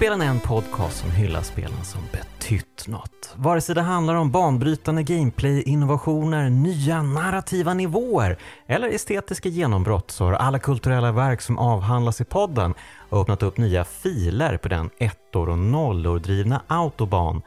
[0.00, 3.34] Spelen är en podcast som hyllar spelen som betytt något.
[3.36, 10.24] Vare sig det handlar om banbrytande gameplay, innovationer, nya narrativa nivåer eller estetiska genombrott så
[10.24, 12.74] har alla kulturella verk som avhandlas i podden
[13.10, 17.42] öppnat upp nya filer på den ettor och nollor drivna autobahn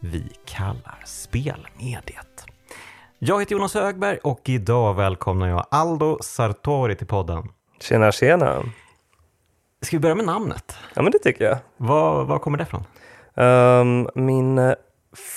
[0.00, 2.44] vi kallar spelmediet.
[3.18, 7.48] Jag heter Jonas Högberg och idag välkomnar jag Aldo Sartori till podden.
[7.80, 8.62] Tjena, tjena.
[9.82, 10.76] Ska vi börja med namnet?
[10.94, 11.58] Ja, men det tycker jag.
[11.76, 12.84] Var, var kommer det ifrån?
[13.34, 14.74] Um, min eh,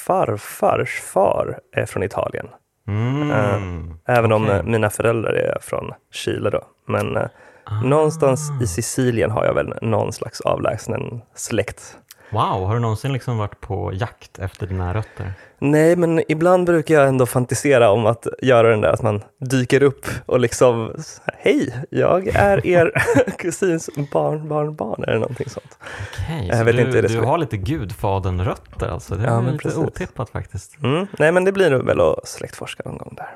[0.06, 2.48] farfars far är från Italien.
[2.88, 3.32] Mm.
[3.32, 4.56] Uh, även om okej.
[4.58, 6.64] eh, mina föräldrar är från Chile då.
[6.88, 7.26] Men eh,
[7.64, 7.82] Ah.
[7.82, 11.98] någonstans i Sicilien har jag väl någon slags avlägsen släkt.
[12.32, 15.34] Wow, har du någonsin liksom varit på jakt efter dina rötter?
[15.60, 19.84] Nej, men ibland brukar jag ändå fantisera om att göra den där att man dyker
[19.84, 20.96] upp och liksom
[21.38, 22.92] Hej, jag är er
[23.38, 25.78] kusins barn, barn, barn eller någonting sånt.
[26.14, 29.16] Okej, Jag så vet du, inte det du har lite gudfadern-rötter alltså?
[29.16, 29.78] Det är Ja, lite precis.
[29.80, 30.78] otippat faktiskt.
[30.84, 31.08] Mm.
[31.20, 33.30] Nej, men det blir väl att släktforska någon gång där.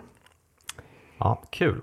[1.18, 1.82] Ja, kul.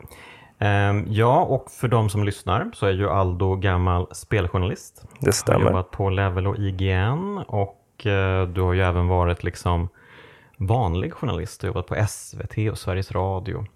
[0.62, 5.04] Ehm, ja, och för de som lyssnar så är ju Aldo gammal speljournalist.
[5.20, 5.66] Det Har stämmer.
[5.66, 9.88] jobbat på Level och IGN och eh, du har ju även varit liksom
[10.56, 11.60] vanlig journalist.
[11.60, 13.66] Du har jobbat på SVT och Sveriges Radio.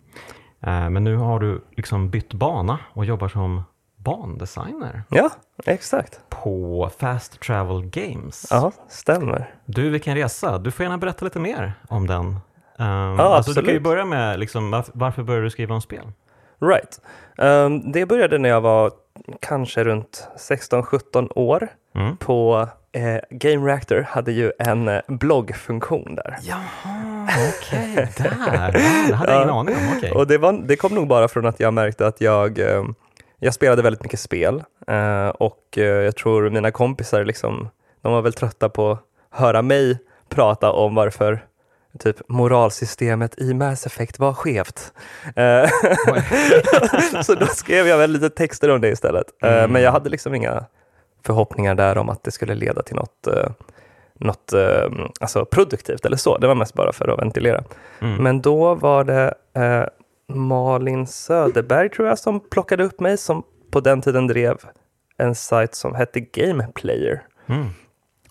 [0.60, 3.62] Eh, men nu har du liksom bytt bana och jobbar som
[3.96, 5.30] bandesigner Ja,
[5.66, 6.20] exakt.
[6.28, 8.46] på Fast Travel Games.
[8.50, 9.54] Ja, stämmer.
[9.64, 10.58] Du, vilken resa.
[10.58, 12.26] Du får gärna berätta lite mer om den.
[12.26, 12.38] Um,
[12.78, 16.12] Ja, alltså, du kan ju börja med liksom, varför, varför började du skriva om spel?
[16.60, 17.00] Right.
[17.38, 18.92] Ehm, det började när jag var
[19.40, 21.68] kanske runt 16-17 år.
[21.94, 22.16] Mm.
[22.16, 26.36] På eh, Game Reactor hade ju en eh, bloggfunktion där.
[26.42, 27.28] Jaha,
[27.58, 28.36] okej, där.
[28.52, 28.70] Ja,
[29.08, 29.96] det hade jag ingen aning om.
[29.96, 30.12] Okej.
[30.12, 32.84] Och det, var, det kom nog bara från att jag märkte att jag, eh,
[33.38, 37.68] jag spelade väldigt mycket spel eh, och eh, jag tror mina kompisar liksom,
[38.02, 39.00] de var väl trötta på att
[39.30, 41.44] höra mig prata om varför
[41.96, 44.92] typ moralsystemet i Mass Effect var skevt.
[45.36, 45.68] Eh,
[47.22, 49.26] så då skrev jag väl lite texter om det istället.
[49.42, 49.72] Eh, Mm.
[49.72, 50.64] Men jag hade liksom inga
[51.26, 53.50] förhoppningar där om att det skulle leda till något, eh,
[54.14, 54.52] något
[55.20, 56.38] alltså produktivt eller så.
[56.38, 57.64] Det var mest bara för att ventilera.
[58.00, 58.22] Mm.
[58.22, 59.84] Men då var det eh,
[60.36, 64.56] Malin Söderberg tror jag som plockade upp mig som på den tiden drev
[65.18, 67.22] en sajt som hette Game Player.
[67.48, 67.66] Mm.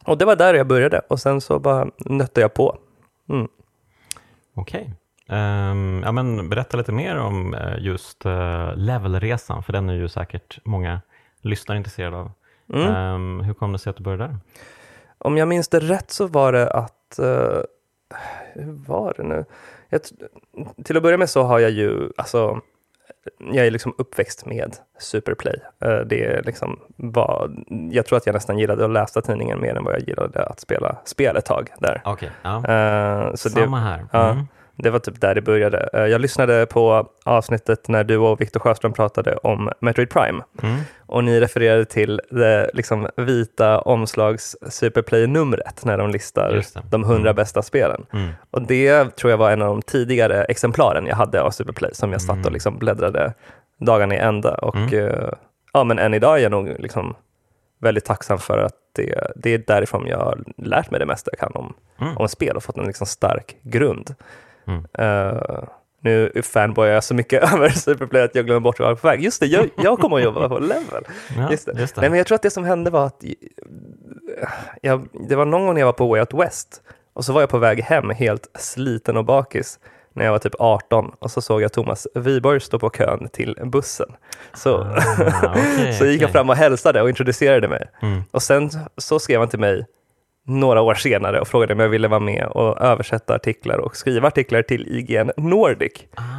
[0.05, 2.77] Och det var där jag började och sen så bara nötte jag på.
[3.29, 3.47] Mm.
[4.55, 4.93] Okej.
[5.27, 10.07] Ehm, ja, men berätta lite mer om eh, just uh, levelresan, för den är ju
[10.07, 11.01] säkert många
[11.41, 12.31] lyssnare intresserade av.
[12.73, 12.95] Mm.
[12.95, 14.37] Ehm, hur kom det sig att du började där?
[15.17, 17.61] Om jag minns det rätt så var det att, eh,
[18.53, 19.45] hur var det nu?
[19.89, 20.01] Jag,
[20.83, 22.61] till att börja med så har jag ju, alltså,
[23.39, 25.59] jag är liksom uppväxt med Superplay.
[25.83, 29.75] Eh, det är liksom vad, jag tror att jag nästan gillade att läsa tidningen mer
[29.75, 32.01] än vad jag gillade att spela spel ett tag där.
[32.05, 32.55] Okej, ja.
[32.55, 34.05] Eh, så det, samma här.
[34.11, 34.37] ja.
[34.77, 34.83] Mm.
[34.83, 35.89] det var typ där det började.
[35.93, 40.43] Eh, jag lyssnade på avsnittet när du och Viktor Sjöström pratade om Metroid Prime.
[40.63, 40.75] Mm.
[41.05, 47.35] Och ni refererade till det liksom vita omslags Superplay-numret när de listar de 100 Mm.
[47.35, 48.05] bästa spelen.
[48.13, 48.29] Mm.
[48.51, 52.11] Och det tror jag var en av de tidigare exemplaren jag hade av Superplay som
[52.11, 52.45] jag satt Mm.
[52.45, 53.33] och liksom bläddrade
[53.79, 54.53] dagarna i ända.
[54.55, 54.93] Och Mm.
[55.09, 55.29] eh,
[55.73, 57.15] ja, men än idag är jag nog liksom
[57.81, 61.39] väldigt tacksam för att det, det är därifrån jag har lärt mig det mesta jag
[61.39, 62.17] kan om, Mm.
[62.17, 64.15] om spel och fått en liksom stark grund.
[64.67, 64.85] Mm.
[64.97, 65.63] Eh,
[66.01, 69.07] nu fanboyar jag så mycket över Superplay att jag glömmer bort vart jag var på
[69.07, 69.23] väg.
[69.23, 71.03] Just det, jag, jag kommer att jobba på Level.
[71.37, 71.79] Ja, Just det.
[71.79, 72.01] Just det.
[72.01, 73.23] Nej, men jag tror att det som hände var att
[74.81, 76.81] jag, det var någon gång när jag var på Way Out West
[77.13, 79.79] och så var jag på väg hem helt sliten och bakis
[80.13, 83.57] när jag var typ 18 och så såg jag Thomas Wiborg stå på kön till
[83.65, 84.07] bussen.
[84.53, 84.97] Så, Ah,
[85.75, 86.31] okej, så gick jag okej.
[86.33, 87.89] fram och hälsade och introducerade mig.
[88.01, 88.23] Mm.
[88.31, 89.85] Och sen så skrev han till mig
[90.47, 94.27] några år senare och frågade om jag ville vara med och översätta artiklar och skriva
[94.27, 95.93] artiklar till IGN Nordic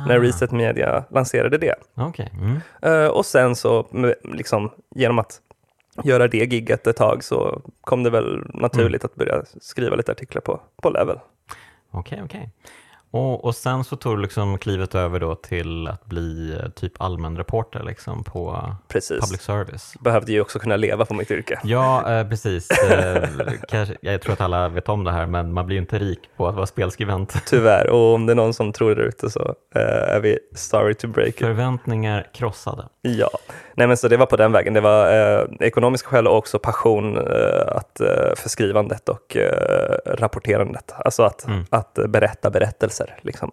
[0.07, 1.75] när Ah, Reset Media lanserade det.
[1.95, 2.33] Okej.
[2.35, 2.61] Mm.
[2.83, 3.87] Eh, och sen så
[4.23, 5.41] liksom, genom att
[6.05, 10.41] göra det gigget ett tag så kom det väl naturligt att börja skriva lite artiklar
[10.41, 11.19] på, på Level.
[11.91, 12.51] Okej, okej.
[13.11, 16.93] Och, och sen så tog du liksom klivet över då till att bli eh, typ
[17.03, 19.21] allmän reporter liksom på Precis.
[19.21, 19.95] public service.
[20.01, 21.61] Behövde ju också kunna leva på mitt yrke.
[21.65, 22.71] Ja, eh, precis.
[22.71, 23.29] Eh,
[23.69, 26.21] kanske, jag tror att alla vet om det här, men man blir ju inte rik
[26.37, 27.35] på att vara spelskribent.
[27.47, 30.95] Tyvärr, och om det är någon som tror det ute så eh, är vi sorry
[30.95, 31.39] to break it.
[31.39, 32.85] Förväntningar krossade.
[33.03, 33.31] Ja,
[33.75, 34.75] nej men så det var på den vägen.
[34.75, 37.19] Det var eh, ekonomiska skäl och också passion
[37.69, 38.01] att,
[38.37, 39.37] för skrivandet och
[40.07, 40.93] rapporterandet.
[40.97, 41.65] Alltså att, Mm.
[41.71, 42.96] att berätta berättelser.
[43.23, 43.51] Liksom.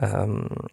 [0.00, 0.66] Ehm,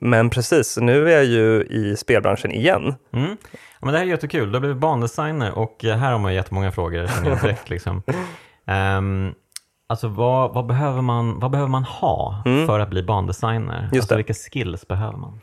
[0.00, 2.94] men precis, nu är jag ju i spelbranschen igen.
[3.12, 3.36] Mm.
[3.52, 4.48] Ja, men det här är jättekul.
[4.52, 7.70] Du har blivit bandesigner och eh, här har man jättemånga frågor känner jag direkt.
[7.70, 8.02] liksom.
[8.98, 9.34] Um,
[9.86, 12.66] alltså vad, vad, behöver man, vad behöver man ha Mm.
[12.66, 13.90] för att bli bandesigner?
[13.94, 15.40] Alltså vilka skills behöver man?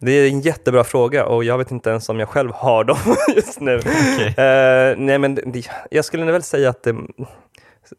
[0.00, 2.96] Det är en jättebra fråga och jag vet inte ens om jag själv har dem
[3.36, 3.78] just nu.
[3.78, 4.26] Okej.
[4.26, 6.96] Eh, nej, men det, jag skulle väl säga att det,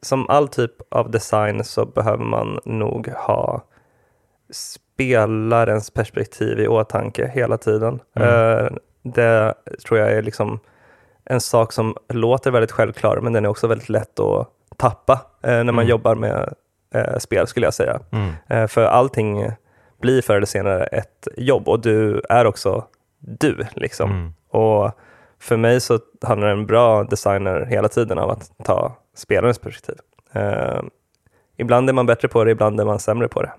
[0.01, 3.63] som all typ av design så behöver man nog ha
[4.51, 7.99] spelarens perspektiv i åtanke hela tiden.
[8.15, 8.29] Mm.
[8.29, 8.71] Eh,
[9.03, 9.53] det
[9.85, 10.59] tror jag är liksom
[11.25, 14.47] en sak som låter väldigt självklar, men den är också väldigt lätt att
[14.77, 15.13] tappa
[15.43, 15.87] eh, när man Mm.
[15.87, 16.53] jobbar med
[16.93, 17.99] eh, spel skulle jag säga.
[18.11, 18.67] Mm.
[18.67, 19.51] För allting
[20.01, 22.85] blir förr eller senare ett jobb och du är också
[23.19, 23.65] du.
[23.75, 24.11] Liksom.
[24.11, 24.33] Mm.
[24.49, 24.91] Och
[25.39, 29.95] för mig så handlar en bra designer hela tiden om att ta spelarens perspektiv.
[30.33, 30.81] Eh,
[31.57, 33.51] ibland är man bättre på det, ibland är man sämre på det.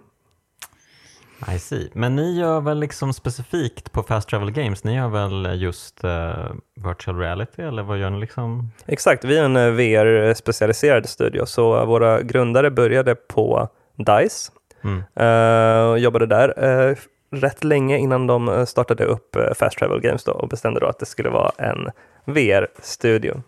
[1.55, 1.91] I see.
[1.94, 6.50] Men ni gör väl liksom specifikt på Fast Travel Games, ni gör väl just eh,
[6.85, 8.70] virtual reality eller vad gör ni liksom?
[8.87, 14.53] Exakt, vi är en eh, VR-specialiserad studio, så våra grundare började på DICE
[14.85, 15.03] Mm.
[15.14, 16.96] eh, och jobbade där eh,
[17.32, 21.06] rätt länge innan de startade upp Fast Travel Games då, och bestämde då att det
[21.06, 21.91] skulle vara en
[22.25, 23.43] VR-studio.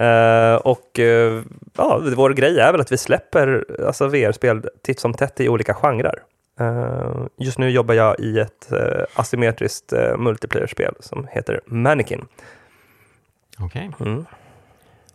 [0.00, 1.42] Eh, och eh,
[1.76, 5.74] ja, vår grej är väl att vi släpper alltså, VR-spel titt som tätt i olika
[5.74, 6.22] genrer.
[6.60, 8.72] Eh, just nu jobbar jag i ett
[9.14, 12.26] asymmetriskt uh, multiplayer-spel som heter Mannequin.
[13.58, 13.90] Okej.
[14.00, 14.26] Mm.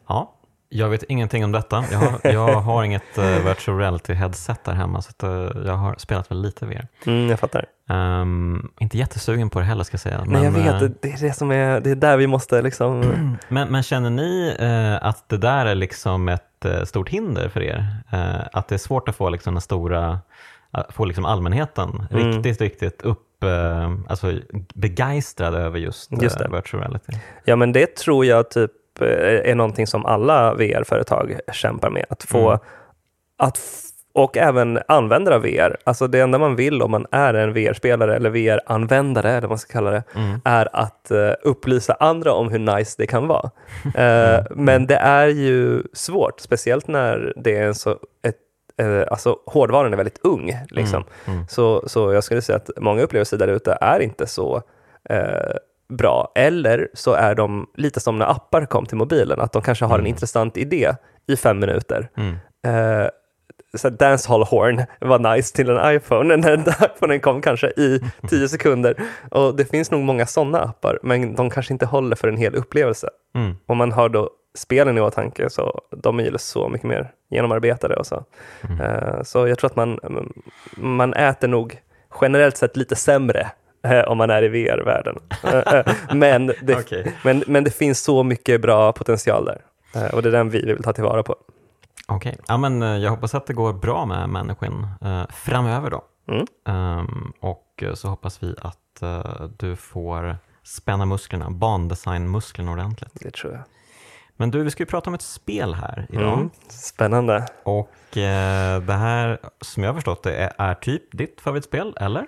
[0.07, 0.34] Ja,
[0.69, 1.85] jag vet ingenting om detta.
[1.91, 5.73] Jag har, jag har inget uh, virtual reality headset där hemma så att, eh, jag
[5.73, 6.87] har spelat väl lite VR.
[7.05, 7.65] Mm, jag fattar.
[7.89, 10.23] Ehm, inte jättesugen på det heller ska jag säga.
[10.25, 12.61] Nej, jag men, vet, eh, det, är det som är, det är där vi måste
[12.61, 13.01] liksom...
[13.49, 16.41] Men, men känner ni eh, att det där är liksom ett
[16.83, 17.87] stort hinder för er?
[18.53, 20.19] Att det är svårt att få liksom den stora,
[20.89, 22.31] få liksom allmänheten Mm.
[22.31, 24.33] riktigt, riktigt upp, eh, alltså
[24.73, 26.49] begeistrad över just, Just det.
[26.51, 27.13] virtual reality?
[27.45, 28.71] Ja, men det tror jag typ
[29.01, 32.05] eh, är någonting som alla VR-företag kämpar med.
[32.09, 32.59] Att få, Mm.
[33.37, 33.59] att
[34.13, 35.77] och även användare av VR.
[35.83, 39.57] Alltså det enda man vill om man är en VR-spelare eller VR-användare, eller vad man
[39.57, 40.41] ska kalla det, Mm.
[40.45, 43.51] är att eh, upplysa andra om hur nice det kan vara.
[43.95, 47.89] Eh, men det är ju svårt, speciellt när det är en så
[48.27, 48.35] ett,
[48.77, 50.57] eh, alltså hårdvaran är väldigt ung.
[50.69, 51.03] Liksom.
[51.25, 51.35] Mm.
[51.37, 51.47] Mm.
[51.49, 54.61] Så, så jag skulle säga att många upplevelser där ute är inte så
[55.09, 55.55] eh,
[55.89, 56.31] bra.
[56.35, 59.95] Eller så är de lite som när appar kom till mobilen, att de kanske har
[59.95, 60.09] en Mm.
[60.09, 60.91] intressant idé
[61.27, 62.09] i fem minuter.
[62.17, 62.33] Mm.
[62.67, 63.07] Eh,
[63.77, 67.99] så här, dancehall horn var nice till en iPhone, när iPhonen kom kanske i
[68.29, 68.95] tio sekunder.
[69.31, 72.55] Och det finns nog många sådana appar, men de kanske inte håller för en hel
[72.55, 73.09] upplevelse.
[73.35, 73.55] Mm.
[73.65, 77.95] Om man har då spelen i åtanke så de är ju så mycket mer genomarbetade
[77.95, 78.23] och så.
[78.69, 78.81] Mm.
[78.81, 79.99] Eh, Så jag tror att man,
[80.77, 81.79] man äter nog
[82.21, 83.47] generellt sett lite sämre eh,
[84.07, 85.19] om man är i VR-världen.
[85.43, 87.15] Eh, eh, men, det, Okej.
[87.23, 89.61] men, men det finns så mycket bra potential där.
[89.95, 91.35] Eh, Och det är den vi vill ta tillvara på.
[92.07, 96.01] Okej, ja, men eh, jag hoppas att det går bra med människan eh, framöver då.
[96.27, 96.45] Mm.
[96.67, 103.11] Ehm, och eh, så hoppas vi att eh, du får spänna musklerna, bandesignmusklerna ordentligt.
[103.13, 103.61] Det tror jag.
[104.37, 106.33] Men du, vi ska ju prata om ett spel här idag.
[106.33, 106.49] Mm.
[106.69, 107.45] Spännande.
[107.63, 112.25] Och eh, det här, som jag har förstått det, är, är typ ditt favoritspel, eller?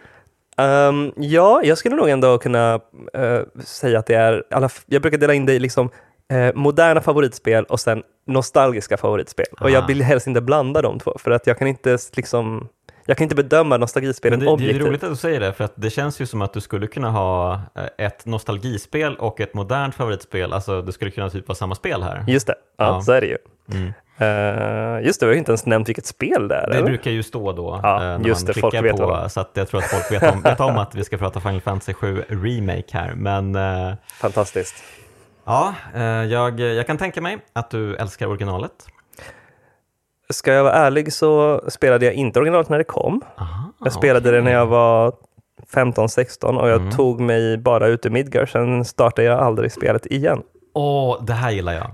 [0.58, 2.80] Ehm, ja, jag skulle nog ändå kunna
[3.14, 5.90] eh, säga att det är, alla, jag brukar dela in det i liksom,
[6.34, 9.46] eh, moderna favoritspel och sen nostalgiska favoritspel.
[9.62, 9.88] Och jag Ah.
[9.88, 12.68] vill helst inte blanda de två, för att jag kan inte liksom,
[13.08, 14.82] jag kan inte bedöma Men nostalgispelen det, det är objektivt.
[14.88, 17.12] roligt att du säger det, för att det känns ju som att du skulle kunna
[17.12, 20.54] ha eh, ett nostalgispel och ett modernt favoritspel.
[20.54, 22.24] Alltså, det skulle kunna typ vara samma spel här.
[22.28, 23.02] Just det, ja, Ja.
[23.02, 23.38] så är det ju.
[23.74, 23.94] Mm.
[24.20, 26.68] Eh, just det, vi har inte ens nämnt vilket spel det är.
[26.70, 26.88] Det eller?
[26.88, 29.30] brukar ju stå då Ja, eh, när just man det, folk vet vad på, det
[29.30, 31.62] så att jag tror att folk vet om, vet om att vi ska prata Final
[31.62, 33.14] Fantasy 7 Remake här.
[33.16, 34.76] Men eh, Fantastiskt.
[35.46, 35.74] ja,
[36.30, 38.72] jag, jag kan tänka mig att du älskar originalet.
[40.30, 43.22] Ska jag vara ärlig så spelade jag inte originalet när det kom.
[43.38, 45.14] Aha, Jag spelade det när jag var
[45.74, 46.92] 15-16 och jag Mm.
[46.92, 50.42] tog mig bara ut ur Midgar, sen startade jag aldrig spelet igen.
[50.74, 51.92] Åh, det här gillar jag.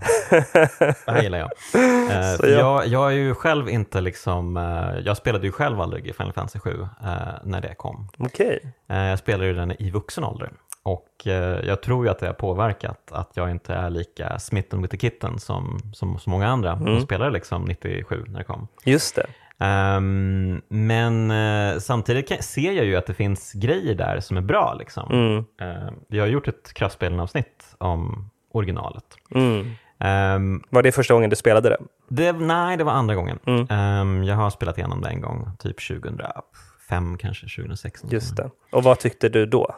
[1.05, 1.49] Det här gillar jag.
[2.11, 3.05] Eh, jag- jag.
[3.11, 6.81] Är ju själv inte liksom, eh, jag spelade ju själv aldrig i Final Fantasy 7
[7.03, 7.07] eh,
[7.43, 8.07] när det kom.
[8.17, 8.59] Okej.
[8.89, 10.51] Eh, jag spelade ju den i vuxen ålder.
[10.83, 14.81] Och eh, jag tror ju att det har påverkat att jag inte är lika smitten
[14.81, 16.85] with the kitten som, som så många andra Mm.
[16.85, 18.67] som spelade liksom 97 när det kom.
[18.85, 19.25] Just det.
[19.65, 24.41] Ehm, men eh, samtidigt kan, ser jag ju att det finns grejer där som är
[24.41, 24.75] bra.
[24.79, 25.11] Liksom.
[25.11, 25.45] Mm.
[25.61, 29.05] Eh, vi har gjort ett kraftspelen-avsnitt om originalet.
[29.35, 29.67] Mm.
[29.99, 31.77] Ehm, Var det första gången du spelade det?
[32.09, 33.39] det, nej, det var andra gången.
[33.69, 38.01] Ehm, jag har spelat igenom det en gång, typ 2005 kanske, 2006.
[38.09, 38.49] Just det.
[38.71, 39.75] Och vad tyckte du då?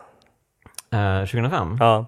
[0.95, 1.77] Eh, 2005?
[1.79, 2.05] Ja.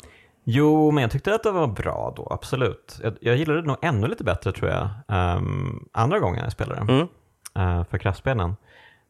[0.49, 2.99] Jo, men jag tyckte att det var bra då, absolut.
[3.03, 6.81] Jag, jag gillade det nog ännu lite bättre tror jag, ehm, andra gången jag spelade
[6.81, 7.07] Mm.
[7.55, 8.55] eh, för kraftspelen.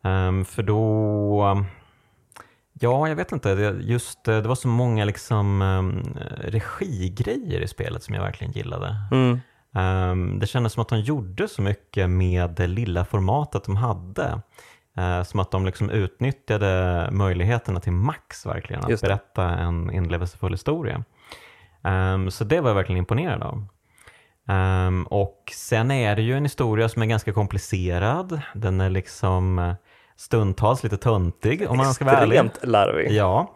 [0.03, 1.65] Ehm, för då,
[2.73, 6.03] ja jag vet inte, det, just eh, det var så många liksom um,
[6.41, 8.95] regigrejer i spelet som jag verkligen gillade.
[9.11, 9.39] Mm.
[9.75, 14.41] Ehm, det kändes som att de gjorde så mycket med det lilla formatet de hade.
[14.97, 21.03] Eh, som att de liksom utnyttjade möjligheterna till max verkligen, att berätta en inlevelsefull historia.
[21.83, 23.65] Ehm, så det var jag verkligen imponerad av.
[24.47, 28.41] Ehm, och sen är det ju en historia som är ganska komplicerad.
[28.53, 29.73] Den är liksom eh,
[30.15, 32.35] stundtals lite töntig om man ska vara ärlig.
[32.35, 33.11] Extremt larvig.
[33.11, 33.53] Ja.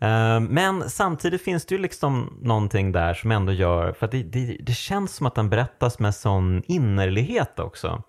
[0.00, 4.56] Eh, Men samtidigt finns det ju liksom någonting där som ändå gör, för det, det,
[4.60, 8.02] det känns som att den berättas med sån innerlighet också.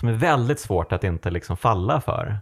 [0.00, 2.38] Som är väldigt svårt att inte liksom falla för.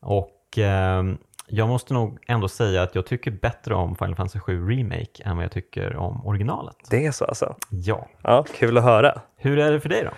[0.00, 1.04] Och eh,
[1.48, 5.36] jag måste nog ändå säga att jag tycker bättre om Final Fantasy 7 Remake än
[5.36, 6.76] vad jag tycker om originalet.
[6.90, 7.54] Det är så alltså?
[7.70, 8.08] Ja.
[8.22, 9.20] Ja, kul att höra.
[9.36, 10.10] Hur är det för dig då?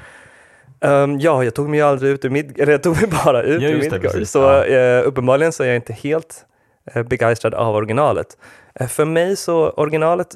[0.88, 3.62] Ehm, ja, jag tog mig aldrig ut ur Mid eller jag tog mig bara ut
[3.62, 4.02] Ja, ur det, Midgard.
[4.02, 4.30] precis.
[4.30, 4.64] Så Ja.
[4.64, 6.46] eh, uppenbarligen så är jag inte helt
[6.94, 8.36] eh, begeistrad av originalet.
[8.74, 10.28] Eh, för mig så originalet,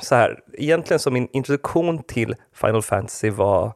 [0.00, 3.72] så här, egentligen som min introduktion till Final Fantasy var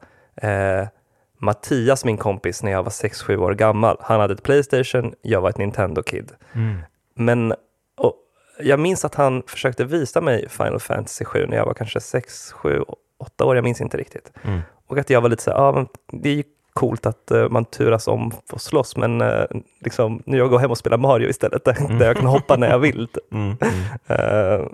[1.46, 3.96] Mattias, min kompis, när jag var 6-7 år gammal.
[4.00, 6.32] Han hade ett Playstation, jag var ett Nintendo-kid.
[6.52, 6.78] Mm.
[7.14, 7.54] Men
[7.96, 8.14] och,
[8.60, 12.52] jag minns att han försökte visa mig Final Fantasy 7 när jag var kanske 6,
[12.52, 12.82] 7,
[13.18, 14.32] 8 år, jag minns inte riktigt.
[14.42, 14.60] Mm.
[14.86, 17.64] Och att jag var lite så här, men det är ju coolt att eh, man
[17.64, 19.44] turas om att slåss, men uh,
[19.80, 22.70] liksom, nu jag går hem och spelar Mario istället, där, där jag kan hoppa när
[22.70, 23.08] jag vill.
[23.32, 23.56] Mm.
[23.60, 24.60] Mm.
[24.60, 24.66] Eh,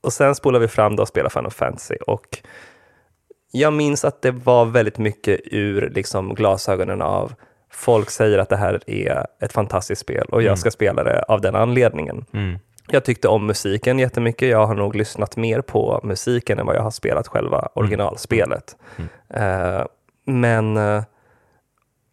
[0.00, 2.38] och sen spolar vi fram då och spelar Final Fantasy och
[3.52, 7.32] jag minns att det var väldigt mycket ur liksom, glasögonen av
[7.70, 10.46] folk säger att det här är ett fantastiskt spel och Mm.
[10.46, 12.24] jag ska spela det av den anledningen.
[12.32, 12.58] Mm.
[12.90, 14.48] Jag tyckte om musiken jättemycket.
[14.48, 18.76] Jag har nog lyssnat mer på musiken än vad jag har spelat själva originalspelet.
[18.96, 19.08] Mm.
[19.76, 19.84] Eh,
[20.24, 21.02] men eh,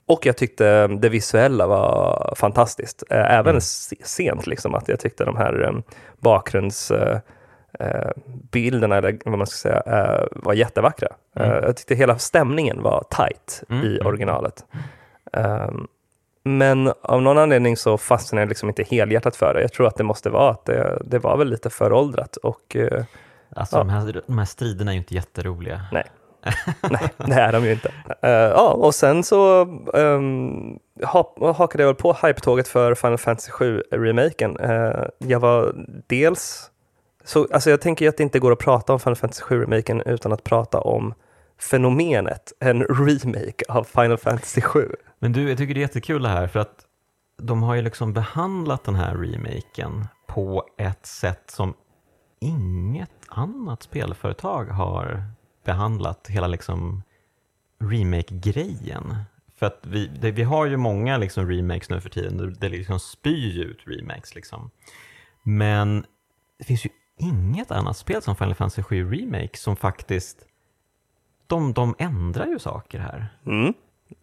[0.07, 3.03] och jag tyckte det visuella var fantastiskt.
[3.09, 3.61] Eh, även Mm.
[3.61, 7.17] se- sent, liksom, att jag tyckte de här eh,
[8.51, 11.07] bilderna, eller vad man ska säga, eh, var jättevackra.
[11.35, 11.51] Mm.
[11.51, 14.07] Eh, jag tyckte hela stämningen var tight Mm, i mm.
[14.07, 14.65] originalet.
[15.33, 15.87] Um,
[16.43, 19.61] men av någon anledning så fastnade jag liksom inte helhjärtat för det.
[19.61, 23.03] Jag tror att det måste vara att det, det var väl lite föråldrat och eh,
[23.55, 23.79] Alltså Ja.
[23.79, 25.81] de, här, de här striderna är ju inte jätteroliga.
[25.91, 26.03] nej,
[27.17, 27.91] det är de ju inte.
[28.21, 29.61] Eh, ja, och sen så
[29.93, 34.71] um, ha, hakade jag väl på hype-tåget för Final Fantasy 7-remaken.
[34.71, 35.75] Uh, jag var
[36.07, 36.71] dels,
[37.25, 40.01] så, alltså jag tänker ju att det inte går att prata om Final Fantasy 7-remaken
[40.05, 41.13] utan att prata om
[41.59, 44.91] fenomenet, en remake av Final Fantasy 7.
[45.19, 46.85] Men du, jag tycker det är jättekul det här för att
[47.37, 51.73] de har ju liksom behandlat den här remaken på ett sätt som
[52.39, 55.23] inget annat spelföretag har
[55.63, 57.03] behandlat hela liksom
[57.79, 59.15] remake-grejen.
[59.55, 62.69] För att vi, det, vi har ju många liksom remakes nu för tiden, det, det
[62.69, 64.69] liksom spyr ut remakes liksom.
[65.43, 66.05] Men
[66.57, 70.37] det finns ju inget annat spel som Final Fantasy 7 Remake som faktiskt,
[71.47, 73.27] de, de ändrar ju saker här.
[73.45, 73.73] Mm.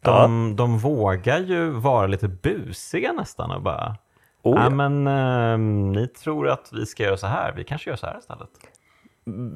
[0.01, 0.23] Ja.
[0.23, 3.97] De, de vågar ju vara lite busiga nästan och bara,
[4.43, 7.97] Oh, ja men ehm, ni tror att vi ska göra så här, vi kanske gör
[7.97, 8.49] så här istället.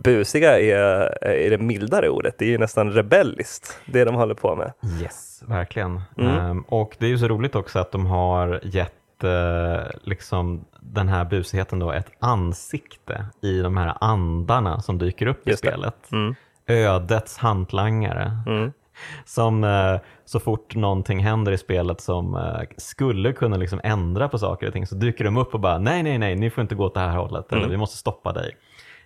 [0.04, 4.56] Busiga är, är det mildare ordet, det är ju nästan rebelliskt, det de håller på
[4.56, 4.72] med.
[5.02, 6.00] Yes, verkligen.
[6.18, 6.36] Mm.
[6.36, 11.08] Ehm, och det är ju så roligt också att de har gett eh, liksom den
[11.08, 16.12] här busigheten då ett ansikte i de här andarna som dyker upp Just i spelet.
[16.12, 16.34] Mm.
[16.66, 18.38] Ödets hantlangare.
[18.46, 18.72] Mm.
[19.24, 24.38] Som eh, så fort någonting händer i spelet som eh, skulle kunna liksom ändra på
[24.38, 26.74] saker och ting så dyker de upp och bara nej, nej, nej, ni får inte
[26.74, 27.52] gå åt det här hållet.
[27.52, 27.70] Eller Mm.
[27.70, 28.56] vi måste stoppa dig.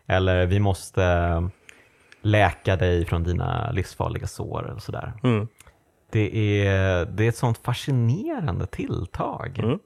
[0.06, 1.48] Eller vi måste
[2.22, 5.12] läka dig från dina livsfarliga sår eller sådär.
[5.22, 5.48] Mm.
[6.12, 6.36] Det
[6.66, 9.58] är, det är ett sånt fascinerande tilltag.
[9.58, 9.78] Mm.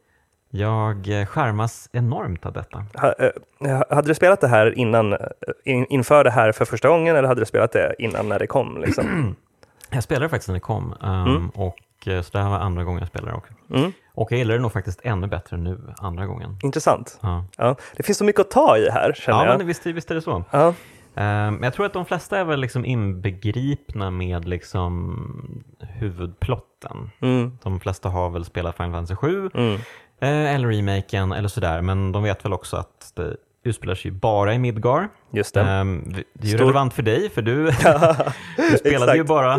[0.57, 2.85] Jag eh, skärmas enormt av detta.
[2.95, 5.19] Ha, eh, hade du spelat det här innan, eh,
[5.65, 8.47] in, inför det här för första gången eller hade du spelat det innan när det
[8.47, 8.79] kom?
[8.81, 9.37] Liksom?
[9.91, 11.49] Jag spelade faktiskt när det kom um, Mm.
[11.49, 11.77] och
[12.25, 13.53] så det här var andra gången jag spelade också.
[13.71, 13.93] Mm.
[14.15, 16.57] Och jag gillar det nog faktiskt ännu bättre nu, andra gången.
[16.63, 17.19] Intressant.
[17.23, 17.77] Ja, Ja.
[17.97, 19.59] Det finns så mycket att ta i här känner ja jag.
[19.59, 20.45] men visst, visst är det så.
[20.51, 20.67] Ja.
[21.15, 27.11] Ehm, Men jag tror att de flesta är väl liksom inbegripna med liksom huvudplotten.
[27.21, 27.59] Mm.
[27.63, 29.79] De flesta har väl spelat Final Fantasy 7 Mm.
[30.25, 34.55] Eh, eller remaken eller sådär, men de vet väl också att det utspelar sig bara
[34.55, 35.09] i Midgar.
[35.31, 35.61] Just det.
[35.61, 37.65] Ehm, det är ju Stor- relevant för dig, för du,
[38.71, 39.55] du spelade ju bara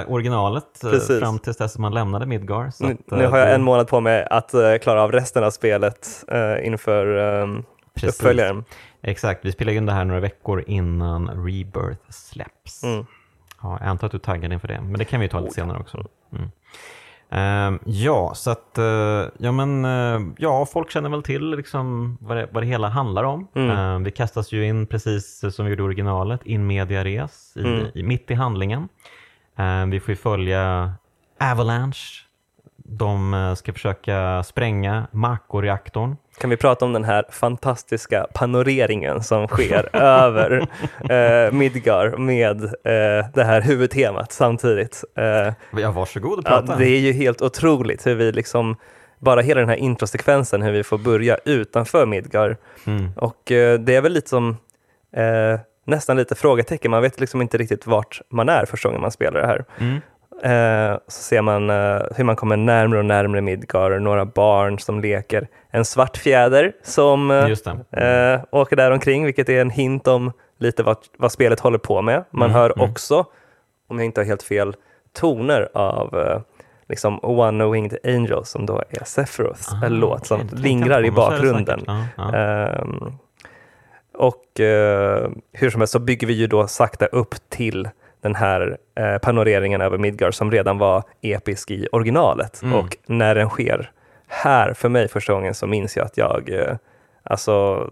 [0.00, 1.18] eh, originalet eh, Precis.
[1.20, 2.72] fram tills dess man lämnade Midgar.
[2.80, 5.50] Nu, att, nu har jag det- en månad på mig att klara av resten av
[5.50, 6.08] spelet
[6.62, 7.06] inför
[7.42, 7.64] um,
[8.02, 8.64] uppföljaren.
[9.02, 12.82] Exakt, vi spelar in det här några veckor innan Rebirth släpps.
[12.84, 13.06] Mm.
[13.62, 15.40] Ja, jag antar att du är taggad inför det, men det kan vi ju ta
[15.40, 16.06] lite Oh, senare också.
[16.36, 16.50] Mm.
[17.30, 22.36] Ehm, ja, så att, eh, ja men, eh, ja, folk känner väl till liksom vad,
[22.36, 23.48] det, vad det hela handlar om.
[23.54, 23.70] Mm.
[23.70, 27.60] Ehm, vi kastas ju in precis som vi gjorde i originalet, in media res, i,
[27.60, 27.86] Mm.
[28.08, 28.88] mitt i handlingen.
[29.56, 30.92] Ehm, vi får ju följa
[31.40, 32.24] Avalanche.
[32.90, 36.16] De eh, ska försöka spränga Mako-reaktorn.
[36.40, 40.68] Kan vi prata om den här fantastiska panoreringen som sker över
[41.10, 45.04] eh, Midgar med eh, det här huvudtemat samtidigt.
[45.16, 46.76] Eh, Ja, varsågod och ja, prata.
[46.76, 48.76] det är ju helt otroligt hur vi liksom,
[49.18, 52.56] bara hela den här introsekvensen, hur vi får börja utanför Midgar.
[52.86, 53.10] Mm.
[53.16, 54.56] Och eh, det är väl lite som
[55.16, 59.10] eh, nästan lite frågetecken, man vet liksom inte riktigt vart man är första gången man
[59.10, 59.64] spelar det här.
[59.78, 60.00] Mm.
[60.42, 65.00] Eh, så ser man eh, hur man kommer närmare och närmare Midgar, några barn som
[65.00, 70.32] leker, en svart fjäder som eh, eh, åker där omkring, vilket är en hint om
[70.58, 72.24] lite vad, vad spelet håller på med.
[72.30, 72.90] Man Mm, hör mm.
[72.90, 73.24] också,
[73.88, 74.74] om jag inte har helt fel,
[75.12, 76.40] toner av eh,
[76.88, 81.84] liksom One Winged Angel som då är Sephiroths Ah, låt som lingrar i bakgrunden.
[82.34, 83.12] Ehm,
[84.14, 87.88] och eh, hur som helst så bygger vi ju då sakta upp till
[88.20, 92.62] den här eh, panoreringen över Midgar som redan var episk i originalet.
[92.62, 92.74] Mm.
[92.74, 93.90] Och när den sker
[94.26, 96.76] här för mig första gången så minns jag att jag, eh,
[97.22, 97.86] alltså,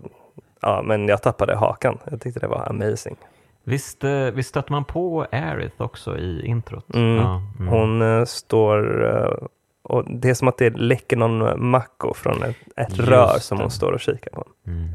[0.61, 1.99] ja men jag tappade hakan.
[2.11, 3.17] Jag tyckte det var amazing.
[3.65, 6.95] Visst, eh, visst stötte man på Aerith också i introt?
[6.95, 7.17] Mm.
[7.17, 7.69] Ja, mm.
[7.69, 9.47] Hon eh, står, eh,
[9.83, 13.71] och det är som att det läcker någon macko från ett, ett rör som hon
[13.71, 14.45] står och kikar på.
[14.67, 14.89] Mm.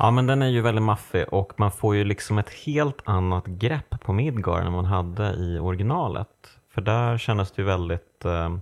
[0.00, 3.46] Ja, men den är ju väldigt maffig och man får ju liksom ett helt annat
[3.46, 6.28] grepp på Midgar än man hade i originalet.
[6.74, 8.54] För där kändes det ju väldigt eh,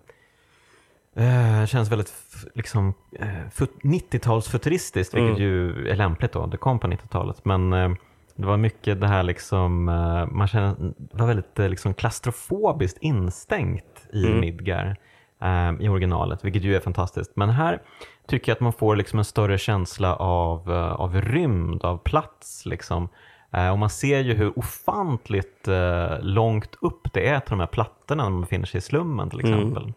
[1.61, 2.12] eh, känns väldigt
[2.55, 5.42] liksom, eh, fut- 90-talsfuturistiskt, vilket Mm.
[5.42, 6.46] ju är lämpligt då.
[6.46, 7.44] Det kom på 90-talet.
[7.44, 7.90] Men eh,
[8.37, 12.98] det var mycket det här liksom, eh, man känner, det var väldigt eh, liksom klaustrofobiskt
[13.01, 14.40] instängt i Mm.
[14.40, 14.96] Midgar
[15.42, 17.33] eh, i originalet, vilket ju är fantastiskt.
[17.35, 17.83] Men här
[18.27, 22.66] tycker jag att man får liksom en större känsla av, eh, av rymd, av plats.
[22.66, 23.09] Liksom.
[23.53, 27.66] Eh, och man ser ju hur ofantligt eh, långt upp det är till de här
[27.66, 29.53] plattorna när man befinner sig i slummen till Mm.
[29.59, 29.92] exempel.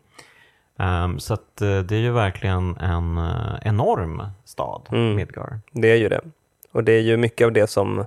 [0.80, 3.19] Ehm, så att, det är ju verkligen en
[3.62, 5.15] enorm stad, Mm.
[5.15, 5.60] Midgar.
[5.71, 6.21] Det är ju det.
[6.71, 8.06] Och det är ju mycket av det som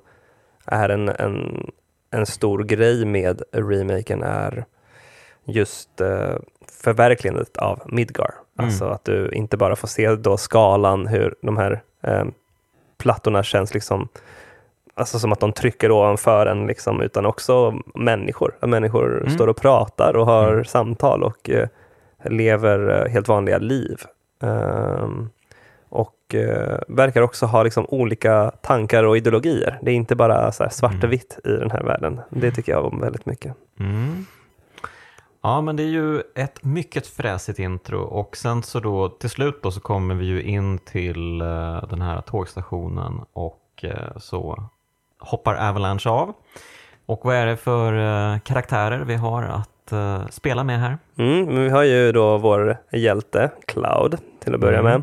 [0.67, 1.71] är en, en,
[2.11, 4.65] en stor grej med remaken är
[5.45, 6.35] just eh,
[6.71, 8.31] förverkligandet av Midgar.
[8.59, 8.67] Mm.
[8.69, 12.25] Alltså att du inte bara får se då skalan, hur de här eh,
[12.99, 14.09] plattorna känns liksom
[14.97, 18.57] Alltså som att de trycker ovanför en, liksom, utan också människor.
[18.67, 19.31] Människor Mm.
[19.31, 20.65] står och pratar och har Mm.
[20.65, 21.69] samtal och eh,
[22.25, 23.97] lever eh, helt vanliga liv.
[24.43, 25.29] Ehm,
[25.89, 29.79] och eh, verkar också ha liksom olika tankar och ideologier.
[29.83, 31.05] Det är inte bara så här svart Mm.
[31.05, 32.21] och vitt i den här världen.
[32.31, 33.55] Det tycker jag om väldigt mycket.
[33.81, 34.27] Mm.
[35.47, 39.63] Ja, men det är ju ett mycket fräsigt intro och sen så då till slut
[39.63, 44.69] då så kommer vi ju in till eh, den här tågstationen och eh, så
[45.19, 46.33] hoppar Avalanche av.
[47.07, 47.93] Och vad är det för
[48.33, 49.93] eh, karaktärer vi har att
[50.31, 50.99] spela med här?
[51.19, 54.93] Mm, vi har ju då vår hjälte Cloud till att börja Mm.
[54.93, 55.03] med.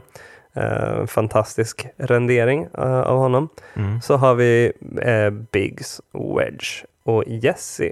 [0.54, 3.50] Eh, fantastisk rendering eh, av honom.
[3.74, 4.02] Mm.
[4.02, 7.92] Så har vi eh, Biggs, Wedge och Jesse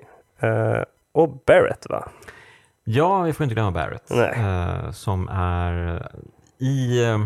[1.11, 2.09] och Barrett va?
[2.91, 4.11] Ja, vi får inte glömma Barrett.
[4.11, 6.07] Eh, som är
[6.59, 7.17] i, eh,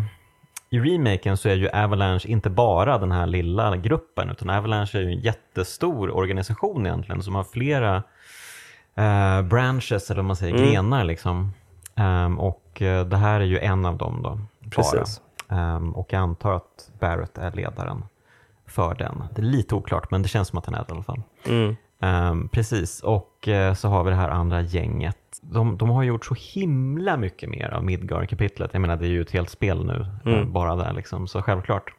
[0.70, 5.00] i remaken så är ju Avalanche inte bara den här lilla gruppen utan Avalanche är
[5.00, 8.02] ju en jättestor organisation egentligen som har flera
[8.94, 10.70] eh, branches eller vad man säger, Mm.
[10.72, 11.52] grenar liksom.
[11.96, 14.38] Ehm, och eh, det här är ju en av dem då.
[14.70, 15.20] Precis.
[15.48, 18.04] Ehm, och jag antar att Barrett är ledaren
[18.66, 19.24] för den.
[19.34, 21.22] Det är lite oklart men det känns som att han är det i alla fall.
[21.48, 21.76] Mm.
[22.00, 25.16] Ehm, precis, och eh, så har vi det här andra gänget.
[25.42, 28.70] De, de har gjort så himla mycket mer av Midgar-kapitlet.
[28.72, 30.38] Jag menar, det är ju ett helt spel nu, Mm.
[30.40, 31.94] eh, bara där liksom, så självklart.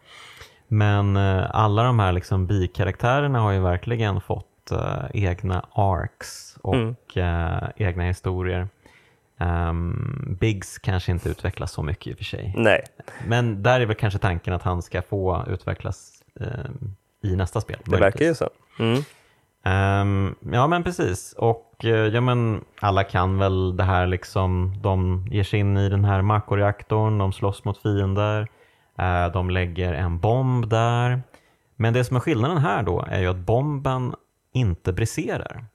[0.67, 6.75] Men eh, alla de här liksom, bikaraktärerna har ju verkligen fått eh, egna arcs och
[6.75, 6.95] Mm.
[7.15, 8.67] eh, egna historier.
[9.39, 12.53] Um, Biggs kanske inte utvecklas så mycket i och för sig.
[12.57, 12.83] Nej,
[13.27, 16.47] Men där är väl kanske tanken att han ska få utvecklas eh,
[17.31, 17.77] i nästa spel.
[17.85, 18.49] det verkar ju så.
[18.79, 19.01] Mm.
[19.65, 25.27] Ehm, ja men precis och eh, ja, men alla kan väl det här liksom, de
[25.31, 28.47] ger sig in i den här Mako-reaktorn, de slåss mot fiender.
[28.97, 31.21] Eh, de lägger en bomb där.
[31.75, 34.15] Men det som är skillnaden här då är ju att bomben
[34.53, 35.65] inte briserar.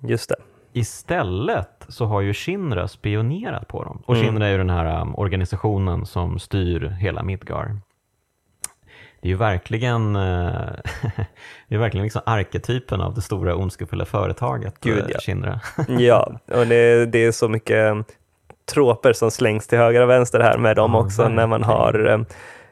[0.00, 0.36] Just det.
[0.72, 4.02] Istället så har ju Shinra spionerat på dem.
[4.06, 4.26] Och Mm.
[4.26, 7.76] Shinra är ju den här um, organisationen som styr hela Midgar.
[9.26, 10.22] Är ju verkligen, eh,
[11.68, 15.18] det är verkligen liksom arketypen av det stora ondskefulla företaget Gud, eh, ja.
[15.20, 15.60] Shinra.
[15.98, 17.94] Ja, och det, det är så mycket
[18.72, 22.18] tråper som slängs till höger och vänster här med dem också när man har, eh,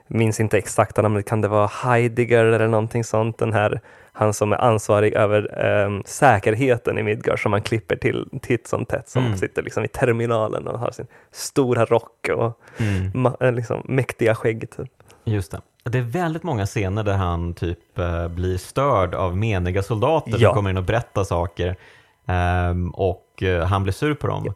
[0.07, 3.81] minns inte exakta namnet, kan det vara Heidegger eller någonting sånt, den här
[4.13, 8.85] han som är ansvarig över eh, säkerheten i Midgard som man klipper till titt som
[8.87, 9.39] tätt som Mm.
[9.39, 13.13] sitter liksom i terminalen och har sin stora rock och Mm.
[13.13, 14.71] ma- eh, liksom, mäktiga skägg.
[14.77, 14.89] Typ.
[15.25, 15.61] Just det.
[15.91, 20.49] Det är väldigt många scener där han typ eh, blir störd av meniga soldater Ja.
[20.49, 21.77] som kommer in och berättar saker
[22.27, 24.55] ehm, och eh, han blir sur på dem.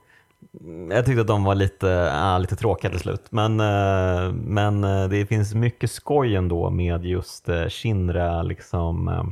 [0.91, 3.23] Jag tyckte att de var lite, ah, lite tråkiga till slut.
[3.31, 9.25] Men, eh, men eh, det finns mycket skoj ändå med just uh, Shinra, liksom uh,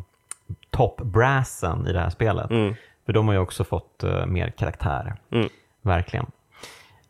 [0.71, 2.51] top-brassen i det här spelet.
[2.51, 2.75] Mm.
[3.07, 5.15] För de har ju också fått eh, mer karaktär.
[5.33, 5.49] Mm.
[5.83, 6.27] Verkligen.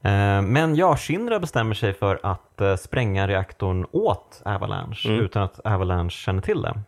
[0.06, 5.20] Eh, Men ja, Shinra bestämmer sig för att eh, spränga reaktorn åt Avalanche Mm.
[5.24, 6.80] utan att Avalanche känner till det.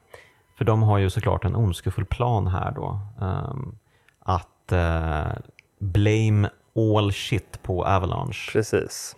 [0.59, 3.01] För de har ju såklart en ondskefull plan här då.
[3.21, 3.75] ehm,
[4.21, 5.33] att eh,
[5.79, 8.53] blame all shit på Avalanche.
[8.53, 9.17] Precis.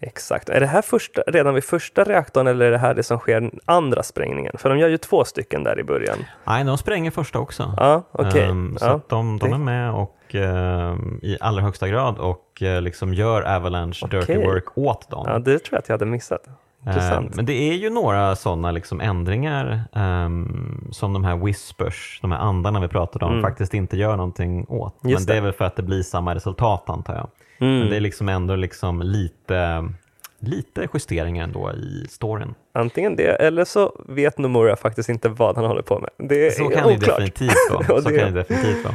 [0.00, 0.48] Exakt.
[0.48, 3.50] Är det här första, redan vid första reaktorn eller är det här det som sker
[3.64, 4.52] andra sprängningen?
[4.58, 6.18] För de gör ju två stycken där i början.
[6.44, 7.74] Nej, de spränger första också.
[7.76, 8.42] Ja, okej.
[8.44, 8.90] Ehm, så ja.
[8.92, 13.42] att de, de är med och ehm, i allra högsta grad och eh, liksom gör
[13.56, 14.46] Avalanche dirty Okej.
[14.46, 15.24] work åt dem.
[15.28, 16.40] ja, det tror jag att jag hade missat.
[16.86, 17.30] Intressant.
[17.30, 22.32] Eh, Men det är ju några sådana liksom ändringar ehm, som de här whispers, de
[22.32, 23.42] här andarna vi pratade om, Mm.
[23.42, 24.94] faktiskt inte gör någonting åt.
[25.04, 25.32] Just Men det.
[25.32, 25.36] det.
[25.36, 27.28] är väl för att det blir samma resultat antar jag.
[27.60, 27.78] Mm.
[27.78, 29.88] Men det är liksom ändå liksom lite,
[30.40, 32.54] lite justeringar ändå i storyn.
[32.74, 36.28] Antingen det, eller så vet Nomura faktiskt inte vad han håller på med.
[36.28, 37.16] Det är Så kan det oklart.
[37.18, 37.84] definitivt vara.
[38.02, 38.94] Så det- kan det definitivt vara.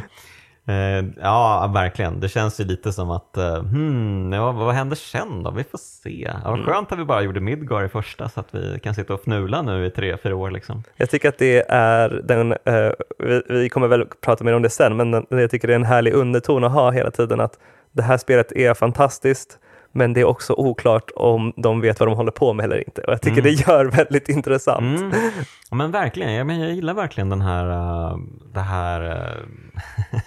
[0.67, 2.19] Eh, ja, verkligen.
[2.19, 5.51] Det känns ju lite som att, uh, hmm, ja, vad händer sen då?
[5.51, 6.27] Vi får se.
[6.33, 6.65] Ja, vad Mm.
[6.65, 9.61] skönt att vi bara gjorde Midgar i första så att vi kan sitta och fnula
[9.61, 10.83] nu i tre, fyra år liksom.
[10.97, 14.69] Jag tycker att det är den, eh, vi, vi kommer väl prata mer om det
[14.69, 17.59] sen, men jag tycker det är en härlig underton att ha hela tiden att
[17.91, 19.59] det här spelet är fantastiskt,
[19.91, 23.01] men det är också oklart om de vet vad de håller på med eller inte.
[23.01, 23.43] Och jag tycker Mm.
[23.43, 24.99] det gör väldigt intressant.
[24.99, 25.11] Mm.
[25.69, 27.65] Ja, men verkligen, jag, men jag gillar verkligen den här,
[28.11, 28.17] uh,
[28.53, 29.45] det här uh,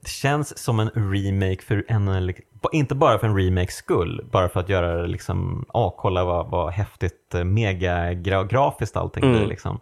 [0.00, 2.34] det känns som en remake för en, eller-
[2.72, 6.72] inte bara för en remakes skull, bara för att göra liksom, ja kolla vad, vad
[6.72, 9.36] häftigt eh, megagrafiskt allting Mm.
[9.36, 9.80] blir liksom.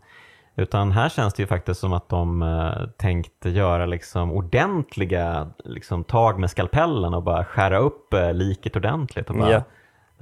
[0.60, 6.04] Utan här känns det ju faktiskt som att de uh, tänkt göra liksom ordentliga liksom,
[6.04, 9.62] tag med skalpellen och bara skära upp uh, liket ordentligt och bara Ja.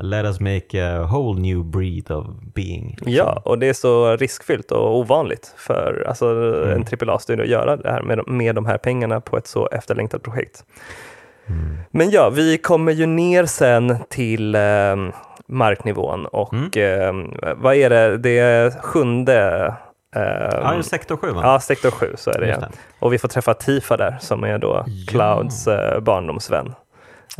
[0.02, 2.88] let us make a whole new breed of being.
[2.90, 3.12] liksom.
[3.12, 6.70] Ja, och det är så riskfyllt och ovanligt för alltså, Mm.
[6.70, 10.22] en AAA-studio att göra det här med, med de här pengarna på ett så efterlängtat
[10.22, 10.64] projekt.
[11.46, 11.76] Mm.
[11.90, 14.96] Men ja, vi kommer ju ner sen till eh,
[15.46, 17.14] marknivån och eh,
[17.56, 19.74] vad är det, det är sjunde eh,
[20.20, 21.40] Ja, det är sektor 7 va?
[21.44, 22.68] ja, sektor 7 så är det, ja.
[22.98, 24.92] Och vi får träffa Tifa där som är då Ja.
[25.08, 26.74] Clouds eh, barndomsvän.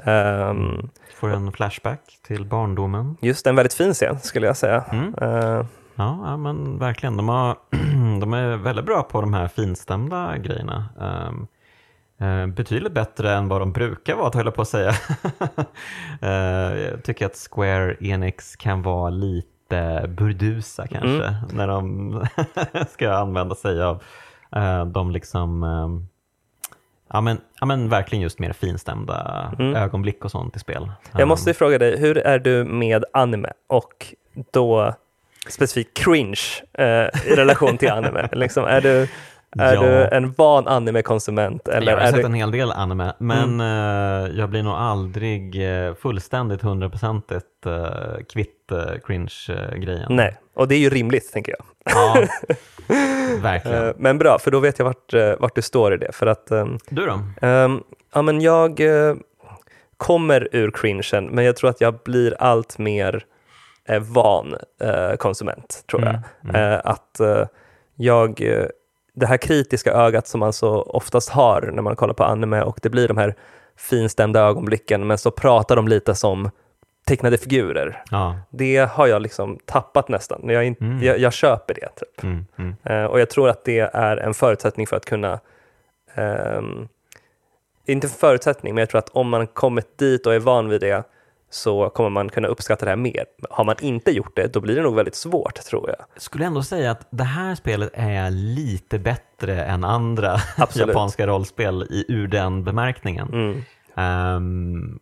[0.04, 3.16] Ehm, Får en flashback till barndomen.
[3.20, 4.84] just en väldigt fin scen skulle jag säga.
[4.92, 5.14] Mm.
[5.22, 5.64] Eh,
[6.00, 7.16] Ja, ja, men verkligen.
[7.16, 7.56] De, har,
[8.20, 10.88] de är väldigt bra på de här finstämda grejerna.
[11.00, 14.92] Um, betydligt bättre än vad de brukar vara, höll jag på att säga.
[16.22, 16.30] Eh,
[16.80, 19.48] jag tycker att Square Enix kan vara lite
[20.08, 21.34] burdusa kanske, Mm.
[21.52, 22.12] när de
[22.90, 24.02] ska använda sig av
[24.56, 26.08] eh, de liksom ehm,
[27.12, 29.74] Ja men, ja men verkligen just mer finstämda Mm.
[29.76, 30.90] ögonblick och sånt i spel.
[31.18, 34.14] Jag måste ju fråga dig, hur är du med anime och
[34.50, 34.94] då
[35.48, 36.40] specifikt cringe
[36.72, 36.86] eh,
[37.26, 38.28] i relation till anime?
[38.32, 39.08] liksom, är du,
[39.58, 39.80] är Ja.
[39.82, 41.68] du en van anime-konsument?
[41.68, 42.20] Eller jag har sett du...
[42.20, 42.32] Mm.
[42.32, 47.76] en hel del anime, men eh, jag blir nog aldrig eh, fullständigt hundraprocentigt uh,
[48.32, 48.54] kvitt
[49.06, 50.06] cringe-grejen.
[50.08, 51.64] Nej, och det är ju rimligt tänker jag.
[51.94, 52.26] Ja,
[53.42, 53.86] verkligen.
[53.88, 56.12] Eh, men bra, för då vet jag vart, eh, vart du står i det.
[56.12, 57.20] För att ehm, du då?
[57.46, 57.82] ehm,
[58.14, 59.14] ja, men jag eh,
[59.96, 63.24] kommer ur cringen, men jag tror att jag blir allt mer
[63.88, 66.18] eh, van eh, konsument, tror jag.
[66.44, 67.44] Mm, Eh, att eh,
[67.96, 68.66] jag, eh,
[69.18, 72.78] det här kritiska ögat som man så oftast har när man kollar på anime och
[72.82, 73.34] det blir de här
[73.76, 76.50] finstämda ögonblicken, men så pratar de lite som
[77.06, 78.02] tecknade figurer.
[78.10, 78.38] Ja.
[78.50, 80.40] Det har jag liksom tappat nästan.
[80.44, 81.02] Jag, är in, Mm.
[81.02, 81.88] jag, jag köper det.
[81.96, 82.22] Typ.
[82.22, 82.74] Mm, mm.
[82.84, 85.40] Eh, och jag tror att det är en förutsättning för att kunna
[86.14, 86.88] ehm,
[87.86, 90.80] inte en förutsättning, men jag tror att om man kommit dit och är van vid
[90.80, 91.04] det
[91.50, 93.24] så kommer man kunna uppskatta det här mer.
[93.50, 96.22] Har man inte gjort det, då blir det nog väldigt svårt tror jag.
[96.22, 100.88] Skulle ändå säga att det här spelet är lite bättre än andra Absolut.
[100.88, 103.28] japanska rollspel i, ur den bemärkningen.
[103.32, 103.62] Mm,
[103.98, 104.98] Ehm,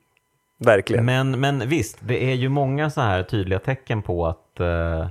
[0.58, 1.04] verkligen.
[1.04, 5.08] men, men visst, det är ju många så här tydliga tecken på att eh,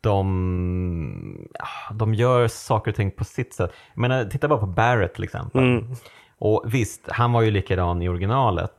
[0.00, 1.48] de,
[1.92, 3.72] de gör saker och ting på sitt sätt.
[3.94, 5.62] Jag menar, titta bara på Barrett till exempel.
[5.62, 5.94] Mm.
[6.38, 8.72] Och visst, han var ju likadan i originalet,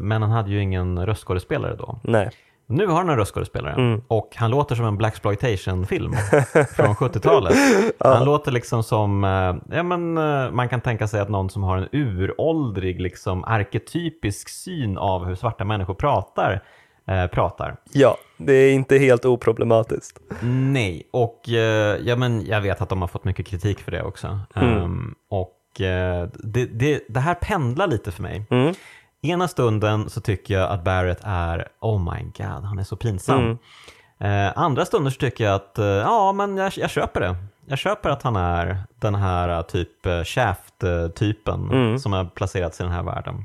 [0.00, 1.98] men han hade ju ingen röstskådespelare då.
[2.02, 2.30] Nej.
[2.68, 4.02] Nu har han en röstskådespelare Mm.
[4.08, 6.12] och han låter som en Blaxploitation-film
[6.76, 7.54] från 70-talet.
[8.00, 11.62] Han låter liksom som, eh, ja men eh, man kan tänka sig att någon som
[11.62, 16.60] har en uråldrig, liksom arketypisk syn av hur svarta människor pratar,
[17.08, 17.76] eh, pratar.
[17.92, 20.18] Ja, det är inte helt oproblematiskt.
[20.42, 24.02] Nej, och eh, ja, men jag vet att de har fått mycket kritik för det
[24.02, 24.40] också.
[24.54, 24.82] Mm.
[24.82, 28.42] Ehm, och eh, det, det, det här pendlar lite för mig.
[28.50, 28.74] Mm.
[29.22, 33.38] Ena stunden så tycker jag att Barrett är, oh my god, han är så pinsam.
[33.40, 34.46] Mm.
[34.48, 37.36] Eh, andra stunder så tycker jag att, eh, ja men jag, jag köper det.
[37.66, 41.98] Jag köper att han är den här eh, typ eh, Shaft-typen Mm.
[41.98, 43.44] som har placerats i den här världen.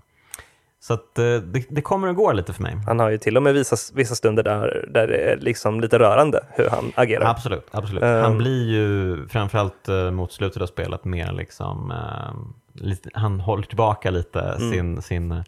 [0.80, 2.78] Så att eh, det, det kommer och går lite för mig.
[2.88, 6.00] Han har ju till och med vissa, vissa stunder där, där det är liksom lite
[6.00, 7.26] rörande hur han agerar.
[7.30, 8.04] Absolut, absolut.
[8.04, 8.24] Ehm.
[8.24, 12.34] Han blir ju framförallt mot slutet av spelet mer liksom, eh,
[12.74, 14.72] lite, han håller tillbaka lite Mm.
[14.72, 15.44] sin, sin,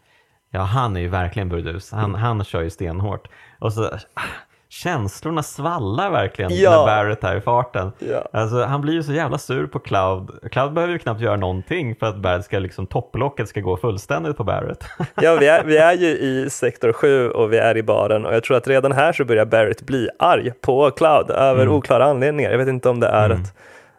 [0.54, 2.14] ja han är ju verkligen burdus, han, Mm.
[2.20, 3.28] han kör ju stenhårt.
[3.58, 4.20] Och så, ah,
[4.68, 6.70] känslorna svallar verkligen Ja.
[6.70, 7.92] när Barrett är i farten.
[7.98, 8.40] Ja.
[8.40, 10.30] Alltså, han blir ju så jävla sur på Cloud.
[10.50, 14.36] Cloud behöver ju knappt göra någonting för att Barrett ska, liksom, topplocket ska gå fullständigt
[14.36, 14.84] på Barrett.
[15.14, 18.34] Ja, vi är, vi är ju i sektor 7 och vi är i baren och
[18.34, 21.74] jag tror att redan här så börjar Barrett bli arg på Cloud över Mm.
[21.74, 22.50] oklara anledningar.
[22.50, 23.54] Jag vet inte om det är att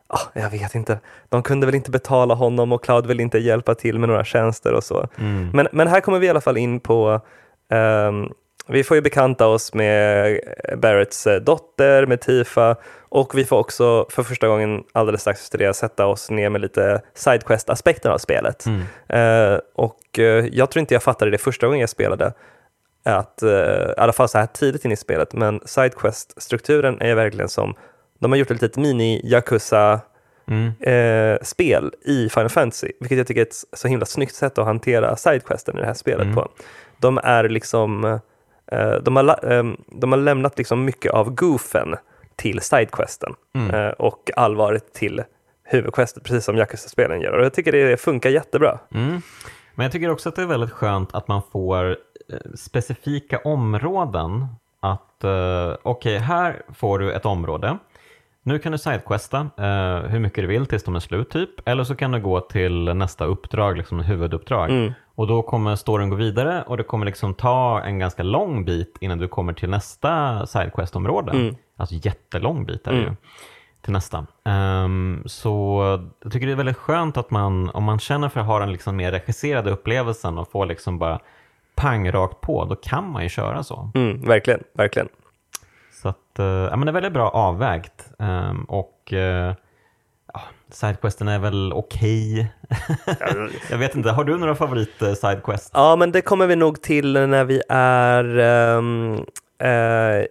[0.07, 0.99] Ah, jag vet inte.
[1.29, 4.73] De kunde väl inte betala honom och Cloud vill inte hjälpa till med några tjänster
[4.73, 5.07] och så.
[5.17, 5.49] Mm.
[5.53, 7.21] Men, men här kommer vi i alla fall in på
[7.69, 8.29] ehm,
[8.67, 10.39] vi får ju bekanta oss med
[10.77, 12.75] Barretts eh, dotter, med Tifa
[13.09, 16.61] och vi får också för första gången alldeles strax efter det sätta oss ner med
[16.61, 18.65] lite Sidequest-aspekten av spelet.
[18.65, 18.81] Mm.
[19.09, 22.33] Eh, och eh, jag tror inte jag fattade det första gången jag spelade,
[23.05, 27.49] att, eh, i alla fall så här tidigt in i spelet, men Sidequest-strukturen är verkligen
[27.49, 27.75] som,
[28.19, 29.99] de har gjort ett litet mini-Yakuza
[30.47, 30.71] Mm.
[30.79, 34.65] eh, spel i Final Fantasy, vilket jag tycker är ett så himla snyggt sätt att
[34.65, 36.35] hantera sidequesten i det här spelet Mm.
[36.35, 36.47] på.
[36.99, 38.05] De är liksom,
[38.71, 41.95] eh, de, har, ehm, de har lämnat liksom mycket av goofen
[42.35, 43.75] till sidequesten Mm.
[43.75, 45.23] eh, och allvaret till
[45.63, 47.37] huvudquestet, precis som Yakuza-spelen gör.
[47.37, 48.79] Och jag tycker det funkar jättebra.
[48.93, 49.21] Mm.
[49.75, 54.47] Men jag tycker också att det är väldigt skönt att man får eh, specifika områden.
[54.79, 57.77] Att eh, okej, här får du ett område.
[58.47, 61.49] Nu kan du sidequesta eh, hur mycket du vill tills de är slut typ.
[61.67, 64.69] Eller så kan du gå till nästa uppdrag, liksom huvuduppdrag.
[64.69, 64.93] Mm.
[65.15, 68.97] Och då kommer storyn gå vidare och det kommer liksom ta en ganska lång bit
[69.01, 71.31] innan du kommer till nästa sidequest-område.
[71.31, 71.55] Mm.
[71.77, 73.09] Alltså jättelång bit är det Mm.
[73.09, 73.15] ju
[73.81, 74.25] till nästa.
[74.45, 75.81] Ehm, så
[76.23, 78.71] jag tycker det är väldigt skönt att man, om man känner för att ha den
[78.71, 81.19] liksom mer regisserade upplevelsen och få liksom bara
[81.75, 83.91] pang rakt på, då kan man ju köra så.
[83.95, 85.07] Mm, verkligen, verkligen.
[86.05, 88.09] Så att, eh, ja, men det är väldigt bra avvägt.
[88.19, 89.19] Ehm, och uh,
[90.33, 90.41] ja,
[90.71, 92.53] sidequesten är väl okej.
[93.69, 95.71] jag vet inte, har du några favorit uh, sidequests?
[95.73, 98.81] Ja, men det kommer vi nog till när vi är eh,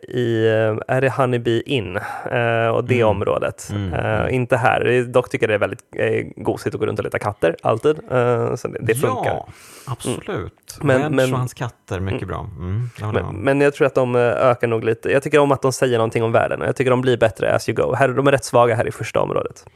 [0.08, 1.96] i, eh, är det Honeybee Inn
[2.30, 3.08] eh, och det Mm.
[3.08, 3.68] området.
[3.72, 5.04] Mm, Eh, inte här.
[5.12, 7.98] Dock tycker jag det är väldigt eh, gosigt att gå runt och leta katter, alltid.
[8.10, 9.24] Eh, så det, det funkar.
[9.34, 9.48] Ja,
[9.86, 10.78] absolut.
[10.80, 12.46] Men- Men, men- och hans katter, mycket bra.
[12.58, 15.10] Mm, håller jag Men, men jag tror att de eh, ökar nog lite.
[15.12, 17.54] Jag tycker om att de säger någonting om världen och jag tycker de blir bättre
[17.54, 17.94] as you go.
[17.94, 19.66] Här, de är rätt svaga här i första området.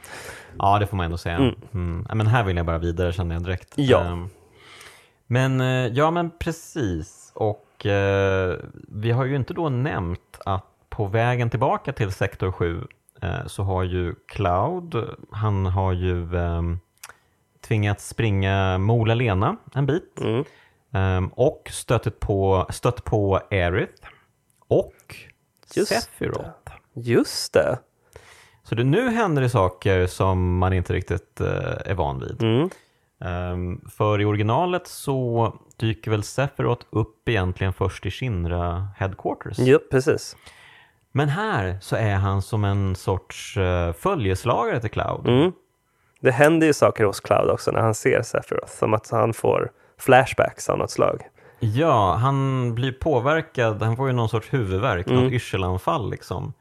[0.57, 1.35] Ja, det får man ändå säga.
[1.35, 1.55] Mm.
[1.73, 2.05] Mm.
[2.13, 3.73] Men här vill jag bara vidare känner jag direkt.
[3.75, 4.01] Ja.
[4.05, 4.29] Ehm,
[5.27, 7.31] Men eh, ja, men precis.
[7.35, 12.87] Och eh, vi har ju inte då nämnt att på vägen tillbaka till sektor 7
[13.21, 16.61] eh, så har ju Cloud, han har ju eh,
[17.67, 20.43] tvingats springa Mola Lena en bit Mm.
[20.91, 24.07] Ehm, och stötit på, stött på Aerith
[24.67, 25.15] och
[25.75, 26.71] Just Sephiroth.
[26.93, 27.79] Just det.
[28.63, 32.43] Så det, nu händer det saker som man inte riktigt eh, är van vid.
[32.43, 32.69] Mm.
[33.21, 39.59] Ehm, för i originalet så dyker väl Sephiroth upp egentligen först i Shinra Headquarters.
[39.59, 40.35] Ja, precis.
[41.11, 45.27] Men här så är han som en sorts uh, följeslagare till Cloud.
[45.27, 45.51] Mm.
[46.21, 49.71] Det händer ju saker hos Cloud också när han ser Sephiroth, som att han får
[49.99, 51.21] flashbacks av något slag.
[51.59, 55.23] Ja, han blir påverkad, han får ju någon sorts huvudvärk, Mm.
[55.23, 56.53] något yrselanfall liksom.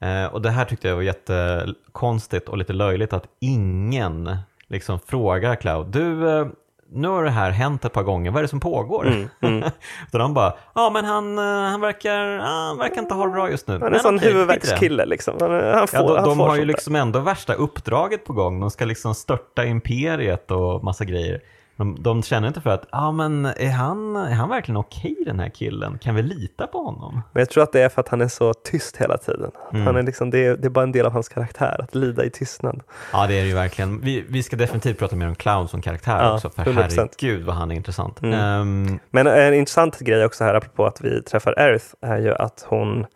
[0.00, 5.54] Eh, och det här tyckte jag var jättekonstigt och lite löjligt att ingen liksom frågar
[5.54, 6.46] Cloud, du, eh,
[6.92, 9.06] nu har det här hänt ett par gånger, vad är det som pågår?
[9.06, 9.70] Mm, mm.
[10.10, 13.50] Så de bara, ja men han, eh, han, verkar, han verkar inte ha det bra
[13.50, 13.74] just nu.
[13.82, 15.34] Han är en sån huvudvärkskille liksom.
[15.40, 16.66] Han, han får, Ja, de, han de har ju där.
[16.66, 18.60] liksom ändå värsta uppdraget på gång.
[18.60, 21.40] De ska liksom störta imperiet och massa grejer.
[21.78, 25.40] De, de känner inte för att, ja men är han, är han verkligen okej den
[25.40, 25.98] här killen?
[25.98, 27.22] Kan vi lita på honom?
[27.32, 29.50] Men jag tror att det är för att han är så tyst hela tiden.
[29.72, 29.86] Mm.
[29.86, 32.24] Han är liksom, det, är, det är bara en del av hans karaktär, att lida
[32.24, 32.80] i tystnad.
[33.12, 34.00] Ja det är det ju verkligen.
[34.00, 36.74] Vi, vi ska definitivt prata mer om Cloud som karaktär Ja, också, för 100%.
[36.96, 38.22] herregud vad han är intressant.
[38.22, 38.40] Mm.
[38.40, 42.66] Ehm, Men en intressant grej också här, apropå att vi träffar Aerith, är ju att
[42.68, 43.06] hon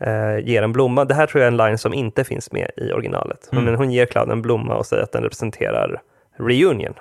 [0.00, 1.04] eh, ger en blomma.
[1.04, 3.48] Det här tror jag är en line som inte finns med i originalet.
[3.52, 3.64] Mm.
[3.64, 6.00] Men hon ger Cloud en blomma och säger att den representerar
[6.38, 6.94] reunion.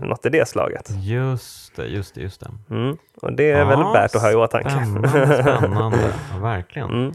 [0.00, 0.90] Något i det slaget.
[1.02, 2.50] just det, just det, just det.
[2.74, 2.96] Mm.
[3.22, 4.70] Och det är väl Ja, värt att ha i åtanke.
[4.70, 5.08] Spännande,
[5.42, 5.98] spännande.
[6.32, 6.90] Ja, verkligen.
[6.90, 7.12] Mm.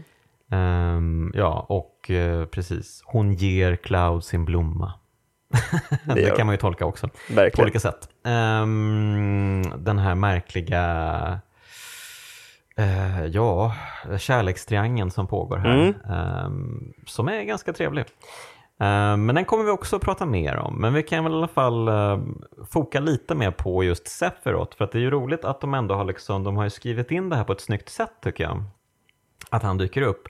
[0.52, 3.02] Ehm, ja, och eh, precis.
[3.06, 4.92] Hon ger Cloud sin blomma.
[6.04, 7.08] det gör kan man ju tolka också.
[7.08, 7.64] På Verkligen.
[7.64, 8.08] olika sätt.
[8.26, 11.40] Ehm, den här märkliga
[12.76, 13.74] eh, ja,
[14.18, 15.74] kärlekstriangeln som pågår här.
[15.74, 15.94] Mm.
[16.10, 18.04] ehm, som är ganska trevlig.
[18.80, 20.80] Ehm, men den kommer vi också att prata mer om.
[20.80, 22.18] Men vi kan väl i alla fall eh,
[22.70, 24.76] foka lite mer på just Sephiroth.
[24.76, 27.10] För att det är ju roligt att de ändå har, liksom, de har ju skrivit
[27.10, 28.62] in det här på ett snyggt sätt tycker jag.
[29.50, 30.28] Att han dyker upp.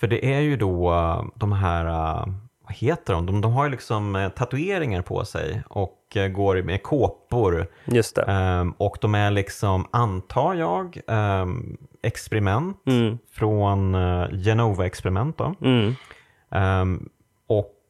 [0.00, 2.26] För det är ju då eh, de här, eh,
[2.66, 3.26] vad heter de?
[3.26, 7.66] De, de har ju liksom eh, tatueringar på sig och eh, går med kåpor.
[7.84, 8.22] Just det.
[8.22, 13.18] Ehm, och de är liksom, antar jag, ehm, experiment Mm.
[13.32, 13.92] från
[14.44, 15.38] Genova-experiment.
[15.38, 15.54] Då.
[15.60, 15.92] Mm.
[16.50, 17.08] Ehm,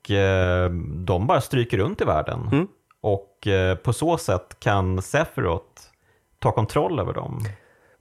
[0.07, 0.71] och eh,
[1.07, 2.49] de bara stryker runt i världen.
[2.53, 2.67] Mm.
[3.03, 5.65] Och eh, på så sätt kan Sephiroth
[6.39, 7.41] ta kontroll över dem.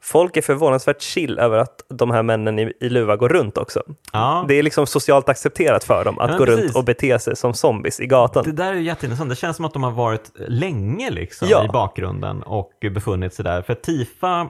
[0.02, 3.82] Folk är förvånansvärt chill över att de här männen i, i luva går runt också.
[4.14, 6.64] Ja, Det är liksom socialt accepterat för dem att Ja, gå precis.
[6.64, 8.44] runt och bete sig som zombies i gatan.
[8.44, 9.30] det där är ju jätteintressant.
[9.30, 11.66] Det känns som att de har varit länge liksom Ja.
[11.66, 13.62] i bakgrunden och befunnit sig där.
[13.62, 14.50] För Tifa,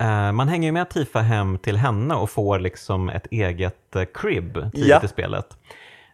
[0.00, 4.54] eh, man hänger ju med Tifa hem till henne och får liksom ett eget crib
[4.54, 5.00] tidigt Ja.
[5.04, 5.46] i spelet.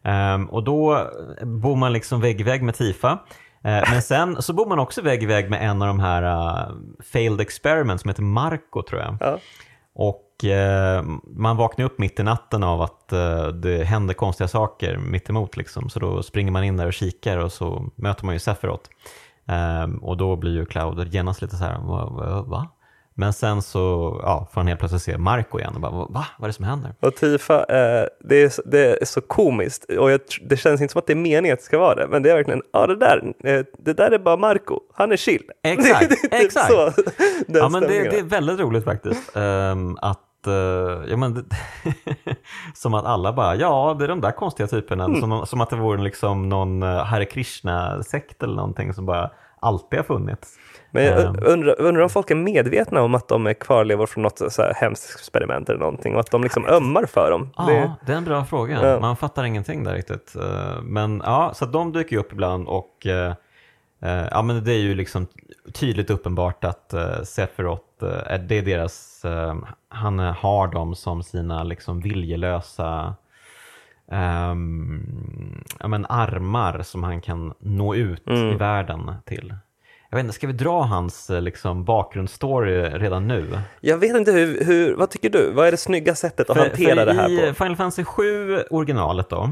[0.04, 1.10] Ehm, och då
[1.42, 3.18] bor man liksom vägg i vägg med Tifa.
[3.64, 6.22] Eh, men sen så bor man också vägg i vägg med en av de här
[6.22, 6.74] eh,
[7.12, 9.16] failed experiments som heter Marco tror jag.
[9.20, 9.38] Ja.
[9.94, 14.96] Och eh, man vaknar upp mitt i natten av att eh, det händer konstiga saker
[14.96, 15.90] mitt emot liksom.
[15.90, 18.90] Så då springer man in där och kikar och så möter man ju Sephiroth.
[19.46, 22.68] Ehm, och då blir ju Cloud genast lite så här, va, va?
[23.18, 26.26] Men sen så ja, får han helt plötsligt se Marco igen och bara, va?
[26.38, 26.94] Vad är det som händer?
[27.00, 30.92] Och Tifa, eh, det, är, så- det är så komiskt och jag, det känns inte
[30.92, 32.86] som att det är meningen att det ska vara det, men det är verkligen, ja
[32.86, 35.42] det där, eh, det där är bara Marco, han är chill.
[35.62, 36.66] Exakt, Det är typ exakt.
[36.72, 36.92] Så,
[37.48, 39.36] Ja, men det, det är väldigt roligt faktiskt.
[39.36, 40.52] Ehm, att, eh,
[41.10, 41.44] ja, men det,
[42.74, 45.04] som att alla bara, ja det är de där konstiga typerna.
[45.04, 45.20] Mm.
[45.20, 49.98] Som, som att det vore liksom någon uh, Hare Krishna-sekt eller någonting som bara alltid
[49.98, 50.56] har funnits.
[50.90, 51.36] Men jag Ehm.
[51.42, 54.74] undrar, undrar om folk är medvetna om att de är kvarlevor från något så här
[54.74, 57.50] hemskt experiment eller någonting och att de liksom ömmar för dem.
[57.56, 58.88] Ja, Det, det är en bra fråga.
[58.92, 59.00] Ja.
[59.00, 60.36] Man fattar ingenting där riktigt.
[60.36, 63.32] Eh, Men ja, så de dyker ju upp ibland och eh,
[64.02, 65.26] eh, ja, men det är ju liksom
[65.74, 69.22] tydligt uppenbart att är- det är deras,
[69.88, 73.14] han har dem som sina liksom viljelösa
[74.10, 78.48] ehm, ja, men armar som han kan nå ut Mm.
[78.48, 79.54] i världen till.
[80.10, 83.58] Jag vet inte, ska vi dra hans eh, liksom, bakgrundsstory redan nu?
[83.80, 85.50] jag vet inte hur, hur, vad tycker du?
[85.52, 87.54] Vad är det snygga sättet att För- hantera för det här I på?
[87.54, 89.50] Final Fantasy 7 originalet då,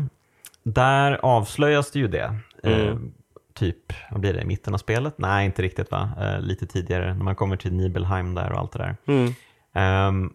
[0.62, 2.34] där avslöjas det ju det.
[2.62, 3.12] Eh, Mm.
[3.54, 5.14] typ, vad blir det, i mitten av spelet?
[5.18, 6.10] Nej, inte riktigt va?
[6.20, 8.96] Eh, lite tidigare, när man kommer till Nibelheim där och allt det där.
[9.06, 9.32] Mm.
[9.74, 10.32] Ehm,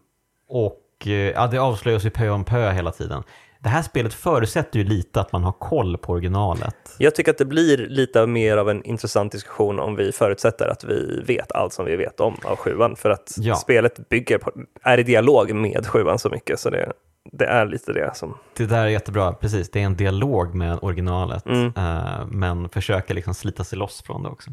[0.47, 3.23] och eh, ja, det avslöjas ju pö om pö hela tiden.
[3.63, 6.75] Det här spelet förutsätter ju lite att man har koll på originalet.
[6.97, 10.83] Jag tycker att det blir lite mer av en intressant diskussion om vi förutsätter att
[10.83, 12.95] vi vet allt som vi vet om av sjuan.
[12.95, 13.55] För att Ja.
[13.55, 16.91] spelet bygger på, är i dialog med sjuan så mycket så det,
[17.31, 18.37] det är lite det som...
[18.57, 19.69] Det där är jättebra, precis.
[19.71, 21.73] Det är en dialog med originalet, Mm.
[21.77, 24.49] eh, men försöker liksom slita sig loss från det också.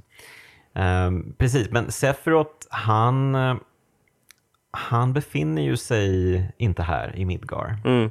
[0.74, 3.54] Eh, precis, men Sephiroth, han, eh,
[4.70, 8.10] han befinner ju sig inte här i Midgar, Mm.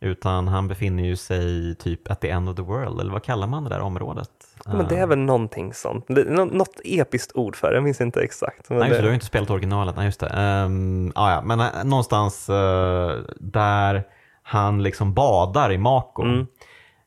[0.00, 3.46] Utan han befinner ju sig typ at the end of the world, eller vad kallar
[3.46, 4.30] man det där området?
[4.66, 6.08] Men det är väl någonting sånt.
[6.08, 8.70] Något episkt ord för det, jag minns inte exakt.
[8.70, 9.96] Men Nej, det, du har ju inte spelat originalet.
[9.96, 10.62] Nej, just det.
[10.66, 14.04] Um, ah, ja, men eh, någonstans eh, där
[14.42, 16.22] han liksom badar i Mako.
[16.22, 16.46] Mm.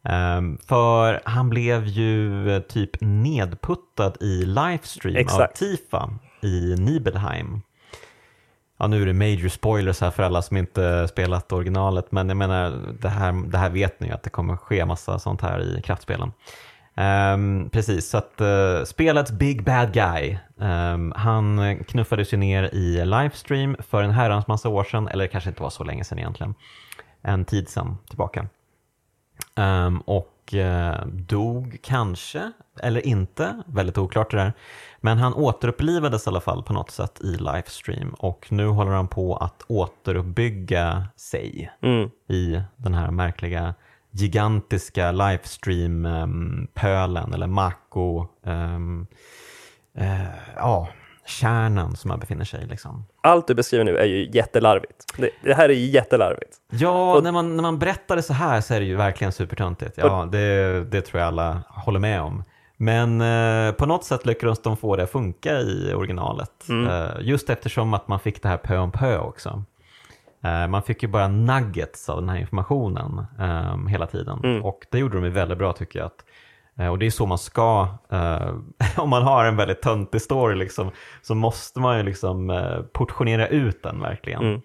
[0.03, 5.55] Ehm, för han blev ju eh, typ nedputtad i livestream av Exakt.
[5.55, 6.09] Tifa
[6.41, 7.61] i Nibelheim.
[8.81, 12.37] Ja, nu är det major spoilers här för alla som inte spelat originalet, men jag
[12.37, 15.77] menar, det här, det här vet ni ju att det kommer ske massa sånt här
[15.77, 16.31] i kraftspelen.
[16.95, 23.05] Um, precis, så att uh, spelets Big Bad Guy, um, han knuffades ju ner i
[23.05, 26.19] livestream för en herrans massa år sedan, eller det kanske inte var så länge sedan
[26.19, 26.55] egentligen,
[27.21, 28.47] en tid sedan tillbaka.
[29.55, 34.53] Um, och uh, dog kanske, eller inte, väldigt oklart det där.
[35.01, 39.07] Men han återupplivades i alla fall på något sätt i livestream och nu håller han
[39.07, 42.09] på att återuppbygga sig Mm.
[42.29, 43.73] i den här märkliga
[44.11, 49.07] gigantiska livestream-pölen eller Mako um,
[49.99, 50.25] uh,
[50.55, 50.87] ja,
[51.25, 52.65] kärnan som han befinner sig i.
[52.65, 53.05] Liksom.
[53.21, 55.05] Allt du beskriver nu är ju jättelarvigt.
[55.17, 56.57] Det, det här är jättelarvigt.
[56.71, 59.31] Ja, Och- när, man, när man berättar det så här så är det ju verkligen
[59.31, 59.97] supertöntigt.
[59.97, 62.43] Ja, det, det tror jag alla håller med om.
[62.77, 66.69] Men eh, på något sätt lyckades de få det att funka i originalet.
[66.69, 69.63] Eh, just eftersom att man fick det här pö om pö också.
[70.43, 74.61] Eh, man fick ju bara nuggets av den här informationen eh, hela tiden.
[74.63, 76.05] Och det gjorde de ju väldigt bra tycker jag.
[76.05, 76.25] Att,
[76.77, 78.53] och det är så man ska, eh,
[78.97, 80.91] om man har en väldigt töntig story liksom,
[81.21, 84.41] så måste man ju liksom eh, portionera ut den verkligen.
[84.41, 84.61] Mm.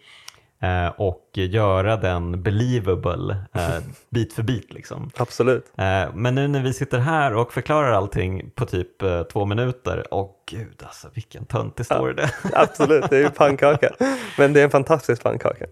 [0.60, 3.78] Eh, och göra den believable eh,
[4.10, 4.72] bit för bit.
[4.72, 5.10] Liksom.
[5.16, 5.72] Absolut.
[5.76, 10.14] Eh, men nu när vi sitter här och förklarar allting på typ eh, två minuter,
[10.14, 12.30] och gud alltså vilken töntig story det är.
[12.62, 13.90] Absolut, det är ju pannkaka.
[14.38, 15.66] Men det är en fantastisk pannkaka.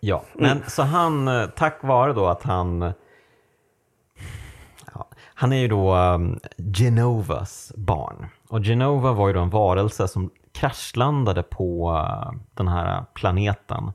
[0.00, 2.92] Ja, men så han, eh, tack vare då att han ja,
[5.34, 8.26] han är ju då um, Genovas barn.
[8.48, 13.92] Och Genova var ju då en varelse som kraschlandade på uh, den här planeten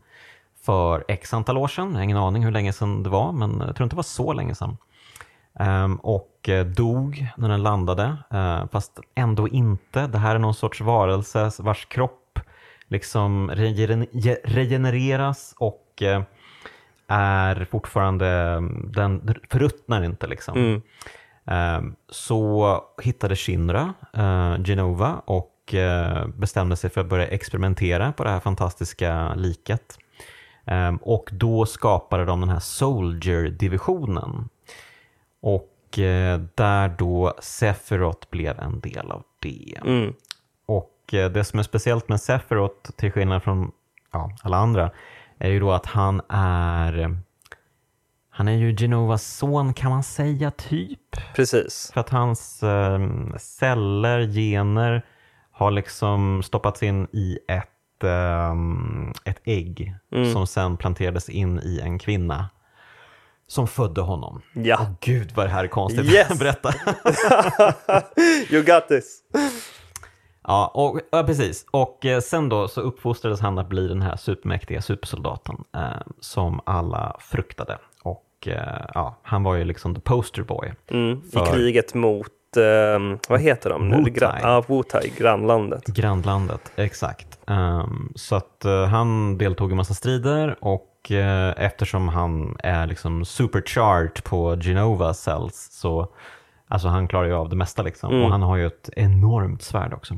[0.62, 1.90] för x antal år sedan.
[1.90, 4.04] Jag har ingen aning hur länge sedan det var, men jag tror inte det var
[4.04, 4.78] så länge sedan.
[5.60, 10.08] Ehm, och eh, dog när den landade, eh, fast ändå inte.
[10.08, 12.40] Det här är någon sorts varelse vars kropp
[12.88, 13.52] liksom
[14.44, 16.22] regenereras och eh,
[17.08, 20.58] är fortfarande, mm, den förruttnar inte liksom.
[20.58, 20.82] Mm.
[21.50, 28.24] Ehm, Så hittade Shinra eh, Genova och eh, bestämde sig för att börja experimentera på
[28.24, 29.98] det här fantastiska liket.
[30.66, 34.50] Ehm, Och då skapade de den här Soldier-divisionen.
[35.42, 39.74] Och eh, där då Sephiroth blev en del av det.
[39.86, 40.14] Mm.
[40.66, 43.72] Och det som är speciellt med Sephiroth, till skillnad från
[44.12, 44.92] ja, alla andra,
[45.38, 47.18] är ju då att han är
[48.40, 51.00] han är ju Genovas son kan man säga, typ.
[51.36, 51.92] Precis.
[51.94, 53.00] För att hans eh,
[53.38, 55.06] celler, gener,
[55.52, 58.54] har liksom stoppats in i ett, eh,
[59.26, 60.34] ett ägg Mm.
[60.34, 62.50] som sen planterades in i en kvinna
[63.48, 64.42] som födde honom.
[64.54, 64.78] Ja.
[64.82, 66.06] Åh gud vad det här är konstigt.
[66.14, 66.40] Yes.
[66.40, 66.74] Berätta.
[68.52, 69.20] you got this.
[70.44, 71.66] Ja, och, ja, precis.
[71.72, 75.82] Och eh, sen då så uppfostrades han att bli den här supermäktiga supersoldaten eh,
[76.20, 77.78] som alla fruktade.
[78.42, 80.74] Och eh, ja, han var ju liksom the poster boy.
[80.92, 81.22] Mm.
[81.32, 82.28] I kriget mot,
[82.58, 83.98] ehm, vad heter de nu?
[83.98, 84.42] Wutai.
[84.42, 85.86] Gra- Wutai, grannlandet.
[85.86, 87.40] Grannlandet, exakt.
[87.48, 93.26] Ehm, så att eh, han deltog i massa strider och eh, eftersom han är liksom
[93.26, 96.08] supercharged på Genova cells så
[96.68, 98.12] alltså han klarar ju av det mesta liksom.
[98.12, 98.24] Mm.
[98.26, 100.14] Och han har ju ett enormt svärd också.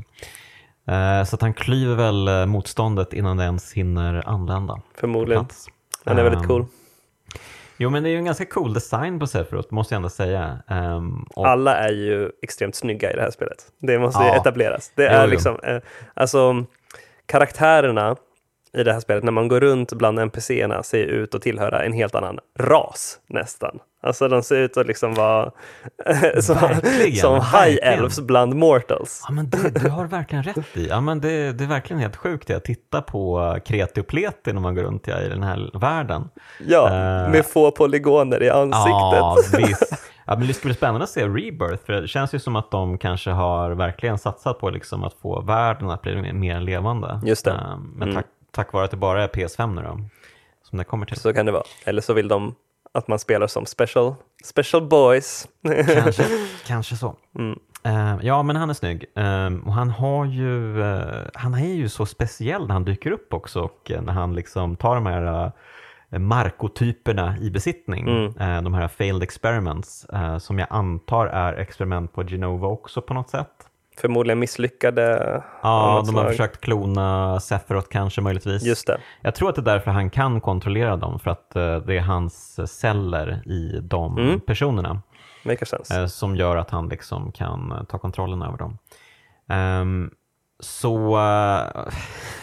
[0.88, 4.80] Eh, så att han klyver väl motståndet innan det ens hinner anlända.
[5.00, 5.46] Förmodligen.
[6.04, 6.66] Han är väldigt Ehm, cool.
[7.82, 10.58] Jo men det är ju en ganska cool design på Sephiroth måste jag ändå säga.
[10.68, 13.66] Ehm, och, Alla är ju extremt snygga i det här spelet.
[13.78, 14.36] Det måste Ja.
[14.36, 14.92] etableras.
[14.94, 15.30] Det är jo.
[15.30, 15.78] liksom, eh,
[16.14, 16.64] alltså
[17.26, 18.16] karaktärerna
[18.72, 21.92] i det här spelet, när man går runt bland NPCerna, ser ut att tillhöra en
[21.92, 23.78] helt annan ras nästan.
[24.04, 25.44] Alltså de ser ut att liksom vara
[26.40, 29.24] som, Verkligen, som high elves bland mortals.
[29.28, 30.88] Ja, men det, du har verkligen rätt i.
[30.88, 34.60] Ja, men det, det är verkligen helt sjukt att titta på kreti och pleti när
[34.60, 36.28] man går runt i den här världen.
[36.66, 38.92] Ja, Eh, med få polygoner i ansiktet.
[38.92, 40.08] Ja, visst.
[40.26, 42.70] Ja, men det ska bli spännande att se Rebirth, för det känns ju som att
[42.70, 47.20] de kanske har verkligen satsat på liksom att få världen att bli mer, levande.
[47.24, 47.50] Just det.
[47.50, 48.14] Eh, Men Mm.
[48.14, 49.98] tack, tack vare att det bara är PS5 nu då,
[50.68, 51.20] som det kommer till.
[51.20, 51.62] Så kan det vara.
[51.84, 52.54] Eller så vill de
[52.92, 54.14] att man spelar som special,
[54.44, 55.48] special boys.
[55.86, 56.24] Kanske,
[56.66, 57.16] kanske så.
[57.38, 57.58] Mm.
[57.84, 59.04] Eh, ja, men han är snygg.
[59.16, 63.34] Eh, och han har ju, eh, han är ju så speciell när han dyker upp
[63.34, 65.44] också och eh, när han liksom tar de här
[66.12, 68.08] uh, markotyperna i besittning.
[68.08, 68.64] Mm.
[68.64, 70.06] De här failed experiments
[70.38, 73.71] som jag antar är experiment på Genova också på något sätt.
[74.00, 75.42] Förmodligen misslyckade.
[75.62, 78.62] Ja, de har försökt klona Sephiroth kanske möjligtvis.
[78.62, 78.98] Just det.
[79.20, 82.00] Jag tror att det är därför han kan kontrollera dem, för att eh, det är
[82.00, 84.40] hans celler i de Mm.
[84.40, 85.02] personerna.
[85.94, 88.78] Eh, som gör att han liksom kan eh, ta kontrollen över dem.
[89.48, 90.10] Ehm,
[90.64, 91.16] så...
[91.16, 91.84] Eh,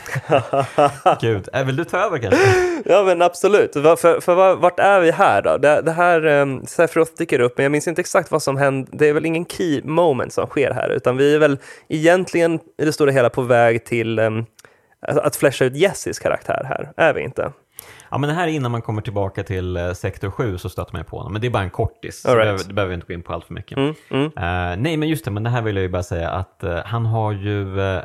[1.22, 2.40] gud, eh, vill du ta över kanske?
[2.86, 5.58] Ja men absolut, för, för, för vart är vi här då?
[5.58, 8.92] Det, det här, um, Sephiroth dyker upp, men jag minns inte exakt vad som händer.
[8.98, 11.58] Det är väl ingen key moment som sker här, utan vi är väl
[11.88, 14.46] egentligen i det stora hela på väg till um,
[15.02, 17.52] att flasha ut Jessis karaktär här, är vi inte?
[18.12, 20.94] Ja, men det här är innan man kommer tillbaka till uh, sektor 7 så stöter
[20.94, 21.34] man på honom.
[21.34, 22.68] Men det är bara en kortis, All så right.
[22.68, 23.78] det behöver vi inte gå in på allt för mycket.
[23.78, 24.26] Mm, mm.
[24.26, 26.76] Uh, nej, men just det, men det här vill jag ju bara säga att uh,
[26.86, 28.02] han har ju, uh,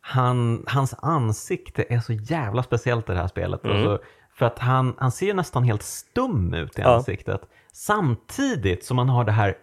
[0.00, 3.64] han, hans ansikte är så jävla speciellt i det här spelet.
[3.64, 3.76] Mm.
[3.76, 3.98] Alltså,
[4.38, 6.94] för att han, han ser nästan helt stum ut i Ja.
[6.96, 7.40] ansiktet.
[7.72, 9.54] Samtidigt som han har det här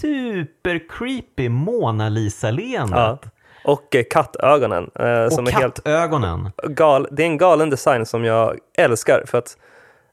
[0.00, 3.18] super creepy Mona Lisa-leendet.
[3.22, 3.30] Ja.
[3.64, 4.90] Och eh, kattögonen.
[4.94, 6.50] eh, som Och är helt kattögonen.
[6.68, 9.56] gal, det är en galen design som jag älskar för att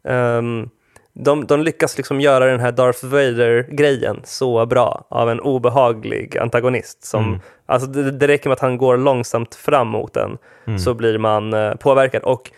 [0.07, 0.69] ehm,
[1.13, 7.03] de, de lyckas liksom göra den här Darth Vader-grejen så bra av en obehaglig antagonist.
[7.05, 7.39] Som, Mm.
[7.65, 10.37] alltså det, det räcker med att han går långsamt fram mot den
[10.67, 10.79] Mm.
[10.79, 12.23] så blir man eh, påverkad.
[12.23, 12.51] Och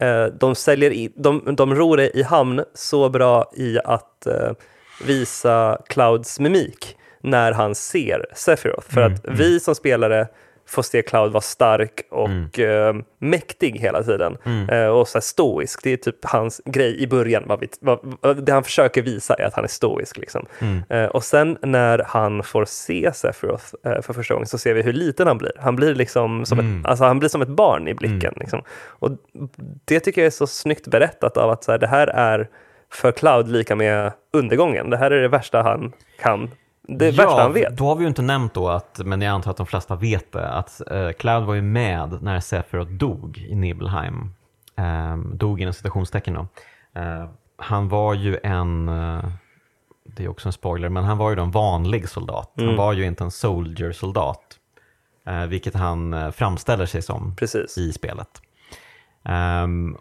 [0.00, 4.50] eh, de, säljer i, de, de ror det i hamn så bra i att eh,
[5.06, 8.94] visa Clouds mimik när han ser Sephiroth.
[8.94, 10.28] För Mm, att vi som spelare
[10.68, 14.36] får se Cloud vara stark och eh, mäktig hela tiden.
[14.44, 14.68] Mm.
[14.68, 15.80] Eh, och så stoisk.
[15.82, 17.42] Det är typ hans grej i början.
[17.46, 20.16] Vad vi, vad, det han försöker visa är att han är stoisk.
[20.16, 20.46] Liksom.
[20.58, 20.82] Mm.
[20.88, 24.82] Eh, och sen när han får se Sephiroth eh, för första gången så ser vi
[24.82, 25.52] hur liten han blir.
[25.58, 26.80] Han blir liksom som, Mm.
[26.80, 28.34] ett, alltså han blir som ett barn i blicken.
[28.36, 28.62] Liksom.
[28.86, 29.10] Och
[29.84, 32.48] det tycker jag är så snyggt berättat av att så här, det här är
[32.92, 34.90] för Cloud lika med undergången.
[34.90, 36.50] Det här är det värsta han kan.
[36.88, 37.76] Det värsta han vet.
[37.76, 40.32] Då har vi ju inte nämnt då, att, men jag antar att de flesta vet
[40.32, 44.34] det, att eh, Cloud var ju med när Sephiroth dog i Nibelheim.
[45.12, 46.46] Um, dog inom citationstecken då.
[47.00, 49.24] Eh, han var ju en, eh,
[50.04, 52.52] det är också en spoiler, men han var ju en vanlig soldat.
[52.56, 52.76] Han Mm.
[52.76, 54.40] var ju inte en soldier-soldat,
[55.26, 57.78] eh, vilket han eh, framställer sig som Precis.
[57.78, 58.28] i spelet.
[59.24, 59.96] Ehm,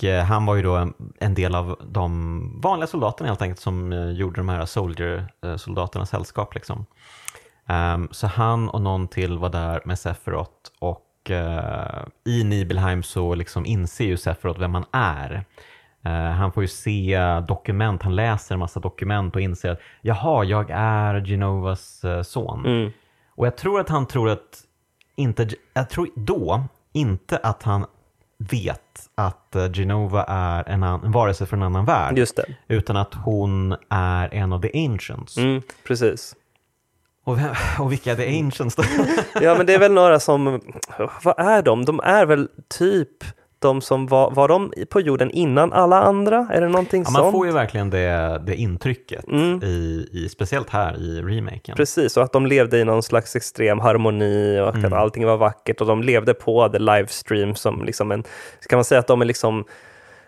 [0.00, 3.92] och eh, han var ju då en, del av de vanliga soldaterna helt enkelt som
[3.92, 6.54] eh, gjorde de här soldier-soldaternas sällskap.
[6.54, 6.86] Liksom.
[7.66, 13.34] Ehm, så han och någon till var där med Sephiroth och eh, i Nibelheim så
[13.34, 15.44] liksom inser ju Sephiroth vem han är.
[16.04, 20.44] Eh, han får ju se dokument, han läser en massa dokument och inser att jaha,
[20.44, 22.66] jag är Genovas eh, son.
[22.66, 22.90] Mm.
[23.34, 24.64] Och jag tror att han tror att,
[25.16, 27.86] inte, jag tror då inte att han
[28.38, 32.18] vet att eh, Genova är en, an, en varelse från en annan värld.
[32.18, 32.44] Just det.
[32.68, 35.36] Utan att hon är en av the ancients.
[35.36, 36.34] Mm, precis.
[37.24, 38.82] Och, vem- och vilka är the ancients då?
[39.40, 40.60] Ja, men det är väl några som,
[41.22, 41.84] vad är de?
[41.84, 42.48] De är väl
[42.78, 43.24] typ
[43.60, 46.46] de som var, var de på jorden innan alla andra?
[46.52, 47.32] Är det någonting ja, man sånt?
[47.32, 49.62] får ju verkligen det, det intrycket, Mm.
[49.62, 51.76] i, i, speciellt här i remaken.
[51.76, 54.92] Precis, och att de levde i någon slags extrem harmoni och att Mm.
[54.92, 58.22] allting var vackert och de levde på the livestream som liksom en,
[58.68, 59.64] kan man säga att de är liksom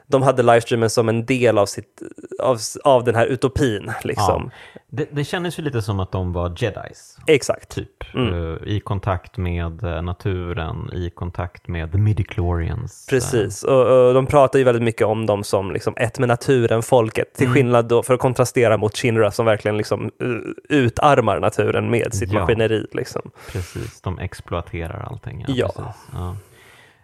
[0.07, 2.03] de hade livestreamen som en del av, sitt,
[2.43, 3.93] av, av den här utopin.
[4.05, 4.51] Liksom.
[4.89, 7.17] Det, det kändes ju lite som att de var jedis.
[7.27, 7.69] Exakt.
[7.75, 8.15] Typ.
[8.15, 8.35] Mm.
[8.55, 13.07] Eh, I kontakt med eh, naturen, i kontakt med the midichlorians.
[13.11, 16.83] Precis, och, och de pratar ju väldigt mycket om dem som liksom ett med naturen,
[16.83, 17.55] folket, till Mm.
[17.55, 20.11] skillnad då, för att kontrastera mot Shinra som verkligen liksom
[20.69, 22.41] utarmar naturen med sitt Ja.
[22.41, 22.87] maskineri.
[22.93, 23.31] Liksom.
[23.53, 25.45] Precis, de exploaterar allting.
[25.49, 25.71] Ja.
[26.13, 26.37] Ja.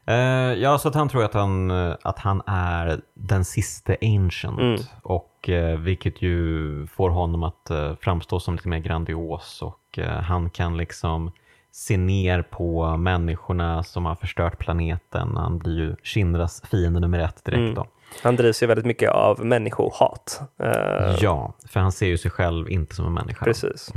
[0.09, 4.61] Eh, ja, så att han tror att han, eh, att han är den sista ancient.
[4.61, 4.80] Mm.
[5.02, 9.62] Och eh, vilket ju får honom att framstå som lite mer grandios.
[9.62, 11.32] Och han kan liksom
[11.72, 15.36] se ner på människorna som har förstört planeten.
[15.36, 17.74] Han blir ju Shinras fiende nummer ett direkt Mm.
[17.74, 17.86] då.
[18.22, 20.40] Han drivs ju väldigt mycket av människohat.
[21.20, 23.44] Ja, för han ser ju sig själv inte som en människa.
[23.44, 23.92] Precis.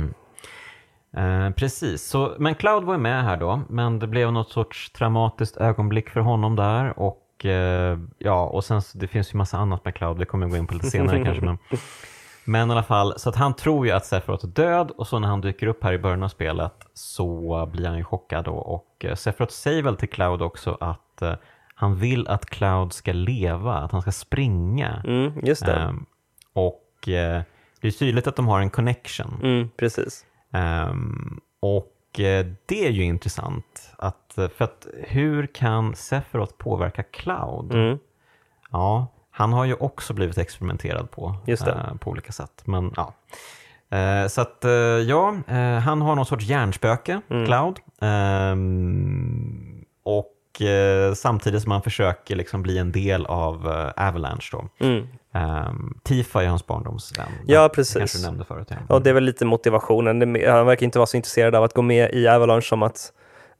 [1.16, 5.56] Eh, precis, så, men Cloud var med här då, men det blev något sorts traumatiskt
[5.56, 6.98] ögonblick för honom där.
[6.98, 10.50] Och eh, ja, och sen det finns ju massa annat med Cloud, det kommer jag
[10.50, 11.44] gå in på lite senare kanske.
[11.44, 11.58] Men,
[12.44, 15.18] men i alla fall, så att han tror ju att Sephiroth är död och så
[15.18, 18.54] när han dyker upp här i början av spelet så blir han ju chockad då.
[18.54, 21.34] Och eh, Sephiroth säger väl till Cloud också att eh,
[21.74, 25.02] han vill att Cloud ska leva, att han ska springa.
[25.06, 25.74] Mm, just det.
[25.74, 26.06] Ehm,
[26.52, 29.40] och det är tydligt att de har en connection.
[29.42, 30.26] Mm, precis.
[30.52, 33.90] Ehm, och eh, det är ju intressant.
[33.96, 37.74] Att, eh, för att hur kan Sephiroth påverka Cloud?
[37.74, 37.98] Mm.
[38.70, 42.62] Ja, han har ju också blivit experimenterad på eh, på olika sätt.
[42.64, 43.14] Men, ja.
[43.98, 44.64] Eh, så att
[45.06, 47.46] ja, eh, han har någon sorts hjärnspöke, Mm.
[47.46, 47.78] Cloud.
[48.00, 50.28] Ehm, och
[51.14, 54.68] samtidigt som han försöker liksom bli en del av Avalanche då.
[54.86, 55.06] Mm.
[55.34, 57.26] Um, Tifa är hans barndomsvän.
[57.46, 57.96] Ja, precis.
[57.96, 58.68] kanske du nämnde förut.
[58.70, 58.94] Ja.
[58.94, 60.20] Och det är väl lite motivationen.
[60.46, 63.12] Han verkar inte vara så intresserad av att gå med i Avalanche som att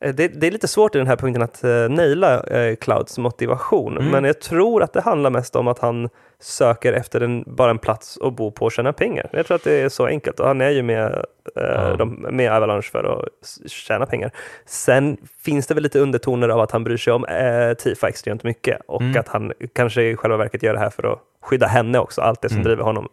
[0.03, 3.18] Eh, det, det, är lite svårt i den här punkten att uh, naila uh, Clouds
[3.18, 4.11] motivation, mm.
[4.11, 6.09] men jag tror att det handlar mest om att han
[6.41, 9.29] söker efter en, bara en plats att bo på och tjäna pengar.
[9.33, 11.25] Jag tror att det är så enkelt och han är ju med,
[11.59, 11.97] uh, mm.
[11.99, 14.31] de, med Avalanche för att tjäna pengar.
[14.66, 18.45] Sen finns det väl lite undertoner av att han bryr sig om uh, Tifa extremt
[18.45, 19.20] mycket och mm.
[19.20, 22.43] att han kanske i själva verket gör det här för att skydda henne också, allt
[22.43, 22.64] det som mm.
[22.64, 23.09] driver honom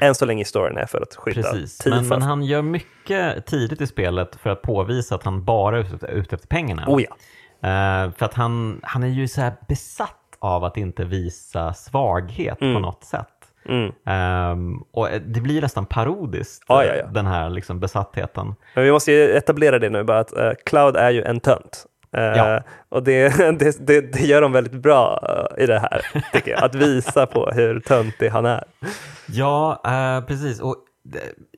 [0.00, 1.86] än så länge i storyn är för att skydda Precis.
[1.86, 6.10] Men, men, han gör mycket tidigt i spelet för att påvisa att han bara är
[6.10, 6.84] ute efter pengarna.
[6.88, 7.16] Oh ja.
[7.64, 12.74] Uh, för att han, han är ju så besatt av att inte visa svaghet mm.
[12.74, 13.28] på något sätt.
[13.68, 13.92] Mm.
[14.52, 17.06] Um, och det blir nästan parodiskt, ah, ja, ja.
[17.06, 18.54] den här liksom besattheten.
[18.74, 21.86] Men vi måste etablera det nu, bara att uh, Cloud är ju en tönt.
[22.16, 22.62] Uh, ja.
[22.88, 26.64] Och det, det, det, det, gör de väldigt bra uh, i det här, tycker jag.
[26.64, 28.64] Att visa på hur töntig han är.
[29.26, 30.60] Ja, uh, precis.
[30.60, 30.76] Och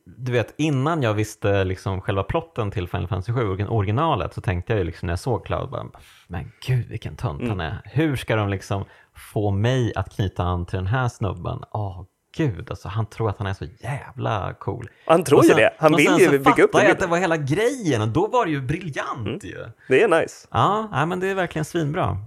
[0.04, 4.72] du vet, innan jag visste liksom själva plotten till Final Fantasy 7, originalet, så tänkte
[4.72, 5.86] jag ju liksom när jag såg Cloud, bara,
[6.26, 7.50] men gud vilken tönt mm.
[7.50, 7.80] han är.
[7.84, 8.84] Hur ska de liksom
[9.32, 11.62] få mig att knyta an till den här snubben?
[11.70, 12.02] Åh
[12.36, 14.88] gud, alltså, han tror att han är så jävla cool.
[15.06, 15.74] Han tror sen, ju det.
[15.78, 16.82] Han vill ju bygga upp det.
[16.82, 19.38] jag att det var hela grejen och då var det ju briljant mm.
[19.42, 19.64] ju.
[19.88, 20.48] Det är nice.
[20.50, 22.18] Ja, nej, men det är verkligen svinbra.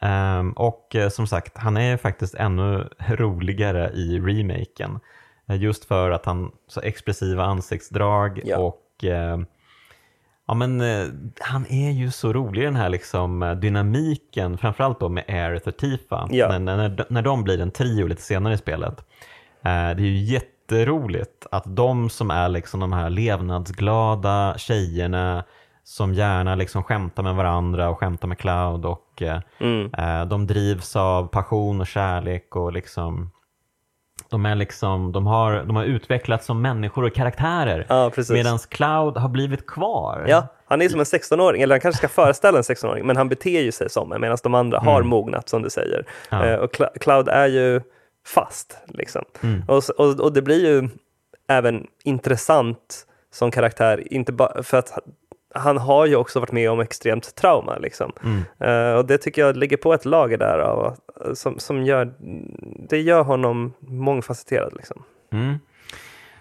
[0.00, 5.00] Um, och uh, som sagt, han är faktiskt ännu roligare i remaken.
[5.50, 8.58] Uh, just för att han så expressiva ansiktsdrag ja.
[8.58, 9.44] och uh,
[10.46, 10.82] Ja men
[11.40, 16.28] han är ju så rolig den här liksom dynamiken, framförallt då med Aerith och Tifa,
[16.30, 16.58] ja.
[16.58, 19.04] när, när, när de blir en trio lite senare i spelet.
[19.62, 25.44] Det är ju jätteroligt att de som är liksom de här levnadsglada tjejerna
[25.84, 29.94] som gärna liksom skämtar med varandra och skämtar med Cloud och eh, mm.
[29.94, 33.30] eh, de drivs av passion och kärlek och liksom
[34.30, 39.16] de, är liksom, de, har, de har utvecklats som människor och karaktärer ja, medan Cloud
[39.16, 40.24] har blivit kvar.
[40.28, 43.28] Ja, han är som en 16-åring, eller han kanske ska föreställa en 16-åring, men han
[43.28, 44.92] beter ju sig som en medan de andra mm.
[44.92, 46.06] har mognat som du säger.
[46.30, 46.46] Ja.
[46.46, 47.80] Eh, och Cloud är ju
[48.26, 48.78] fast.
[48.86, 49.24] Liksom.
[49.40, 49.62] Mm.
[49.68, 50.88] Och, och, och, det blir ju
[51.48, 54.98] även intressant som karaktär, inte bara för att
[55.54, 57.76] han har ju också varit med om extremt trauma.
[57.76, 58.12] Liksom.
[58.24, 58.42] Mm.
[58.64, 60.96] Uh, och det tycker jag ligger på ett lager där av,
[61.34, 62.14] som, som gör,
[62.88, 64.72] det gör honom mångfacetterad.
[64.76, 65.02] Liksom.
[65.32, 65.58] Mm.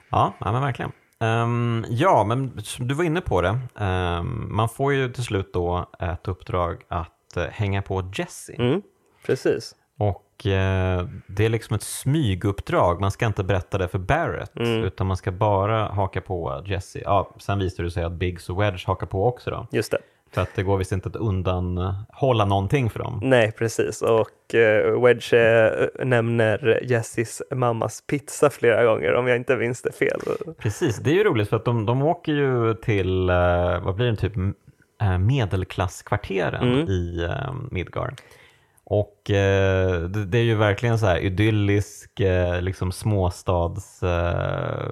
[0.09, 0.91] Ja, ja, men verkligen.
[1.19, 3.59] Um, ja, men du var inne på det.
[3.85, 8.53] Um, man får ju till slut då ett uppdrag att uh, hänga på Jesse.
[8.53, 8.81] Mm,
[9.25, 9.75] precis.
[10.01, 13.01] Och Eh, det är liksom ett smyguppdrag.
[13.01, 14.83] Man ska inte berätta det för Barrett, mm.
[14.83, 17.01] utan man ska bara haka på Jesse.
[17.03, 19.49] Ja, sen visar det sig att Biggs och Wedge hakar på också.
[19.49, 19.67] Då.
[19.71, 19.97] Just det.
[20.33, 23.19] För att det går visst inte att undanhålla någonting för dem.
[23.23, 24.01] Nej, precis.
[24.01, 29.91] Och uh, Wedge uh, nämner Jessis mammas pizza flera gånger om jag inte minns det
[29.91, 30.19] fel.
[30.57, 34.11] Precis, det är ju roligt för att de, de åker ju till, uh, vad blir
[34.11, 34.33] det, typ
[35.19, 36.87] medelklasskvarteren mm.
[36.87, 37.27] i
[37.71, 38.13] Midgar.
[38.93, 44.91] Och eh, det, det, är ju verkligen så här idyllisk eh, liksom småstads, eh,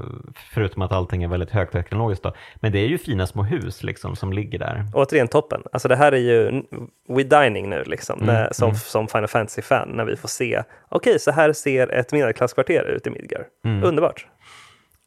[0.53, 2.33] förutom att allting är väldigt högteknologiskt då.
[2.55, 4.85] Men det är ju fina små hus liksom som ligger där.
[4.93, 5.61] Återigen toppen.
[5.71, 6.63] Alltså det här är ju
[7.09, 8.75] We Dining nu liksom, mm, när, som, mm.
[8.75, 13.07] som Final Fantasy-fan, när vi får se, okej okay, så här ser ett medelklasskvarter ut
[13.07, 13.45] i Midgar.
[13.65, 13.83] Mm.
[13.83, 14.27] Underbart.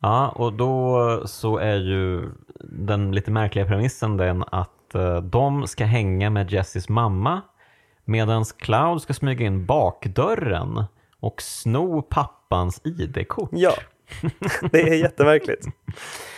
[0.00, 2.28] Ja, och då så är ju
[2.64, 4.70] den lite märkliga premissen den att
[5.22, 7.42] de ska hänga med Jessys mamma
[8.12, 10.84] Medan Cloud ska smyga in bakdörren
[11.20, 13.50] och sno pappans ID-kort.
[13.52, 13.74] Ja,
[14.72, 15.66] det är jättemärkligt.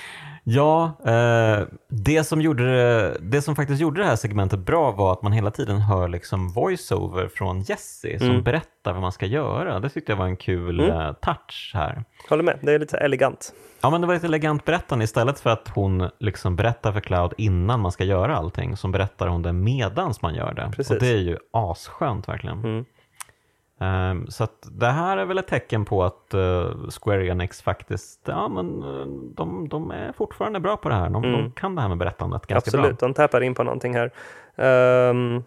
[0.45, 5.13] ja, eh, det, som gjorde det, det som faktiskt gjorde det här segmentet bra var
[5.13, 8.43] att man hela tiden hör liksom voiceover från Jesse som mm.
[8.43, 9.81] berättar vad man ska göra.
[9.81, 11.01] Det tyckte jag var en kul mm.
[11.01, 12.05] Eh, touch här.
[12.29, 13.53] Håller med, det är lite elegant.
[13.81, 17.33] Ja, men det var ett elegant berättande istället för att hon liksom berättar för Cloud
[17.39, 20.71] innan man ska göra allting, så berättar hon det medans man gör det.
[20.77, 20.91] Precis.
[20.91, 22.59] Och det är ju asskönt verkligen.
[22.59, 22.85] Mm.
[23.79, 28.49] Um, så det här är väl ett tecken på att uh, Square Enix faktiskt, ja
[28.49, 31.11] men uh, de, de, är fortfarande bra på det här.
[31.11, 31.33] De, mm.
[31.33, 32.93] de kan det här med berättandet ganska Absolut, bra.
[32.93, 34.11] Absolut, de tappar in på någonting här.
[35.11, 35.45] Um,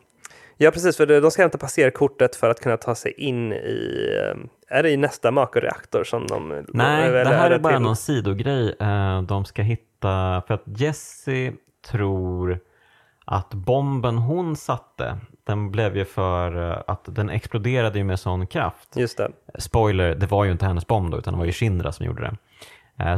[0.59, 4.78] Ja, precis, för de ska hämta passerkortet för att kunna ta sig in i, eh,
[4.78, 6.65] är det i nästa Mako-reaktor som de...
[6.67, 7.84] Nej, det här är bara till?
[7.84, 8.75] någon sidogrej.
[8.80, 11.53] Eh, de ska hitta, för att Jesse
[11.91, 12.59] tror
[13.25, 15.17] att bomben hon satte,
[15.48, 18.89] den blev ju för eh, att den exploderade ju med sån kraft.
[18.95, 19.32] Just det.
[19.60, 22.22] Spoiler, det var ju inte hennes bomb då, utan det var ju Shindra som gjorde
[22.22, 22.38] det.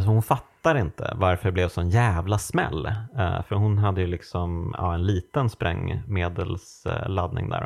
[0.02, 2.86] Så hon fattar inte varför det blev sån jävla smäll.
[3.18, 7.64] Eh, för hon hade ju liksom ja, en liten sprängmedelsladdning där.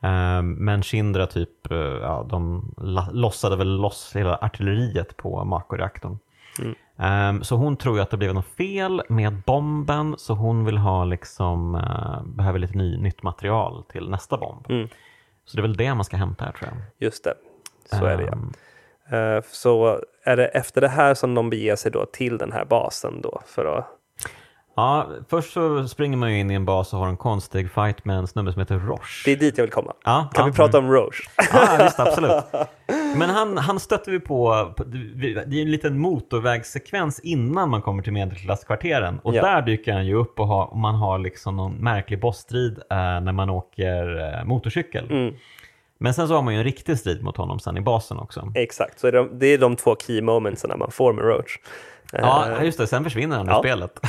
[0.00, 2.70] Eh, men Shindra typ, eh, ja, de
[3.12, 6.18] lossade väl loss hela artilleriet på Mako-reaktorn.
[6.58, 6.74] Mm.
[6.98, 10.78] Ehm, så hon tror ju att det blev något fel med bomben, så hon vill
[10.78, 14.66] ha liksom, eh, behöver lite ny, nytt material till nästa bomb.
[14.68, 14.88] Mm.
[15.44, 17.06] Så det är väl det man ska hämta här tror jag.
[17.06, 17.34] Just det,
[17.98, 18.38] så är det ja.
[19.18, 22.64] Eh, Så är det efter det här som de beger sig då till den här
[22.64, 23.86] basen då för att
[24.76, 28.04] Ja, först så springer man ju in i en bas och har en konstig fight
[28.04, 29.22] med en snubbe som heter Roche.
[29.24, 29.92] Det är dit jag vill komma.
[30.04, 31.22] Ja, Kan ja, vi prata om Roche?
[31.52, 32.44] Ja, visst, absolut.
[33.16, 34.72] Men han, han stötte vi på,
[35.46, 39.18] det är en liten motorvägssekvens innan man kommer till medelklasskvarteren.
[39.22, 39.42] Och Ja.
[39.42, 42.96] där dyker han ju upp och, har, och man har liksom någon märklig bossstrid eh,
[42.96, 45.10] när man åker eh, motorcykel.
[45.10, 45.34] Mm,
[45.98, 48.52] Men sen så har man ju en riktig strid mot honom sen i basen också.
[48.54, 51.58] exakt, så är det, det är de två key momentsen man får med Roche.
[52.12, 52.86] Ja, Eh, just det.
[52.86, 53.58] Sen försvinner han ur ja.
[53.62, 54.00] spelet.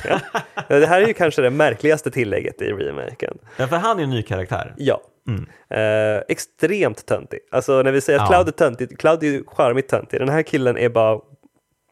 [0.67, 3.37] Det här är ju kanske det märkligaste tillägget i remaken.
[3.57, 4.73] Ja, för han är en ny karaktär.
[4.77, 5.01] Ja.
[5.27, 5.45] Mm.
[5.69, 7.39] Eh, extremt töntig.
[7.51, 8.35] Alltså när vi säger att Ja.
[8.35, 10.19] Cloud är töntig, Cloud är ju charmigt töntig.
[10.19, 11.19] Den här killen är bara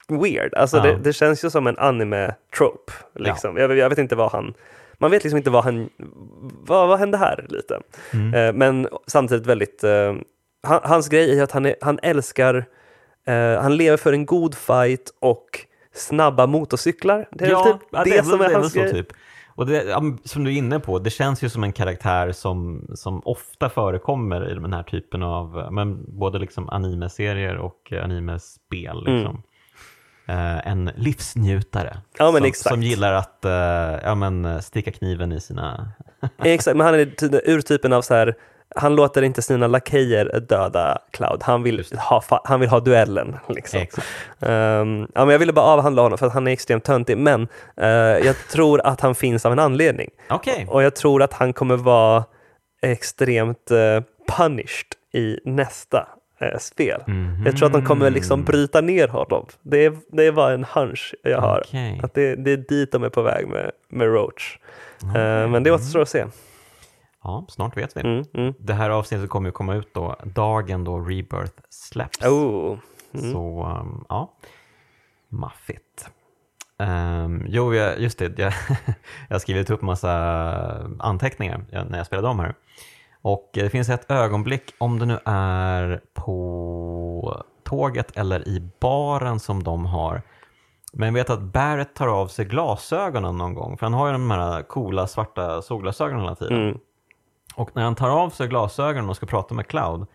[0.10, 0.54] weird.
[0.54, 0.84] Alltså Ja.
[0.84, 2.92] det, det känns ju som en anime-trope.
[3.16, 3.58] Liksom.
[3.58, 4.54] Jag, jag vet inte vad han...
[4.98, 5.90] Man vet liksom inte vad han...
[6.68, 7.80] Vad, vad hände här lite?
[8.14, 8.34] Mm.
[8.34, 9.84] Eh, men samtidigt väldigt...
[9.84, 10.14] eh,
[10.64, 12.66] han, hans grej är att han, är, han älskar...
[13.28, 15.46] eh, han lever för en god fight och
[15.94, 17.28] snabba motorcyklar.
[17.32, 18.92] Det är väl typ ja, det, väl- som är hans så, grej.
[18.92, 19.08] Typ.
[19.56, 22.88] Och det, ja, som du är inne på, det känns ju som en karaktär som,
[22.96, 29.04] som ofta förekommer i den här typen av men både liksom anime-serier och eh, anime-spel.
[29.06, 29.44] Liksom.
[30.28, 31.90] Eh, en livsnjutare
[32.20, 32.36] Mm.
[32.44, 33.52] Ja, som, som gillar att eh,
[34.04, 35.92] ja, men, sticka kniven i sina...
[36.44, 38.36] Exakt, men han är ty- urtypen av så här,
[38.76, 43.38] han låter inte sina lakejer döda Cloud, han vill ha, han vill ha duellen.
[43.50, 43.80] Liksom.
[44.40, 47.48] Ehm, ja, men jag ville bara avhandla honom för att han är extremt töntig, men
[47.78, 47.88] eh,
[48.26, 50.10] jag tror att han finns av en anledning.
[50.30, 52.24] Okej, Och jag tror att han kommer vara
[52.82, 54.04] extremt eh,
[54.38, 56.08] punished i nästa
[56.42, 57.04] eh, spel.
[57.08, 57.44] Mhm.
[57.46, 59.46] Jag tror att de kommer liksom bryta ner honom.
[59.62, 61.64] Det är, det är bara en hunch jag har.
[61.68, 62.00] Okej.
[62.04, 64.58] Att det, det är dit de är på väg med, med Roach.
[65.04, 66.26] Eh, men det återstår att se.
[67.24, 68.02] Ja, snart vet vi.
[68.02, 68.54] Mm, mm.
[68.60, 72.26] Det här avsnittet kommer ju komma ut då, dagen då Rebirth släpps.
[72.26, 72.78] Oh.
[73.14, 74.34] Så um, ja,
[75.30, 76.10] maffigt.
[76.78, 78.40] Um, jo, jag, just det.
[78.40, 78.54] Jag,
[79.28, 80.12] jag har skrivit upp massa
[81.00, 82.56] anteckningar när jag spelade om här.
[83.22, 89.64] Och det finns ett ögonblick, om det nu är på tåget eller i baren som
[89.64, 90.22] de har.
[90.94, 94.12] Men jag vet att Barrett tar av sig glasögonen någon gång, för han har ju
[94.12, 96.62] de här coola svarta solglasögonen hela tiden.
[96.62, 96.80] Mm.
[97.56, 100.06] Och när han tar av sig glasögonen och ska prata med Cloud,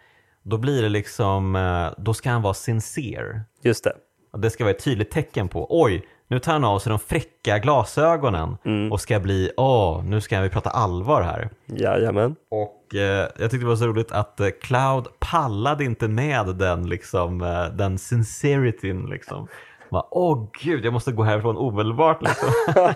[0.42, 3.40] då blir det liksom, eh, då ska han vara sincere.
[3.62, 3.92] Just det.
[4.32, 6.98] Och Det ska vara ett tydligt tecken på, oj, nu tar han av sig de
[6.98, 8.92] fräcka glasögonen Mm.
[8.92, 11.50] och ska bli, åh, nu ska vi prata allvar här.
[11.66, 12.36] Jajamän.
[12.50, 16.88] Och eh, jag tyckte det var så roligt att eh, Cloud pallade inte med den,
[16.88, 19.06] liksom, eh, den sincerityn.
[19.06, 19.48] Liksom.
[19.90, 22.22] Bara, Åh gud, jag måste gå härifrån omedelbart.
[22.22, 22.48] Liksom.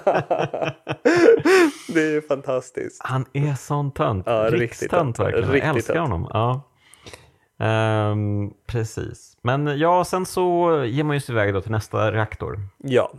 [1.94, 3.00] Det är ju fantastiskt.
[3.04, 4.26] Han är sån tönt.
[4.26, 5.18] Ja, riktigt Rikstönt tönt.
[5.18, 5.50] verkligen.
[5.50, 6.08] Riktigt jag älskar tönt.
[6.10, 6.28] honom.
[6.32, 6.62] Ja.
[7.66, 9.36] Ehm, precis.
[9.42, 13.10] Men ja, sen så ger man ju sig iväg då till nästa reaktor Ja,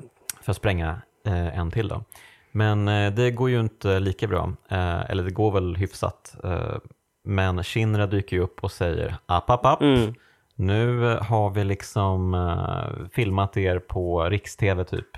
[0.41, 1.88] för att spränga eh, en till.
[1.88, 2.03] Då.
[2.51, 6.36] Men eh, det går ju inte lika bra, eh, eller det går väl hyfsat.
[6.43, 6.76] Eh,
[7.24, 9.82] men Shinra dyker ju upp och säger app, app, app.
[9.82, 10.13] Mm.
[10.62, 15.18] Nu eh, har vi liksom eh, filmat er på riks-tv typ.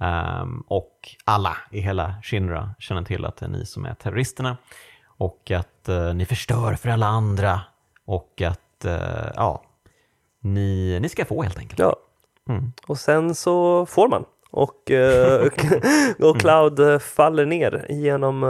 [0.00, 4.56] Ehm, och alla i hela Shinra känner till att det är ni som är terroristerna.
[5.06, 7.60] Och att eh, ni förstör för alla andra.
[8.04, 9.62] Och att eh, ja,
[10.40, 11.78] ni, ni ska få helt enkelt.
[11.78, 11.96] ja.
[12.48, 12.72] Mm.
[12.86, 14.24] Och sen så får man.
[14.50, 14.90] Och,
[16.28, 18.44] och Cloud eh, faller ner genom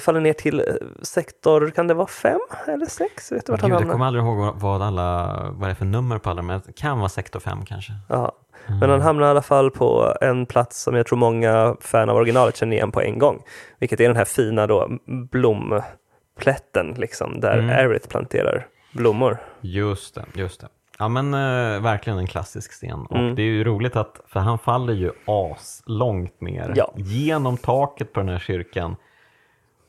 [0.00, 0.64] faller ner till eh,
[1.02, 3.32] sektor, kan det vara fem eller sex?
[3.32, 3.92] Vet du vart han Gud, jag hamnar?
[3.92, 6.98] kommer aldrig ihåg vad- alla, vad det är för nummer på alla, men det kan
[6.98, 7.92] vara sektor 5 kanske.
[8.08, 8.32] Ja.
[8.80, 12.16] Men han hamnar i alla fall på en plats som jag tror många fan av
[12.16, 13.42] originalet känner igen på en gång.
[13.78, 14.88] Vilket är den här fina då
[15.66, 17.70] blomplätten liksom, där Mm.
[17.70, 19.38] Aerith planterar blommor.
[19.60, 20.68] Just det, just det.
[20.98, 23.06] Ja men eh, verkligen en klassisk scen.
[23.10, 23.34] Och Mm.
[23.34, 26.92] det är ju roligt att, för han faller ju as långt ner Ja.
[26.96, 28.96] genom taket på den här kyrkan.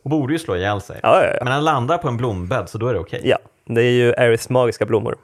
[0.04, 0.99] Och borde ju slå ihjäl sig.
[1.04, 1.43] Ja, ja, ja.
[1.43, 3.22] Men han landar på en blombädd så då är det okej.
[3.24, 3.38] ja.
[3.66, 5.16] Det är ju Aeriths magiska blommor.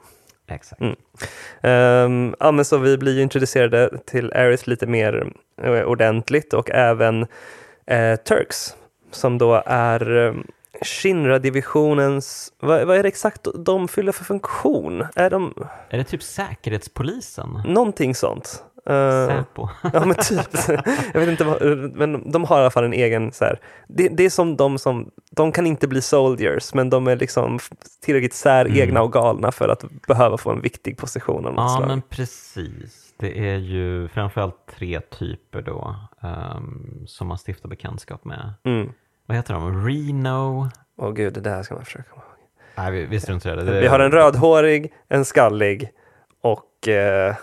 [0.48, 0.80] Exakt.
[0.80, 0.96] Mm.
[1.62, 6.70] Ehm, ja, men så vi blir ju introducerade till Aerith lite mer eh, ordentligt och
[6.70, 7.26] även
[7.86, 8.76] eh, Turks
[9.10, 10.32] som då är eh,
[10.82, 15.06] Shinra-divisionens, vad, vad är det exakt de fyller för funktion?
[15.14, 15.54] Är de
[15.90, 17.62] Är det typ Säkerhetspolisen?
[17.66, 18.64] någonting sånt?
[18.86, 19.68] Eh, Säpo?
[19.92, 20.48] Ja men typ.
[21.14, 21.62] Jag vet inte vad,
[21.96, 23.58] men de har i alla fall en egen så här.
[23.88, 27.58] Det, det är som de som, de kan inte bli soldiers men de är liksom
[28.04, 29.02] tillräckligt säregna Mm.
[29.02, 31.88] och galna för att behöva få en viktig position av något Ja slag.
[31.88, 33.06] men precis.
[33.16, 35.96] Det är ju framförallt tre typer då
[36.56, 38.52] um, som man stiftar bekantskap med.
[38.64, 38.92] Mm.
[39.26, 39.86] Vad heter de?
[39.88, 40.68] Reno?
[40.98, 42.48] Åh gud, det där ska man försöka komma ihåg.
[42.76, 43.64] Nej, vi, vi struntar i det.
[43.74, 43.80] det.
[43.80, 45.90] Vi har en rödhårig, en skallig
[46.42, 47.34] och eh,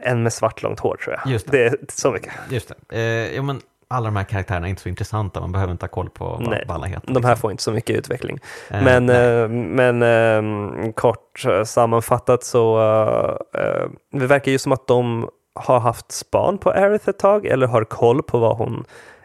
[0.00, 1.32] en med svart långt hår tror jag.
[1.32, 1.58] Just det.
[1.58, 2.32] det är så mycket.
[2.50, 2.96] Just det.
[2.96, 5.88] Eh, ja, men alla de här karaktärerna är inte så intressanta, man behöver inte ha
[5.88, 7.06] koll på vad, Nej, vad alla heter.
[7.06, 7.36] De här liksom.
[7.36, 8.38] får inte så mycket utveckling.
[8.70, 14.72] Eh, Men, eh, men eh, kort eh, sammanfattat så eh, eh, det verkar ju som
[14.72, 18.84] att de har haft span på Aerith ett tag eller har koll på vad hon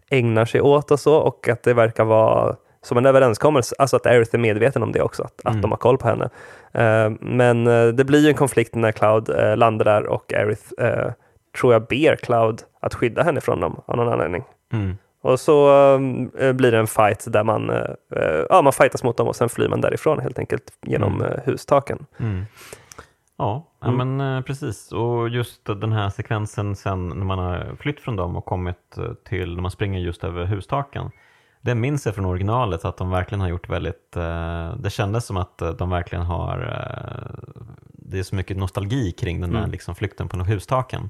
[0.10, 4.06] ägnar sig åt och så och att det verkar vara som en överenskommelse, alltså att
[4.06, 5.62] Aerith är medveten om det också, att, att Mm.
[5.62, 6.30] de har koll på henne.
[6.74, 10.64] Eh, men eh, det blir ju en konflikt när Cloud eh, landar där och Aerith
[11.60, 14.44] tror jag ber Cloud att skydda henne från dem av någon anledning.
[14.74, 14.98] Mm.
[15.22, 15.68] Och så
[16.54, 17.72] blir det en fight där man,
[18.50, 21.40] ja, man fightas mot dem och sen flyr man därifrån helt enkelt genom Mm.
[21.46, 22.06] hustaken.
[22.20, 22.46] Mm.
[23.38, 24.18] Ja, Mm.
[24.18, 24.92] men precis.
[24.92, 28.98] Och just den här sekvensen sen när man har flytt från dem och kommit
[29.30, 31.12] till när man springer just över hustaken.
[31.62, 35.38] Det minns jag från originalet att de verkligen har gjort väldigt, eh, det kändes som
[35.38, 37.52] att eh, de verkligen har, eh,
[37.94, 39.72] det är så mycket nostalgi kring den där Mm.
[39.72, 41.10] liksom, flykten på hustaken.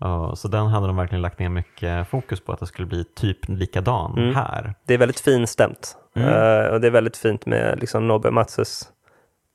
[0.00, 3.04] Ja, så den hade de verkligen lagt ner mycket fokus på att det skulle bli
[3.04, 4.34] typ likadan Mm.
[4.34, 4.74] här.
[4.86, 6.28] Det är väldigt finstämt Mm.
[6.28, 8.88] Eh, och det är väldigt fint med liksom, Nobbe Matsus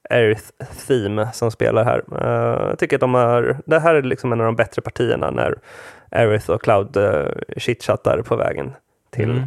[0.10, 0.44] Aerith
[0.88, 2.04] Theme som spelar här.
[2.22, 5.32] Eh, jag tycker att de har, det här är liksom en av de bättre partierna
[5.32, 5.56] när
[6.12, 7.26] Aerith och Cloud uh,
[7.58, 8.72] chitchattar på vägen
[9.12, 9.44] till Mm.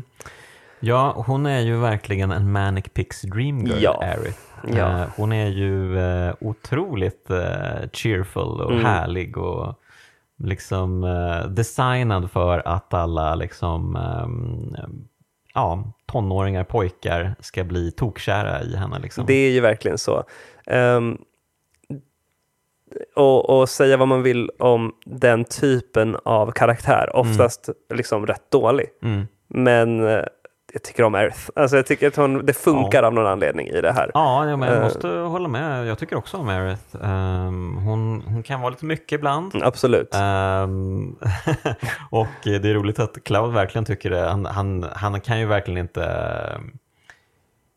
[0.80, 4.02] Ja, hon är ju verkligen en Manic Pixie Dream Girl, Ja.
[4.02, 4.38] Aerith.
[4.76, 5.00] Ja.
[5.02, 8.84] Eh, hon är ju eh, otroligt eh, cheerful och Mm.
[8.84, 9.74] härlig och
[10.38, 11.00] liksom
[11.50, 14.74] designad för att alla liksom, ehm,
[15.54, 18.98] ja, tonåringar, pojkar ska bli tokkära i henne.
[18.98, 19.26] Liksom.
[19.26, 20.24] Det är ju verkligen så.
[20.66, 21.18] Ehm,
[23.16, 28.86] och, och säga vad man vill om den typen av karaktär, oftast liksom rätt dålig.
[29.02, 29.26] Mm.
[29.48, 30.00] Men
[30.76, 31.50] jag tycker om Earth.
[31.56, 34.10] Alltså jag tycker att hon, det funkar av någon anledning i det här.
[34.14, 34.82] Ja, ja, men jag Eh.
[34.84, 35.86] måste hålla med.
[35.86, 36.96] Jag tycker också om Aerith.
[37.04, 39.52] Ehm, hon, hon kan vara lite mycket ibland.
[39.62, 40.14] Absolut.
[40.14, 41.16] Ehm,
[42.10, 44.20] och det är roligt att Cloud verkligen tycker det.
[44.28, 46.60] Han, han, han kan ju verkligen inte...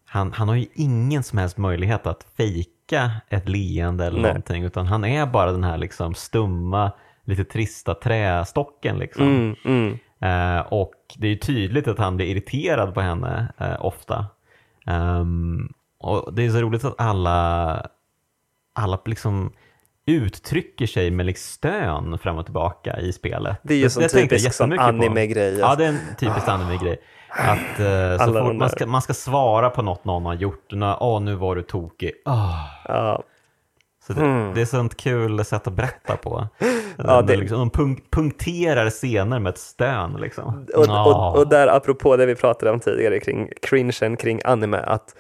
[0.06, 4.30] Han, han har ju ingen som helst möjlighet att fejka ett leende eller Nej.
[4.30, 4.64] någonting.
[4.64, 6.92] Utan han är bara den här liksom stumma,
[7.24, 8.98] lite trista trästocken.
[8.98, 9.24] Liksom.
[9.28, 9.98] Mm, mm.
[10.22, 14.26] Eh, och det är ju tydligt att han blir irriterad på henne eh, ofta.
[14.86, 17.88] Ehm, och det är så roligt att alla,
[18.76, 19.52] alla liksom
[20.06, 23.58] uttrycker sig med liksom stön fram och tillbaka i spelet.
[23.64, 25.60] Det är ju tänkte jag typisk anime-grej.
[25.60, 26.98] Ja, det är en typisk anime-grej.
[27.30, 31.22] Att eh, så fort man ska, man ska svara på något någon har gjort, åh
[31.22, 32.12] nu var du tokig.
[32.26, 32.54] Ah.
[32.88, 33.24] Ja.
[34.10, 34.54] Så det, Mm.
[34.54, 36.48] det är sånt kul sätt att berätta på.
[37.04, 37.36] Ja, det...
[37.36, 40.18] liksom, de punk- punkterar scener med ett stön.
[40.20, 40.68] Liksom.
[40.76, 41.06] Och, Ah.
[41.06, 45.16] och, och där apropå det vi pratade om tidigare kring cringen kring anime, att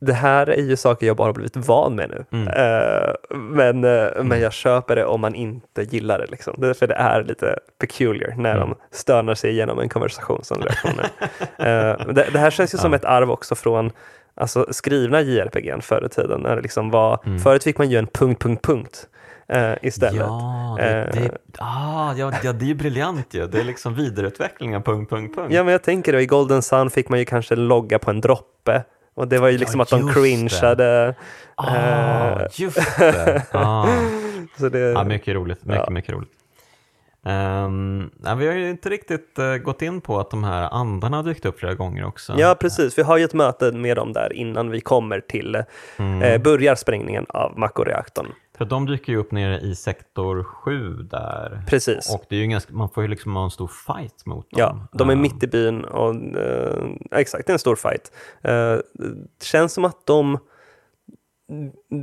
[0.00, 2.24] det här är ju saker jag bara blivit van med nu.
[2.38, 2.48] Mm.
[2.48, 6.26] Eh, men, eh, men jag köper det om man inte gillar det.
[6.26, 6.54] Liksom.
[6.58, 8.68] Det, för det är lite peculiar när Mm.
[8.68, 11.04] de stönar sig igenom en konversation som reaktioner.
[11.60, 12.96] uh, det, det här känns ju som Ja.
[12.96, 13.90] ett arv också från
[14.34, 16.40] alltså, skrivna JRPG förr i tiden.
[16.40, 17.38] När det liksom var, Mm.
[17.38, 19.08] Förut fick man ju en punkt, punkt, punkt
[19.48, 20.14] eh, istället.
[20.26, 21.14] Ja, det, Eh.
[21.22, 23.46] det, ah, ja, ja, det är ju briljant ju.
[23.46, 25.52] Det är liksom vidareutveckling av punkt, punkt, punkt.
[25.54, 28.20] Ja, men jag tänker då, i Golden Sun fick man ju kanske logga på en
[28.20, 28.84] droppe.
[29.14, 31.14] Och det var ju liksom Ja, att de cringeade.
[31.54, 33.42] ah, eh, just det.
[33.52, 33.86] Ah.
[34.58, 35.64] Så det, Ja, mycket roligt.
[35.64, 35.90] Mycket, Ja.
[35.92, 36.30] mycket roligt.
[37.24, 41.24] Ja, vi har ju inte riktigt eh, gått in på att de här andarna har
[41.24, 42.34] dykt upp flera gånger också.
[42.38, 42.98] ja, precis.
[42.98, 45.62] Vi har ju ett möte med dem där innan vi kommer till,
[45.98, 46.22] Mm.
[46.22, 48.26] eh, börjar sprängningen av Mako-reaktorn.
[48.58, 51.62] För de dyker ju upp nere i sektor 7 där.
[51.68, 52.14] Precis.
[52.14, 54.58] Och det är ju ganska, man får ju liksom ha en stor fight mot dem.
[54.60, 58.12] Ja, de är Ehm, mitt i byn och eh, exakt, det är en stor fight.
[58.42, 58.76] Eh,
[59.38, 60.38] det känns som att de,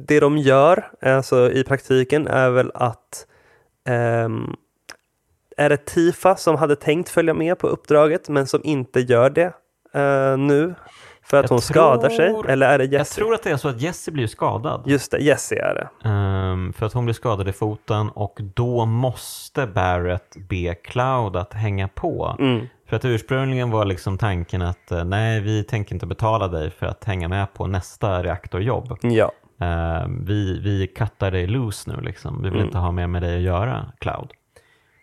[0.08, 3.26] det de gör alltså i praktiken är väl att
[3.90, 4.56] ehm,
[5.60, 9.54] är det Tifa som hade tänkt följa med på uppdraget men som inte gör det
[9.94, 10.76] eh, nu
[11.24, 12.30] för att Jag hon skadar sig?
[12.30, 13.22] tror- Eller är det Jag Jessie?
[13.24, 14.84] tror att det är så att Jessie blir skadad.
[14.86, 16.10] Just det, Jessie är det.
[16.10, 21.54] Ehm, för att hon blir skadad i foten och då måste Barrett be Cloud att
[21.54, 22.36] hänga på.
[22.40, 22.66] Mm.
[22.90, 26.86] För att ursprungligen var liksom tanken att eh, nej, vi tänker inte betala dig för
[26.86, 28.98] att hänga med på nästa reaktorjobb.
[29.02, 29.32] Ja.
[29.62, 32.38] Ehm, vi, vi cuttar dig loose nu liksom.
[32.42, 32.66] Vi vill Mm.
[32.66, 34.32] inte ha mer med dig att göra, Cloud.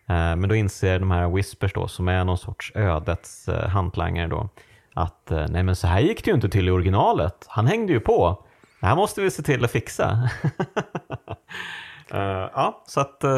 [0.09, 4.26] Ehm, men då inser de här Whispers då, som är någon sorts ödets uh, hantlangare
[4.26, 4.48] då,
[4.94, 7.44] att eh, nej men så här gick det ju inte till i originalet.
[7.46, 8.44] Han hängde ju på.
[8.80, 10.30] Det här måste vi se till att fixa.
[12.11, 13.30] Eh, ja, så att eh,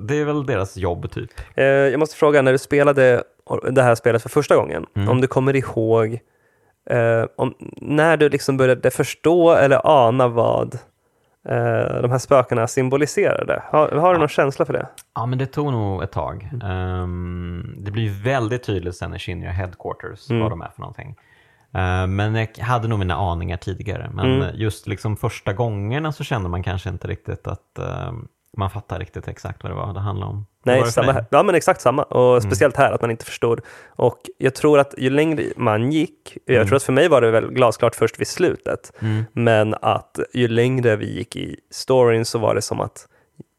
[0.00, 1.30] det är väl deras jobb typ.
[1.54, 3.22] Eh, jag måste fråga, när du spelade
[3.70, 5.08] det här spelet för första gången, Mm.
[5.08, 6.18] om du kommer ihåg
[6.90, 10.80] eh, om, när du liksom började förstå eller ana vad eh,
[12.02, 13.62] de här spökena symboliserade?
[13.70, 14.86] Har, har du någon känsla för det?
[15.14, 16.50] Ja, men det tog nog ett tag.
[16.64, 20.42] Ehm, det blir väldigt tydligt sen i Shinra Headquarters Mm.
[20.42, 21.16] vad de är för någonting.
[21.74, 24.10] Eh, men jag hade nog mina aningar tidigare.
[24.14, 24.48] Men Mm.
[24.54, 28.12] just liksom första gångerna så kände man kanske inte riktigt att eh,
[28.56, 30.46] man fattar riktigt exakt vad det var det handlade om.
[30.72, 31.24] Nej, samma här.
[31.30, 32.02] Ja, men exakt samma.
[32.02, 33.60] Och speciellt här, att man inte förstod.
[33.96, 36.68] Och jag tror att ju längre man gick, jag Mm.
[36.68, 39.24] tror att för mig var det väl glasklart först vid slutet, Mm.
[39.32, 43.08] men att ju längre vi gick i storyn så var det som att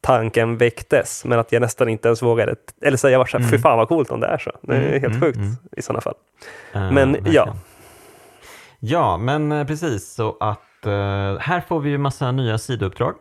[0.02, 3.48] tanken väcktes, men att jag nästan inte ens vågade, eller så jag var så här,
[3.50, 4.50] fy fan vad coolt om det är så.
[4.62, 5.56] Det är Mm, helt mm, sjukt mm.
[5.76, 6.14] i sådana fall.
[6.72, 7.34] Eh, Men verkligen.
[7.34, 7.54] ja.
[8.80, 10.14] Ja, men eh, precis.
[10.14, 13.14] Så att eh, här får vi ju massa nya sidouppdrag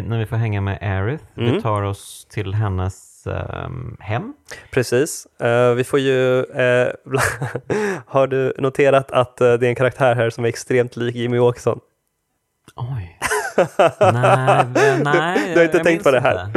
[0.00, 1.24] när vi får hänga med Aerith.
[1.34, 1.62] Vi Mm.
[1.62, 4.34] tar oss till hennes ehm, hem.
[4.70, 5.26] Precis.
[5.40, 6.88] Eh, vi får ju, eh,
[8.06, 11.38] har du noterat att eh, det är en karaktär här som är extremt lik Jimmy
[11.38, 11.80] Åkesson?
[12.76, 13.18] Oj.
[14.12, 15.40] nej, det- nej.
[15.54, 16.48] du har inte jag tänkt på det här?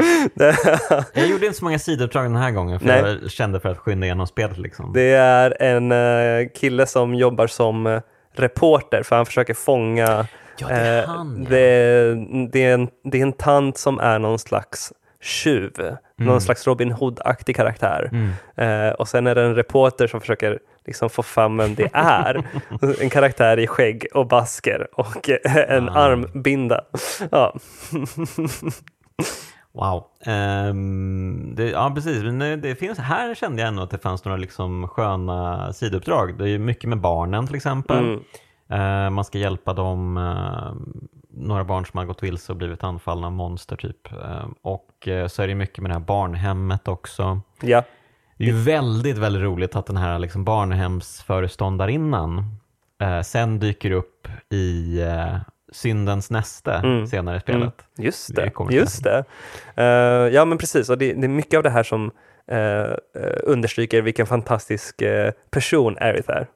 [1.13, 3.19] Jag gjorde inte så många sidouppdrag den här gången för Nej.
[3.21, 4.57] jag kände för att skynda igenom spelet.
[4.57, 4.93] Liksom.
[4.93, 8.01] Det är en kille som jobbar som
[8.35, 10.27] reporter för han försöker fånga
[10.57, 11.49] Ja, det är eh, han, ja.
[11.49, 15.71] det, det, är en, det är en tant som är någon slags tjuv,
[16.17, 18.09] någon slags Robin Hood-aktig karaktär.
[18.11, 18.87] Mm.
[18.87, 22.43] Eh, och sen är det en reporter som försöker liksom få fram vem det är.
[23.01, 25.29] en karaktär i skägg och basker och
[25.67, 25.93] en Ah.
[25.93, 26.81] armbinda.
[27.31, 27.55] Ja.
[29.73, 30.03] Wow.
[30.25, 32.23] Ehm, det, ja, precis.
[32.23, 36.37] Men det, det finns, här kände jag ändå att det fanns några liksom sköna sidouppdrag.
[36.37, 37.97] Det är ju mycket med barnen till exempel.
[37.97, 38.19] Mm.
[38.69, 40.73] Eh, man ska hjälpa dem, eh,
[41.29, 44.11] några barn som har gått vilse och blivit anfallna av monster typ.
[44.11, 47.41] Eh, och så är det mycket med det här barnhemmet också.
[47.61, 47.83] ja.
[48.37, 52.43] Det är ju väldigt, väldigt roligt att den här liksom barnhemsföreståndarinnan
[53.01, 55.35] eh, sen dyker upp i eh,
[55.71, 57.07] syndens näste Mm.
[57.07, 57.85] senare i spelet.
[57.97, 58.51] Just Vi det.
[58.75, 59.23] Just det.
[59.75, 59.85] Eh,
[60.35, 60.89] ja, men precis.
[60.89, 62.11] Och det, det är mycket av det här som
[62.47, 62.91] eh,
[63.43, 66.47] understryker vilken fantastisk eh, person Aerith är.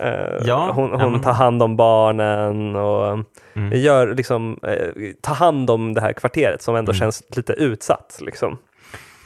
[0.00, 3.18] Eh, Ja, hon hon tar hand om barnen och
[3.54, 3.78] Mm.
[3.78, 6.98] gör liksom, eh, tar hand om det här kvarteret som ändå Mm.
[6.98, 8.18] känns lite utsatt.
[8.20, 8.58] Liksom.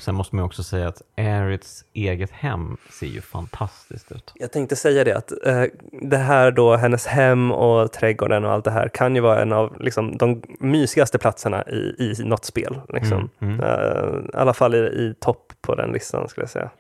[0.00, 4.32] Sen måste man också säga att Aeriths eget hem ser ju fantastiskt ut.
[4.34, 5.62] Jag tänkte säga det att eh,
[6.02, 9.52] det här då, hennes hem och trädgården och allt det här kan ju vara en
[9.52, 12.80] av liksom, de mysigaste platserna i, i något spel.
[12.88, 13.30] Liksom.
[13.40, 13.60] Mm, mm.
[13.66, 16.70] Eh, I alla fall i, i topp på den listan skulle jag säga.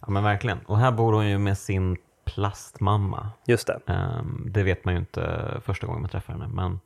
[0.00, 0.58] Ja men verkligen.
[0.66, 1.96] Och här bor hon ju med sin
[2.34, 3.30] plastmamma.
[3.46, 3.80] Just det.
[3.86, 6.48] Ehm, det vet man ju inte första gången man träffar henne.
[6.48, 6.80] Men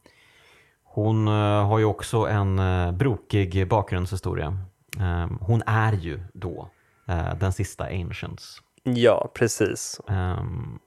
[0.84, 4.58] hon eh, har ju också en eh, brokig bakgrundshistoria.
[5.00, 6.70] Ehm, hon är ju då
[7.08, 8.62] eh, den sista Ancients.
[8.82, 10.00] Ja, precis.
[10.08, 10.78] Ehm,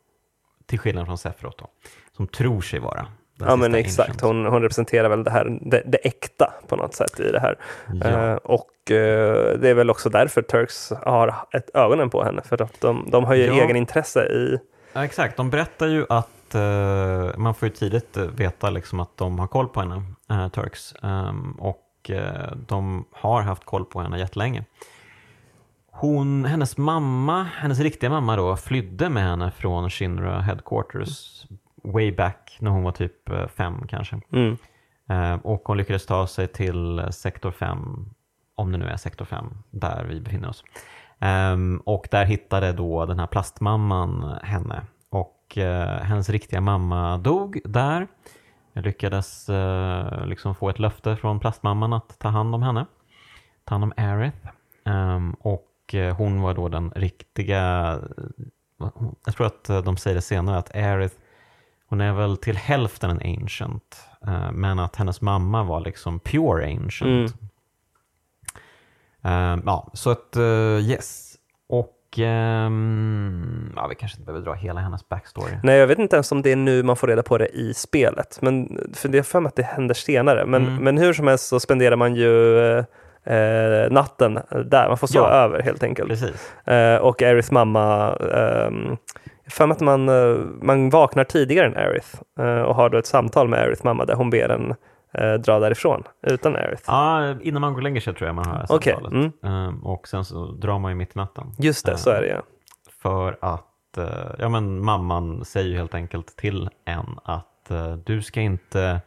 [0.65, 1.67] till skillnad från Sephiroth då,
[2.17, 3.07] som tror sig vara
[3.37, 4.21] den Ja, men exakt.
[4.21, 7.57] Hon, hon representerar väl det här, det, det äkta på något sätt i det här.
[8.03, 8.09] Ja.
[8.09, 12.61] Eh, och eh, det är väl också därför Turks har ett ögonen på henne, för
[12.61, 13.63] att de, de har ju Ja.
[13.63, 14.59] egen intresse i...
[14.93, 19.39] Ja, exakt, de berättar ju att eh, man får ju tidigt veta liksom att de
[19.39, 20.03] har koll på henne,
[20.49, 20.95] Turks.
[21.03, 21.83] Ehm, och
[22.67, 24.63] de har haft koll på henne jättelänge.
[25.91, 31.45] Hon, hennes mamma, hennes riktiga mamma då, flydde med henne från Shinra Headquarters
[31.93, 34.21] way back när hon var typ eh, fem kanske.
[34.33, 34.57] Mm.
[35.09, 38.09] Eh, och hon lyckades ta sig till sektor 5,
[38.55, 40.63] om det nu är sektor 5, där vi befinner oss.
[41.19, 44.81] Ehm, och där hittade då den här plastmamman henne.
[45.09, 48.07] Och eh, hennes riktiga mamma dog där.
[48.73, 49.49] Jag lyckades
[50.25, 52.85] liksom få ett löfte från plastmamman att ta hand om henne.
[53.63, 54.47] Ta hand om Aerith.
[54.85, 57.61] Ehm, och hon var då den riktiga,
[59.25, 61.15] jag tror att de säger det senare, att Aerith
[61.89, 66.65] hon är väl till hälften en ancient, eh, men att hennes mamma var liksom pure
[66.65, 67.33] ancient.
[69.23, 69.57] Mm.
[69.57, 70.43] Eh, ja, så att eh,
[70.89, 71.23] yes.
[71.69, 75.51] Och ehm, ja, vi kanske inte behöver dra hela hennes backstory.
[75.63, 77.73] Nej, jag vet inte ens om det är nu man får reda på det i
[77.73, 80.45] spelet, men för det är för mig att det händer senare.
[80.45, 80.83] Men, Mm.
[80.83, 82.85] men hur som helst så spenderar man ju eh,
[83.35, 85.33] eh, natten där, man får sova Ja.
[85.33, 86.23] över helt enkelt.
[86.65, 88.97] Eh, och Aeriths mamma, har
[89.49, 93.05] för mig att man, eh, man vaknar tidigare än Aerith eh, och har då ett
[93.05, 94.75] samtal med Aeriths mamma där hon ber en
[95.13, 96.83] eh, dra därifrån utan Aerith.
[96.87, 99.33] Ja, innan man går och lägger sig tror jag man har det Okej, samtalet.
[99.43, 99.83] mm.
[99.83, 101.51] Och sen så drar man ju mitt i natten.
[101.59, 102.41] Just det, så är det ja.
[103.01, 103.63] För att
[104.37, 107.71] ja, men mamman säger ju helt enkelt till en att
[108.05, 109.01] du ska inte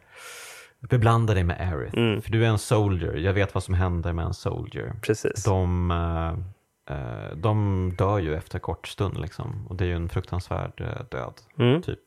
[0.89, 1.97] beblanda dig med Aerith.
[1.97, 2.21] Mm.
[2.21, 4.93] För du är en soldier, jag vet vad som händer med en soldier.
[5.01, 5.43] Precis.
[5.43, 5.91] De,
[7.35, 9.67] de dör ju efter kort stund liksom.
[9.69, 11.81] Och det är ju en fruktansvärd eh, död, Mm.
[11.81, 11.99] typ.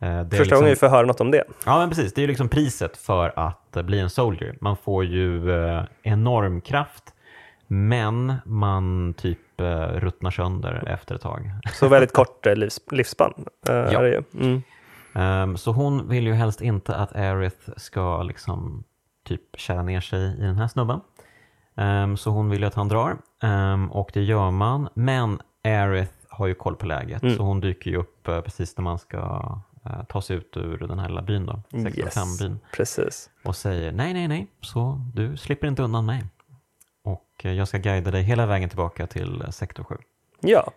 [0.00, 1.44] Eh, Första liksom, gången vi får höra något om det.
[1.66, 2.14] Ja, men precis.
[2.14, 4.56] Det är ju liksom priset för att eh, bli en soldier.
[4.60, 7.04] Man får ju eh, enorm kraft,
[7.66, 11.50] men man typ eh, ruttnar sönder efter ett tag.
[11.72, 13.32] Så väldigt kort eh, livs, livsspann.
[13.68, 13.98] eh, Ja.
[13.98, 14.22] är det ju.
[14.46, 14.62] Mm.
[15.14, 18.84] Ehm, så hon vill ju helst inte att Aerith ska liksom
[19.24, 21.00] typ kära ner sig i den här snubben.
[21.78, 24.88] Ehm, så hon vill ju att han drar Ehm, och det gör man.
[24.94, 27.36] Men Aerith har ju koll på läget Mm.
[27.36, 29.18] så hon dyker ju upp eh, precis när man ska
[29.84, 32.16] eh, ta sig ut ur den här lilla byn då, sektor Yes.
[32.16, 33.30] 5-byn Precis.
[33.44, 36.24] och säger nej, nej, nej, så du slipper inte undan mig.
[37.04, 39.96] Och eh, jag ska guida dig hela vägen tillbaka till sektor 7.
[40.40, 40.70] Ja,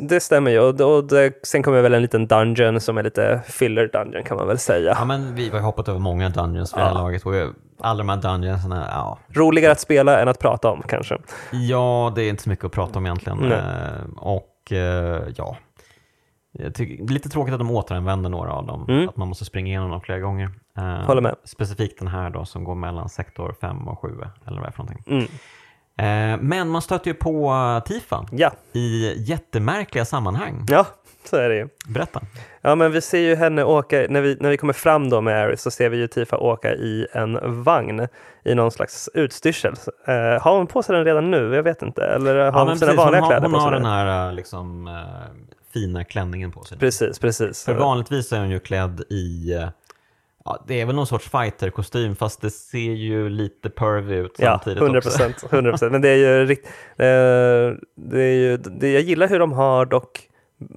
[0.00, 0.58] det stämmer ju.
[0.60, 4.36] Och, och det, sen kommer väl en liten dungeon som är lite filler dungeon kan
[4.36, 4.96] man väl säga.
[4.98, 6.98] Ja, men vi har ju hoppat över många dungeons för det här Ja.
[6.98, 7.32] laget och
[7.80, 11.18] alla de här dungeonsarna, ja, Roligare att spela än att prata om kanske.
[11.52, 13.38] Ja, det är inte så mycket att prata om egentligen.
[13.38, 13.58] Nej.
[13.58, 15.56] Eh, och eh, ja,
[16.74, 18.86] tycker, det är lite tråkigt att de återanvänder några av dem.
[18.88, 19.08] Mm.
[19.08, 20.50] Att man måste springa igenom dem flera gånger.
[20.78, 21.34] Eh, Håller med.
[21.44, 24.08] Specifikt den här då som går mellan sektor 5 och 7
[24.46, 25.04] eller vad det är för någonting.
[25.06, 25.26] Mm.
[25.98, 27.54] Eh, men man stöter ju på
[27.86, 28.52] Tifa Ja.
[28.72, 30.66] i jättemärkliga sammanhang.
[30.68, 30.86] ja,
[31.24, 31.68] så är det ju.
[31.88, 32.20] Berätta.
[32.62, 35.42] Ja, men vi ser ju henne åka, när vi, när vi kommer fram då med
[35.44, 38.06] Aris så ser vi ju Tifa åka i en vagn
[38.44, 39.74] i någon slags utstyrsel.
[40.06, 41.54] Eh, har hon på sig den redan nu?
[41.54, 42.02] Jag vet inte.
[42.04, 43.64] Eller har Ja, hon sina hon vanliga har, kläder hon på sig?
[43.64, 43.76] har nu?
[43.76, 44.94] den här eh, liksom, eh,
[45.72, 46.78] fina klänningen på sig.
[46.78, 47.64] Precis, precis.
[47.64, 49.54] För vanligtvis är hon ju klädd i,
[50.48, 54.46] ja, det är väl någon sorts fighterkostym fast det ser ju lite pervy ut Ja,
[54.46, 55.10] samtidigt 100 också.
[55.10, 55.44] procent.
[55.52, 55.92] 100 procent.
[55.92, 57.06] Men det är ju rikt, eh,
[57.96, 60.24] det är ju, det, jag gillar hur de har dock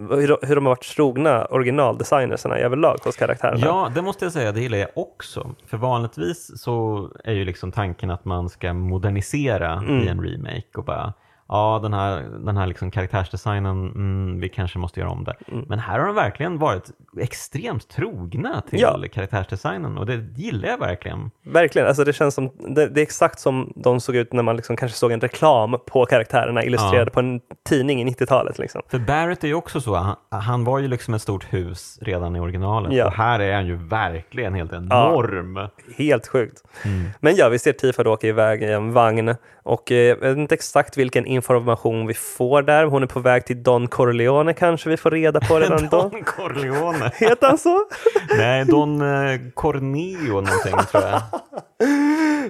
[0.09, 3.59] hur de, hur de har varit trogna originaldesignerserna överlag hos karaktärerna.
[3.65, 5.49] Ja, det måste jag säga, det gillar jag också.
[5.67, 9.99] För vanligtvis så är ju liksom tanken att man ska modernisera Mm.
[10.01, 11.13] i en remake och bara
[11.51, 15.35] Ja, den här, den här liksom karaktärsdesignen, mm, vi kanske måste göra om det.
[15.51, 15.65] Mm.
[15.69, 19.03] Men här har de verkligen varit extremt trogna till Ja.
[19.13, 21.31] karaktärsdesignen och det gillar jag verkligen.
[21.45, 24.55] Verkligen, alltså det känns som, det, det är exakt som de såg ut när man
[24.55, 27.13] liksom kanske såg en reklam på karaktärerna illustrerade Ja.
[27.13, 28.59] på en tidning i 90-talet.
[28.59, 28.81] Liksom.
[28.87, 32.35] För Barrett är ju också så, han, han var ju liksom ett stort hus redan
[32.35, 33.05] i originalet Ja.
[33.05, 35.67] och här är han ju verkligen helt enorm.
[35.97, 36.63] Helt sjukt.
[36.85, 37.09] Mm.
[37.19, 40.37] Men ja, vi ser Tifa då åka iväg i en vagn och eh, jag vet
[40.37, 42.85] inte exakt vilken information vi får där.
[42.85, 46.01] Hon är på väg till Don Corleone kanske vi får reda på redan då.
[46.11, 47.11] Don Corleone.
[47.15, 47.79] Heter han så?
[48.37, 51.21] Nej, Don eh, Corneo någonting tror jag.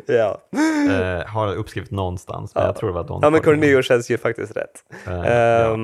[0.05, 0.37] ja.
[0.91, 2.67] Eh, har uppskrivet någonstans, men Ja.
[2.69, 3.81] jag tror det var Don ja, men Corneo.
[3.81, 4.83] Känns ju faktiskt rätt.
[5.07, 5.77] Eh, ja.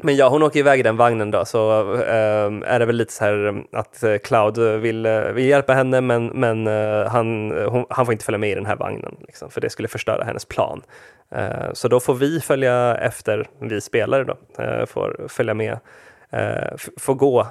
[0.00, 2.96] Ehm, Men ja, hon åker iväg i den vagnen då, så ehm, är det väl
[2.96, 7.06] lite så här um, att eh, Cloud vill, eh, vill hjälpa henne, men, men eh,
[7.06, 9.88] han, hon, han får inte följa med i den här vagnen, liksom, för det skulle
[9.88, 10.82] förstöra hennes plan.
[11.30, 14.36] Eh, så då får vi följa efter, vi spelare då,
[14.86, 15.78] får följa med,
[16.98, 17.46] får gå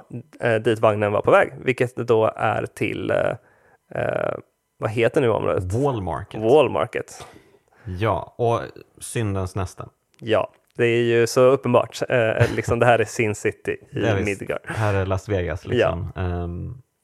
[0.62, 3.14] dit vagnen var på väg, vilket då är till,
[4.78, 5.74] vad heter nu området?
[5.74, 6.42] Wallmarket.
[6.42, 7.26] Wallmarket.
[7.86, 8.62] Ja, och
[9.00, 9.90] syndens nästa.
[10.20, 12.00] Ja, det är ju så uppenbart.
[12.10, 14.16] Eh, liksom det här är Sin City i Ja.
[14.16, 14.62] Midgard.
[14.66, 16.12] Här är Las Vegas liksom.
[16.16, 16.22] Ja,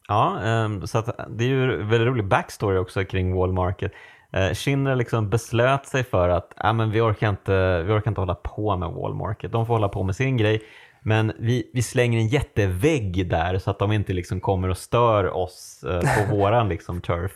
[0.08, 3.92] ja ehm, så att det är ju en väldigt rolig backstory också kring Wallmarket.
[4.38, 8.22] Uh, Shinra liksom beslöt sig för att ah, men vi, orkar inte, vi orkar inte
[8.22, 9.52] hålla på med Wallmarket.
[9.52, 10.62] De får hålla på med sin grej.
[11.02, 15.36] Men vi, vi slänger en jättevägg där så att de inte liksom kommer och stör
[15.36, 17.32] oss eh, på våran liksom, turf.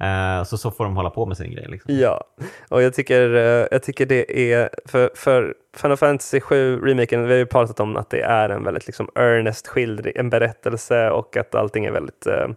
[0.00, 1.66] Eh, så så får de hålla på med sin grej.
[1.68, 1.94] Liksom.
[1.94, 2.24] Ja,
[2.68, 7.32] och jag tycker, eh, jag tycker det är, för, för Final Fantasy 7 remaken, vi
[7.32, 11.36] har ju pratat om att det är en väldigt liksom earnest skildring, en berättelse och
[11.36, 12.48] att allting är väldigt, eh,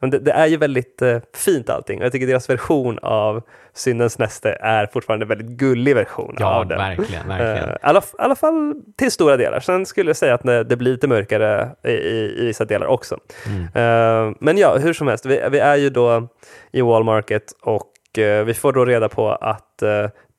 [0.00, 3.42] men det, det är ju väldigt eh, fint allting och jag tycker deras version av
[3.74, 6.78] Syndens näste är fortfarande en väldigt gullig version Ja, av den.
[6.78, 7.28] verkligen.
[7.28, 7.68] verkligen.
[7.68, 9.60] Eh, I alla, alla fall till stora delar.
[9.60, 12.86] Sen skulle jag säga att det, det blir lite mörkare i, i, i vissa delar
[12.86, 13.18] också.
[13.46, 13.62] Mm.
[13.62, 16.28] Eh, men ja, hur som helst, vi, vi är ju då
[16.72, 19.82] i Wallmarket och eh, vi får då reda på att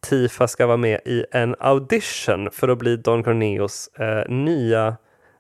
[0.10, 4.96] Tifa ska vara med i en audition för att bli Don Corneos eh, nya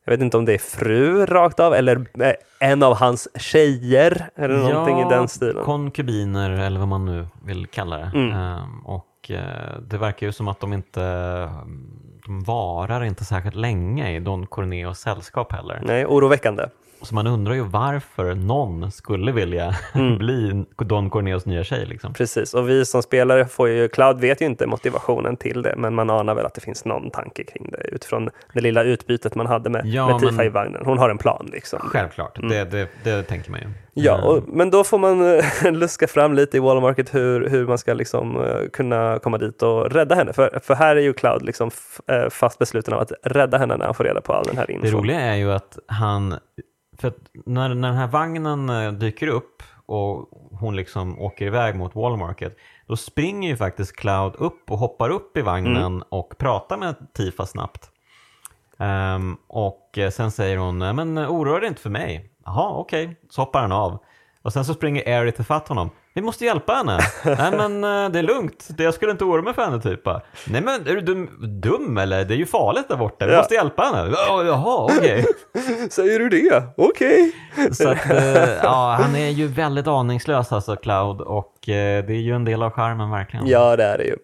[0.07, 4.29] jag vet inte om det är fru rakt av eller eh, en av hans tjejer
[4.35, 5.63] eller någonting i den stilen.
[5.63, 8.11] konkubiner eller vad man nu vill kalla det.
[8.15, 8.31] Mm.
[8.31, 11.01] Ehm, och eh, det verkar ju som att de inte
[12.27, 15.79] de varar inte särskilt länge i Don Corneos sällskap heller.
[15.83, 16.63] Nej, oroväckande.
[17.01, 20.17] Så man undrar ju varför någon skulle vilja Mm.
[20.17, 21.85] bli Don Corneos nya tjej.
[21.85, 22.13] Liksom.
[22.13, 25.95] Precis, och vi som spelare får ju, Cloud vet ju inte motivationen till det, men
[25.95, 29.47] man anar väl att det finns någon tanke kring det utifrån det lilla utbytet man
[29.47, 30.81] hade med, Ja, med Tifa men- i vagnen.
[30.85, 31.79] Hon har en plan liksom.
[31.79, 33.65] Självklart, det, det, det tänker man ju.
[33.65, 33.77] Mm.
[33.93, 37.49] Ja, Eh, och, men då får man eh, luska fram lite i Wall Market hur,
[37.49, 40.33] hur man ska liksom, eh, kunna komma dit och rädda henne.
[40.33, 41.71] För, för här är ju Cloud liksom
[42.29, 44.73] fast besluten av att rädda henne när han får reda på all den här Det
[44.73, 44.91] infon.
[44.91, 46.35] roliga är ju att han,
[46.97, 50.29] för att när, när den här vagnen eh, dyker upp och
[50.59, 52.57] hon liksom åker iväg mot Wall Market,
[52.87, 56.03] då springer ju faktiskt Cloud upp och hoppar upp i vagnen Mm.
[56.09, 57.91] och pratar med Tifa snabbt.
[58.79, 62.31] Ehm, och eh, sen säger hon, "Nej, men eh, oroa dig inte för mig.
[62.45, 63.97] Jaha, okej, så hoppar han av.
[64.47, 65.89] Och sen så springer Aerith ifatt honom.
[66.13, 66.99] Vi måste hjälpa henne.
[67.25, 70.05] Nej men eh, det är lugnt, Det- jag skulle inte oroa mig för henne typ.
[70.47, 71.29] Nej men är du dum,
[71.61, 72.25] dum eller?
[72.25, 73.37] Det är ju farligt där borta, vi Ja.
[73.37, 74.11] måste hjälpa henne.
[74.27, 75.25] "Ja, Jaha, okej.
[75.89, 76.63] Säger du det?
[76.77, 77.31] Okej.
[77.71, 82.21] Så att, eh, ja, han är ju väldigt aningslös alltså, Cloud, och eh, det är
[82.21, 83.47] ju en del av charmen verkligen.
[83.47, 84.15] Ja, det är det ju.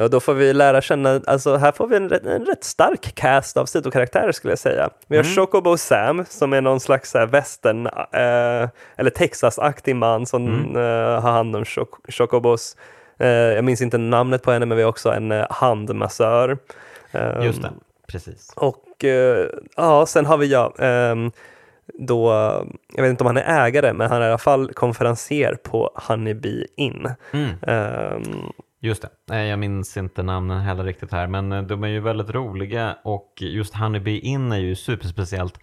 [0.00, 3.56] Ja, då får vi lära känna, alltså här får vi en, en rätt stark cast
[3.56, 4.90] av sidokaraktärer skulle jag säga.
[5.06, 10.76] Vi har Chocobo Sam som är någon slags här västern, eh, eller Texas-aktig man som
[10.76, 12.76] eh, har hand om choc- Chocobos.
[13.18, 16.58] Eh, jag minns inte namnet på henne men vi har också en eh, handmassör.
[17.12, 17.70] Eh, Just det,
[18.06, 18.52] precis.
[18.56, 19.46] Och eh,
[19.76, 21.30] ja, sen har vi ja, ehm,
[21.98, 22.30] då,
[22.94, 25.90] jag vet inte om han är ägare men han är i alla fall konferenser på
[26.08, 27.08] Honeybee Inn.
[27.32, 28.22] Mm, Ehm,
[28.80, 29.44] just det.
[29.44, 33.32] Jag minns inte namnen heller riktigt här, men eh, de är ju väldigt roliga och
[33.40, 35.60] just Honeybee Inn är ju superspeciellt.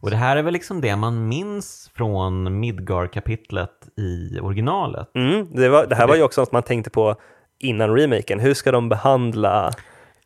[0.00, 5.10] Och det här är väl liksom det man minns från Midgar-kapitlet i originalet.
[5.14, 7.16] Mm, det, var, det här var ju också något man tänkte på
[7.58, 8.40] innan remaken.
[8.40, 9.70] Hur ska de behandla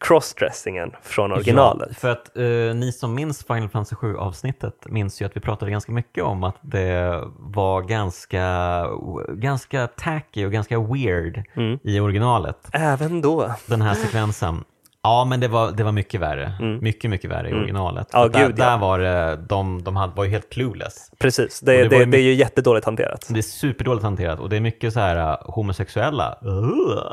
[0.00, 1.88] crossdressingen från originalet?
[1.90, 2.42] Ja, för att eh,
[2.74, 6.44] ni som minns Final Fantasy 7 avsnittet minns ju att vi pratade ganska mycket om
[6.44, 8.86] att det var ganska,
[9.28, 11.78] ganska tacky och ganska weird Mm.
[11.82, 12.58] i originalet.
[12.72, 13.54] Även då.
[13.66, 14.64] Den här sekvensen.
[15.02, 16.52] Ja, men det var, det var mycket värre.
[16.80, 18.14] Mycket, mycket värre i originalet.
[18.14, 18.22] Mm.
[18.22, 18.64] Ja, För där, gud, ja.
[18.64, 21.10] där var det, de, de hade, var ju helt clueless.
[21.18, 23.26] Precis, det, det, det var det, är ju jättedåligt hanterat.
[23.28, 26.38] Det är superdåligt hanterat och det är mycket så här uh, homosexuella.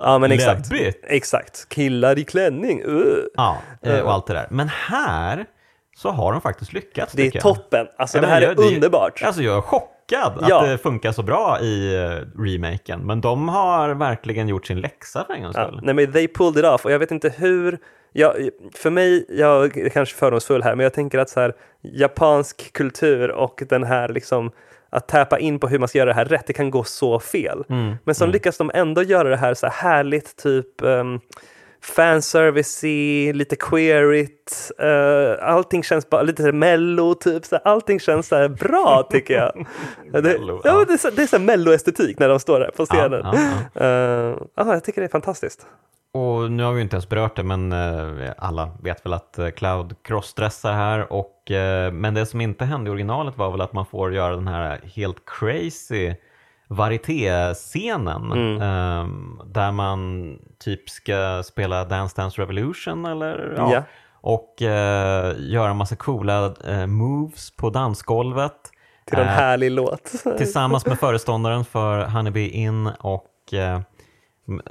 [0.01, 0.71] Ja, men exakt.
[0.71, 1.05] Läbbigt.
[1.07, 1.69] Exakt.
[1.69, 2.83] Killar i klänning.
[2.83, 3.17] Uh.
[3.35, 4.47] Ja, eh, och allt det där.
[4.49, 5.45] Men här
[5.97, 7.13] så har de faktiskt lyckats.
[7.13, 7.87] Det är toppen.
[7.97, 9.21] Alltså Ja, det här jag- är underbart.
[9.23, 10.33] Alltså jag är chockad Ja.
[10.41, 12.99] att det funkar så bra i eh, remaken.
[13.05, 15.79] Men de har verkligen gjort sin läxa för en gångs Ja, skull.
[15.83, 17.77] nej men they pulled it off och jag vet inte hur,
[18.13, 18.33] jag,
[18.75, 23.31] för mig, jag är kanske fördomsfull här, men jag tänker att så här, japansk kultur
[23.31, 24.51] och den här liksom
[24.89, 27.19] att täpa in på hur man ska göra det här rätt, det kan gå så
[27.19, 27.63] fel.
[27.69, 31.19] Mm, Men så lyckas de ändå göra det här så här härligt, typ um,
[31.81, 32.83] fanservice
[33.33, 39.33] lite queerigt, uh, allting känns bara lite mello, typ, så allting känns så bra tycker
[39.33, 39.67] jag.
[40.11, 40.69] det, Mello, ja.
[40.79, 40.85] ja.
[40.87, 43.21] det är så, det är så mello-estetik när de står där på scenen.
[43.23, 43.35] Ja,
[43.73, 45.67] ja, Eh, ja, jag tycker det är fantastiskt.
[46.13, 49.95] Och nu har vi inte ens berört det, men eh, alla vet väl att Cloud
[50.01, 51.13] crossdressar här.
[51.13, 51.51] Och,
[51.93, 54.79] men det som inte hände i originalet var väl att man får göra den här
[54.95, 56.13] helt crazy
[56.67, 58.61] varietéscenen Mm.
[58.61, 59.07] eh,
[59.45, 60.29] där man
[60.59, 63.83] typ ska spela Dance Dance Revolution eller ja, Ja.
[64.21, 68.71] och eh, göra massa coola eh, moves på dansgolvet.
[69.05, 70.11] Till en Eh, härlig låt.
[70.37, 73.31] tillsammans med föreståndaren för Honeybee Inn och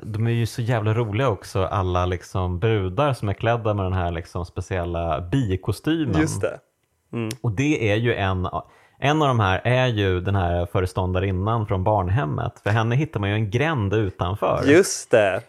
[0.02, 3.92] de är ju så jävla roliga också, alla liksom brudar som är klädda med den
[3.92, 6.20] här liksom speciella bikostymen.
[6.20, 6.58] Just det.
[7.12, 7.28] Mm.
[7.40, 8.48] Och det är ju en,
[9.04, 12.60] en av de här är ju den här föreståndarinnan från barnhemmet.
[12.64, 14.62] För henne hittar man ju en gränd utanför.
[14.66, 15.40] Just det.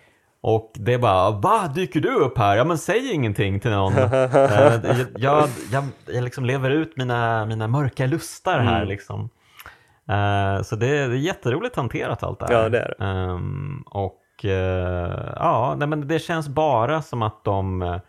[0.41, 2.57] Och det är bara, va, dyker du upp här?
[2.57, 3.93] Ja men säg ingenting till någon.
[3.97, 4.79] Eh, jag,
[5.17, 8.87] jag, jag, jag liksom lever ut mina, mina mörka lustar här Mm.
[8.87, 9.29] liksom.
[10.09, 12.53] Eh, så det är, det är jätteroligt hanterat allt det här.
[12.63, 13.05] Ja, det är det.
[13.05, 17.99] Ehm, och eh, ja, nej, men det känns bara som att de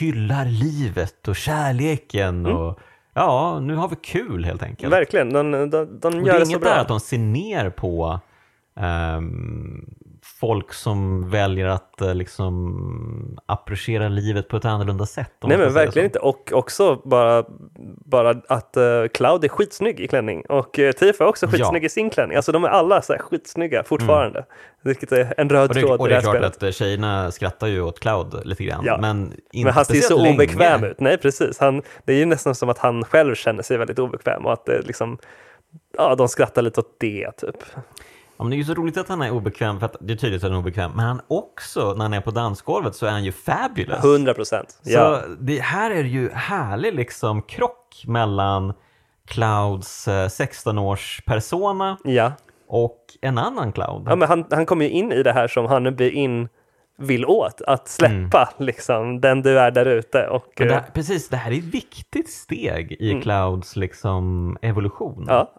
[0.00, 2.56] hyllar livet och kärleken Mm.
[2.56, 2.78] och
[3.18, 4.92] ja, nu har vi kul helt enkelt.
[4.92, 5.32] Verkligen.
[5.32, 6.70] De, de, de Och gör det det, är så inget bra.
[6.70, 8.20] där att de ser ner på
[8.76, 9.84] ehm,
[10.40, 15.32] folk som väljer att eh, liksom approchera livet på ett annorlunda sätt.
[15.40, 16.18] Nej men verkligen inte.
[16.18, 17.44] Och också bara,
[18.04, 20.42] bara att uh, Cloud är skitsnygg i klänning.
[20.48, 21.50] Och uh, Tifa är också Ja.
[21.52, 22.36] skitsnygg i sin klänning.
[22.36, 24.44] Alltså de är alla så här skitsnygga fortfarande.
[24.82, 26.56] Vilket är en röd Och det, tråd och i det är klart spelet.
[26.56, 28.82] att eh, tjejerna skrattar ju åt Cloud lite grann.
[28.84, 28.98] Ja.
[29.00, 29.22] Men,
[29.52, 30.34] inte Men han ser så länge.
[30.34, 31.00] obekväm ut.
[31.00, 31.58] Nej precis.
[31.58, 34.64] Han, det är ju nästan som att han själv känner sig väldigt obekväm och att
[34.66, 35.18] det liksom,
[35.96, 37.56] ja de skrattar lite åt det typ.
[38.38, 40.16] Ja, men det är ju så roligt att han är obekväm, för att det är
[40.16, 43.10] tydligt att han är obekväm, men han också, när han är på dansgolvet så är
[43.10, 44.04] han ju fabulous.
[44.04, 44.80] 100 procent.
[44.84, 45.20] Ja.
[45.22, 48.72] Så det, här är det ju härlig liksom krock mellan
[49.26, 52.32] Clouds eh, 16-års persona ja.
[52.68, 54.02] och en annan Cloud.
[54.06, 56.48] ja men han, han kommer ju in i det här som han blir in
[56.98, 60.26] vill åt, att släppa liksom den du är där ute.
[60.28, 60.68] Och, Mm.
[60.68, 65.24] Det, eh, här- precis, det här är ett viktigt steg i Clouds liksom evolution.
[65.28, 65.52] Ja,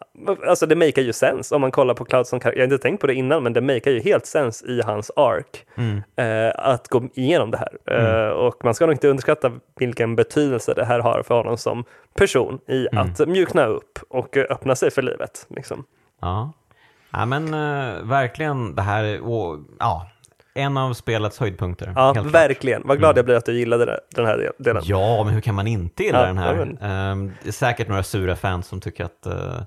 [0.48, 3.02] alltså det makar ju sens om man kollar på Cloud som Jag har inte tänkt
[3.02, 6.02] på det innan, men det makar ju helt sens i hans ark Mm.
[6.16, 7.98] eh, att gå igenom det här.
[8.26, 11.84] Eh, och man ska nog inte underskatta vilken betydelse det här har för honom som
[12.16, 13.08] person i Mm.
[13.12, 15.46] att mjukna upp och öppna sig för livet.
[15.50, 15.84] Liksom.
[16.22, 16.52] Ja,
[17.12, 20.10] ja men eh, verkligen det här är och, ja,
[20.54, 21.94] en av spelets höjdpunkter.
[21.96, 22.12] Ja.
[22.12, 22.30] Mm.
[22.32, 22.82] verkligen.
[22.86, 24.82] Vad glad jag blir att du gillade det, den här del- delen.
[24.86, 26.56] Ja, men hur kan man inte gilla Ja, den här?
[26.56, 29.62] ja, men- Ehm, det är säkert några sura fans som tycker att uh,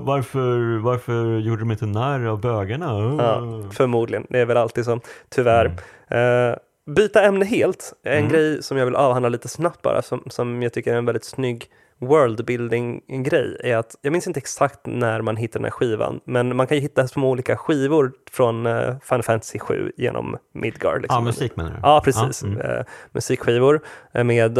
[0.00, 2.94] varför, varför gjorde de inte narr av bögarna?
[2.96, 5.76] Åh." Ja, förmodligen, det är väl alltid så, tyvärr.
[6.10, 6.50] Mm.
[6.50, 10.62] Eh, byta ämne helt, en grej som jag vill avhandla lite snabbt bara, som, som
[10.62, 11.64] jag tycker är en väldigt snygg
[12.00, 16.66] worldbuilding-grej, är att jag minns inte exakt när man hittar den här skivan, men man
[16.66, 21.02] kan ju hitta små olika skivor från uh, Final Fantasy 7 genom Midgard.
[21.02, 21.16] Liksom.
[21.22, 21.76] Ja, musik menar du?
[21.82, 22.42] Ja, precis.
[22.42, 22.60] Ja, mm.
[22.60, 23.80] Eh, musikskivor
[24.14, 24.58] eh, med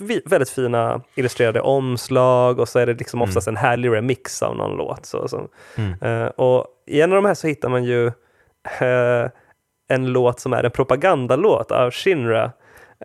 [0.00, 4.56] vi- väldigt fina illustrerade omslag och så är det liksom oftast en härlig remix av
[4.56, 5.06] någon låt.
[5.06, 5.48] Så, så.
[5.76, 6.28] Mm.
[6.36, 8.12] Och i en av de här så hittar man ju
[9.88, 12.52] en låt som är en propagandalåt av Shinra.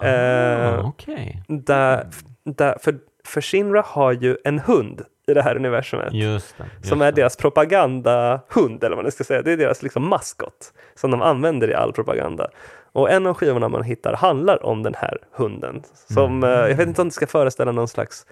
[0.02, 2.08] Eh, Ah, Okej, där,
[2.46, 2.96] där, för,
[3.30, 6.64] för Shinra har ju en hund i det här universumet just det.
[6.78, 9.42] Just som är deras propagandahund, eller vad man ska säga.
[9.42, 12.48] Det är deras liksom maskot som de använder i all propaganda.
[12.92, 15.84] Och en av skivorna man hittar handlar om den här hunden.
[16.14, 16.44] Som, Mm.
[16.50, 18.26] eh, jag vet inte om det ska föreställa någon slags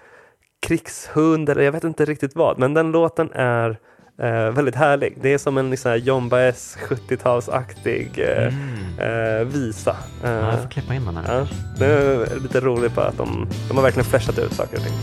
[0.68, 2.60] krigshund eller jag vet inte riktigt vad.
[2.60, 3.78] Men den låten är
[4.22, 5.18] eh, väldigt härlig.
[5.22, 9.40] Det är som en liksom, John Baez 70-talsaktig eh, Mm.
[9.40, 9.96] eh, visa.
[10.24, 11.40] Eh, Ja, jag får klippa in den här.
[11.40, 11.48] ja,
[11.80, 14.94] det är lite roligt bara att de, de har verkligen flashat ut saker och ting.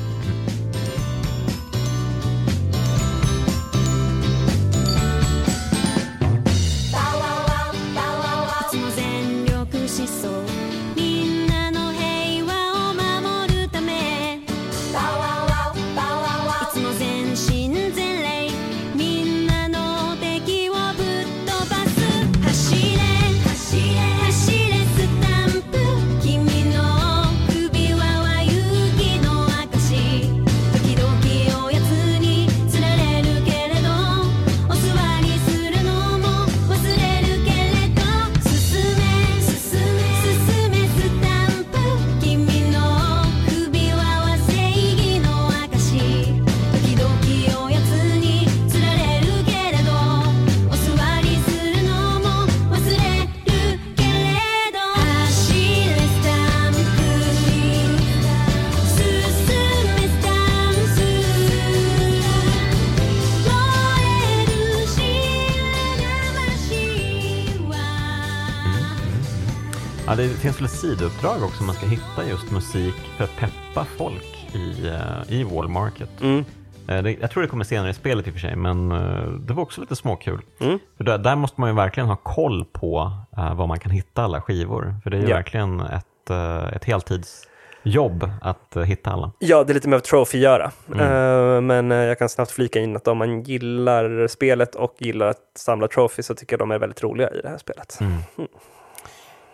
[72.34, 76.08] Just musik för att peppa folk i, eh, i Wall Market.
[76.20, 76.44] Mm.
[76.88, 79.52] Eh, jag tror det kommer senare i spelet i och för sig, men eh, det
[79.52, 80.40] var också lite småkul.
[80.60, 80.78] Mm.
[80.96, 84.22] För där, där måste man ju verkligen ha koll på uh, var man kan hitta
[84.22, 84.94] alla skivor.
[85.02, 85.36] För det är ju Ja.
[85.36, 89.32] verkligen ett, uh, ett heltidsjobb att eh, hitta alla.
[89.38, 90.70] Ja, det är lite mer av trophy-göra.
[90.94, 91.66] Mm.
[91.66, 95.88] Men jag kan snabbt flika in att om man gillar spelet och gillar att samla
[95.88, 97.98] trophy så tycker jag de är väldigt roliga i det här spelet.
[98.00, 98.18] Mm.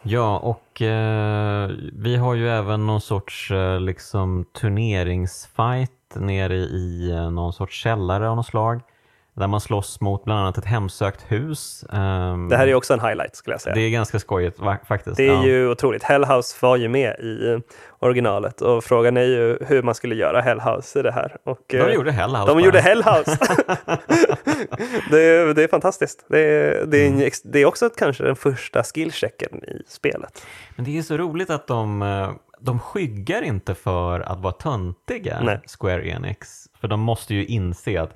[0.02, 7.30] Ja, och eh, vi har ju även någon sorts eh, liksom turneringsfight nere i eh,
[7.30, 8.80] någon sorts källare av något slag.
[9.34, 11.84] Där man slåss mot bland annat ett hemsökt hus.
[11.92, 13.74] Ehm, Det här är också en highlight skulle jag säga.
[13.74, 14.58] det Det, är ganska skojigt
[14.88, 15.20] faktiskt.
[15.20, 15.44] är ja.
[15.46, 16.02] ju otroligt.
[16.02, 17.60] Hellhouse var ju med i
[17.98, 21.36] originalet och frågan är ju hur man skulle göra Hellhouse i det här.
[21.44, 22.64] Och, De eh, gjorde Hellhouse de bara.
[22.64, 23.38] gjorde Hellhouse!
[25.10, 26.24] det, är, det är fantastiskt.
[26.28, 27.18] Det är, det är, Mm.
[27.20, 30.42] en, ex- det är också kanske den första skillchecken i spelet.
[30.76, 32.30] Men det är så roligt att de, eh,
[32.60, 35.60] de skyggar inte för att vara töntiga, Nej.
[35.80, 36.66] Square Enix.
[36.80, 38.14] För de måste ju inse att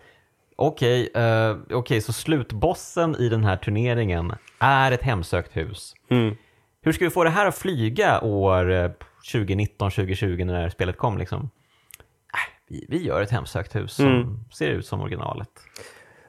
[0.57, 5.95] okej, eh, okej, så slutbossen i den här turneringen är ett hemsökt hus.
[6.11, 6.35] Mm.
[6.83, 8.91] Hur ska vi få det här att flyga år eh,
[9.33, 11.19] 2019, 2020 när det här spelet kom?
[11.19, 11.41] Liksom?
[11.41, 14.39] Äh, vi, vi gör ett hemsökt hus som Mm.
[14.55, 15.49] ser ut som originalet.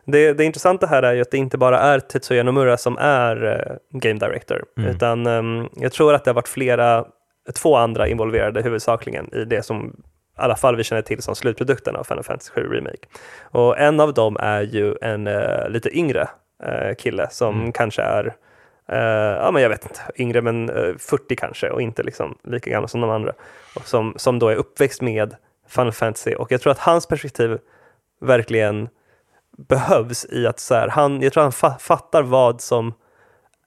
[0.06, 3.46] Det, det intressanta här är ju att det inte bara är Tetsuya Nomura som är
[3.46, 4.90] eh, Game Director, Mm.
[4.96, 7.06] utan ehm, jag tror att det har varit flera,
[7.62, 9.96] två andra involverade huvudsakligen i det som
[10.38, 13.08] i alla fall vi känner till som slutprodukten av Final Fantasy 7 Remake.
[13.42, 16.28] Och en av dem är ju en eh, lite yngre
[16.64, 17.72] eh, kille som Mm.
[17.72, 18.36] kanske är,
[18.90, 18.98] eh,
[19.44, 22.90] ja men jag vet inte, yngre men eh, 40 kanske och inte liksom lika gammal
[22.90, 23.34] som de andra.
[23.76, 25.36] Och som, som då är uppväxt med
[25.68, 27.58] Final Fantasy och jag tror att hans perspektiv
[28.22, 28.90] verkligen
[29.58, 32.94] behövs i att så här, han, jag tror han fa fattar vad som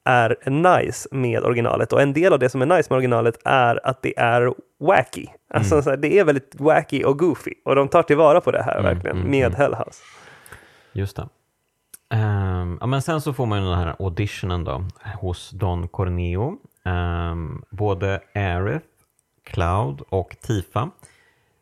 [0.04, 3.86] är nice med originalet och en del av det som är nice med originalet är
[3.86, 5.26] att det är wacky.
[5.54, 5.82] Alltså Mm.
[5.82, 8.78] så här, det är väldigt wacky och goofy och de tar tillvara på det här
[8.78, 9.56] Mm, verkligen mm, med mm.
[9.58, 10.02] Hell House.
[10.92, 11.28] Just det.
[12.10, 14.84] Ehm, ja, men sen så får man ju den här auditionen då
[15.20, 16.56] hos Don Corneo.
[16.84, 18.86] Um, både Aerith,
[19.44, 20.90] Cloud och Tifa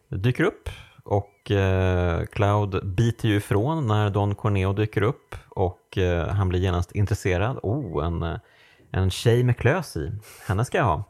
[0.09, 0.69] dyker upp
[1.05, 6.61] och eh, Cloud biter ju ifrån när Don Corneo dyker upp och eh, han blir
[6.61, 7.59] genast intresserad.
[7.63, 8.39] Oh, en, eh,
[8.91, 10.13] en tjej med klös i.
[10.47, 11.05] Henne ska jag ha.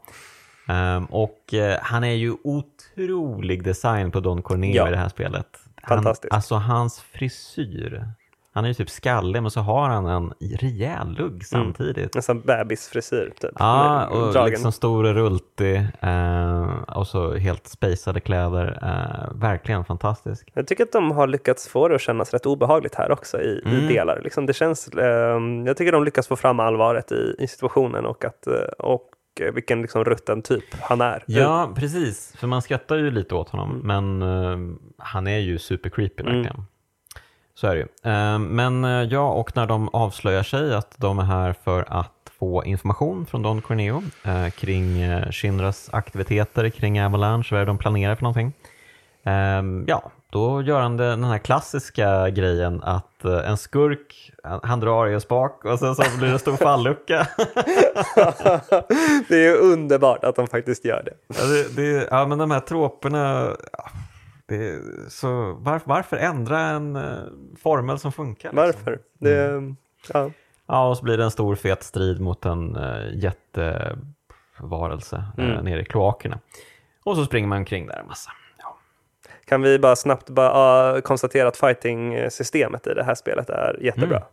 [0.67, 4.87] Ehm, och eh, han är ju otrolig design på Don Corneo Ja.
[4.87, 5.47] i det här spelet.
[5.81, 6.33] Han, Fantastiskt.
[6.33, 8.05] alltså hans frisyr.
[8.53, 12.15] Han är ju typ skallig men så har han en rejäl lugg samtidigt.
[12.15, 13.51] Nästan bebisfrisyr typ.
[13.59, 14.49] Ja, och dragen.
[14.49, 18.79] liksom stor och rultig eh, och så helt spejsade kläder.
[18.83, 20.51] Eh, verkligen fantastisk.
[20.53, 23.61] Jag tycker att de har lyckats få det att kännas rätt obehagligt här också i,
[23.65, 23.77] Mm.
[23.77, 24.21] i delar.
[24.23, 28.25] Liksom det känns, ehm, jag tycker de lyckas få fram allvaret i, i situationen och,
[28.25, 31.23] att, eh, och eh, vilken liksom rutten typ han är.
[31.25, 32.33] Ja, precis.
[32.37, 34.57] För man skrattar ju lite åt honom, men eh,
[34.97, 36.35] han är ju super creepy Mm.
[36.35, 36.65] verkligen.
[37.55, 38.11] Så är det ju.
[38.11, 42.11] Eh, men eh, ja, och när de avslöjar sig att de är här för att
[42.39, 47.69] få information från Don Corneo eh, kring eh, Shinras aktiviteter kring Avalanche, vad är det
[47.69, 48.53] de planerar för någonting.
[49.23, 54.31] Ehm, ja, då gör han den här klassiska grejen att eh, en skurk,
[54.63, 57.27] han, drar i en spak och sen så blir det en stor fallucka.
[59.27, 61.13] det är ju underbart att de faktiskt gör det.
[61.27, 63.89] Ja, det, det, ja, men de här troperna, ja,
[64.45, 64.79] det,
[65.09, 67.17] så var, varför ändra en eh,
[67.63, 68.49] formel som funkar?
[68.49, 68.65] liksom?
[68.65, 68.99] Varför?
[69.19, 69.75] Det, Mm.
[70.13, 70.31] ja.
[70.69, 75.65] Ja, och så blir det en stor fet strid mot en uh, jättevarelse eh, Mm.
[75.65, 76.39] nere i kloakerna.
[77.03, 78.31] Och så springer man omkring där en massa.
[79.47, 84.17] Kan vi bara snabbt bara, uh, konstatera att fighting-systemet i det här spelet är jättebra.
[84.17, 84.27] Mm.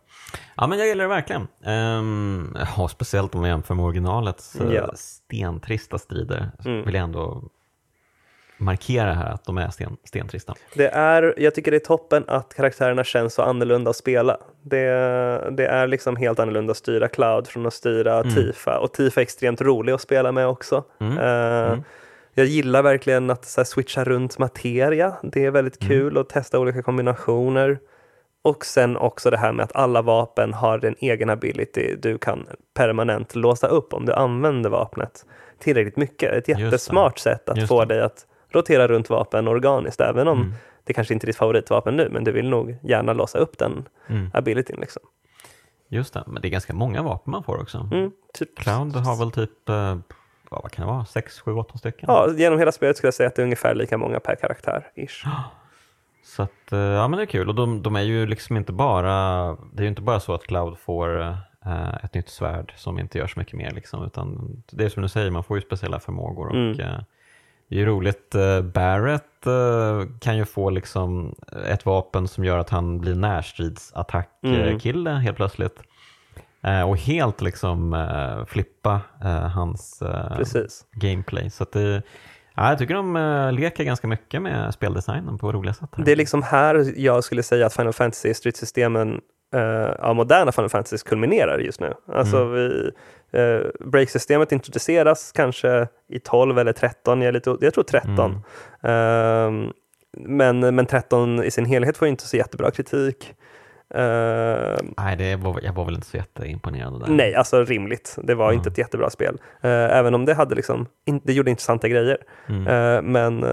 [0.57, 1.47] ja, men jag gillar det verkligen.
[1.65, 4.91] Um, ja, speciellt om man jämför med originalets uh, Ja.
[4.95, 6.51] stentrista strider.
[6.65, 6.85] Mm.
[6.85, 7.43] vill jag ändå
[8.57, 10.53] markera här att de är sten, stentrista.
[10.73, 14.37] Det är, jag tycker det är toppen att karaktärerna känns så annorlunda att spela.
[14.61, 14.81] Det,
[15.51, 18.79] det är liksom helt annorlunda att styra Cloud från att styra Tifa.
[18.79, 20.83] Och Tifa är extremt rolig att spela med också.
[20.99, 21.17] Mm.
[21.17, 21.83] Eh, Mm.
[22.37, 25.13] Jag gillar verkligen att så här, switcha runt materia.
[25.23, 27.79] Det är väldigt kul att testa olika kombinationer.
[28.41, 32.47] Och sen också det här med att alla vapen har en egen ability du kan
[32.73, 35.25] permanent låsa upp om du använder vapnet
[35.59, 36.33] tillräckligt mycket.
[36.33, 37.93] Ett jättesmart sätt att Just få det.
[37.95, 40.53] dig att rotera runt vapen organiskt, även om Mm.
[40.83, 43.87] det kanske inte är ditt favoritvapen nu, men du vill nog gärna låsa upp den
[44.07, 44.29] Mm.
[44.33, 44.77] abilityn.
[44.79, 45.01] Liksom.
[45.89, 47.89] Just det, men det är ganska många vapen man får också.
[47.93, 48.57] Mm, typ.
[48.59, 49.97] Cloud har väl typ, eh,
[50.49, 52.05] vad vad kan det vara, 6, 7, 8 stycken?
[52.07, 54.87] Ja, genom hela spelet skulle jag säga att det är ungefär lika många per karaktär.
[54.95, 55.25] Ish.
[56.23, 58.71] Så att, eh, ja men det är kul och de, de är ju liksom inte
[58.71, 59.11] bara,
[59.73, 61.21] det är ju inte bara så att Cloud får
[61.65, 65.03] eh, ett nytt svärd som inte gör så mycket mer liksom, utan det är som
[65.03, 66.79] du säger, man får ju speciella förmågor och Mm.
[66.79, 66.99] eh,
[67.69, 71.35] det är ju roligt, eh, Barrett eh, kan ju få liksom
[71.67, 75.21] ett vapen som gör att han blir närstridsattack-kille Mm.
[75.21, 75.79] helt plötsligt.
[76.65, 80.85] Eh, och helt liksom eh, flippa eh, hans eh, Precis.
[80.91, 81.49] gameplay.
[81.49, 82.01] Så det,
[82.55, 85.89] ja, jag tycker de eh, leker ganska mycket med speldesignen på roliga sätt.
[85.97, 86.05] Här.
[86.05, 89.21] Det är liksom här jag skulle säga att Final Fantasy stridssystemen
[89.99, 91.93] av moderna Final Fantasy kulminerar just nu.
[92.13, 92.53] Alltså Mm.
[92.53, 92.91] vi,
[93.39, 98.09] uh, breaksystemet introduceras kanske i 12 eller 13, jag, lite, jag tror 13.
[98.19, 98.41] Mm.
[99.65, 99.71] Ehm,
[100.17, 103.33] men, men 13 i sin helhet får ju inte så jättebra kritik.
[103.95, 107.07] Ehm, Nej, det var, jag var väl inte så jätteimponerad där.
[107.07, 108.17] Nej, alltså rimligt.
[108.23, 108.53] Det var Ja.
[108.53, 109.37] inte ett jättebra spel.
[109.61, 112.17] Eh, även om det hade liksom, in, det gjorde intressanta grejer.
[112.49, 112.67] Mm.
[112.67, 113.45] Eh, men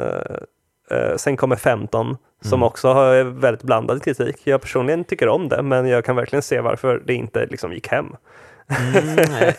[1.16, 2.62] sen kommer 15 som Mm.
[2.62, 4.36] också har väldigt blandad kritik.
[4.44, 7.88] Jag personligen tycker om det, men jag kan verkligen se varför det inte liksom gick
[7.88, 8.06] hem.
[8.68, 9.18] Mm,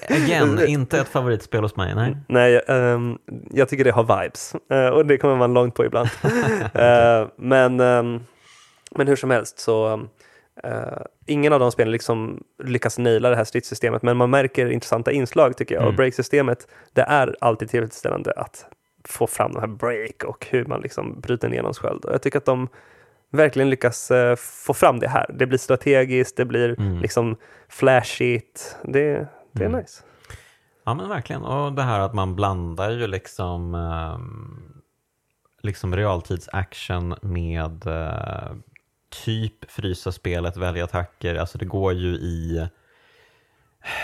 [0.24, 1.96] again, inte ett favoritspel hos mig.
[1.96, 2.18] Nej.
[2.28, 3.18] Nej, ehm,
[3.52, 6.10] jag tycker det har vibes Eh, och det kommer man långt på ibland.
[6.74, 8.20] Eh, men, ehm,
[8.92, 10.02] men hur som helst så
[10.64, 15.12] eh, ingen av de spelen liksom lyckas naila det här stridssystemet men man märker intressanta
[15.12, 15.96] inslag tycker jag och Mm.
[15.96, 18.66] breaksystemet det är alltid tillfredsställande att
[19.06, 22.06] få fram de här break och hur man liksom bryter ner någons sköld.
[22.06, 22.68] Och jag tycker att de
[23.32, 25.26] verkligen lyckas eh, få fram det här.
[25.40, 27.00] Det blir strategiskt, det blir Mm.
[27.02, 27.36] liksom
[27.70, 28.78] flashigt.
[28.84, 29.80] Det, det är Mm.
[29.82, 30.04] nice.
[30.86, 31.44] Ja men verkligen.
[31.44, 34.82] Och det här att man blandar ju liksom, ehm,
[35.62, 38.52] liksom realtidsaction med eh,
[39.26, 41.36] typ frysa spelet, välja attacker.
[41.36, 42.68] Alltså det går ju i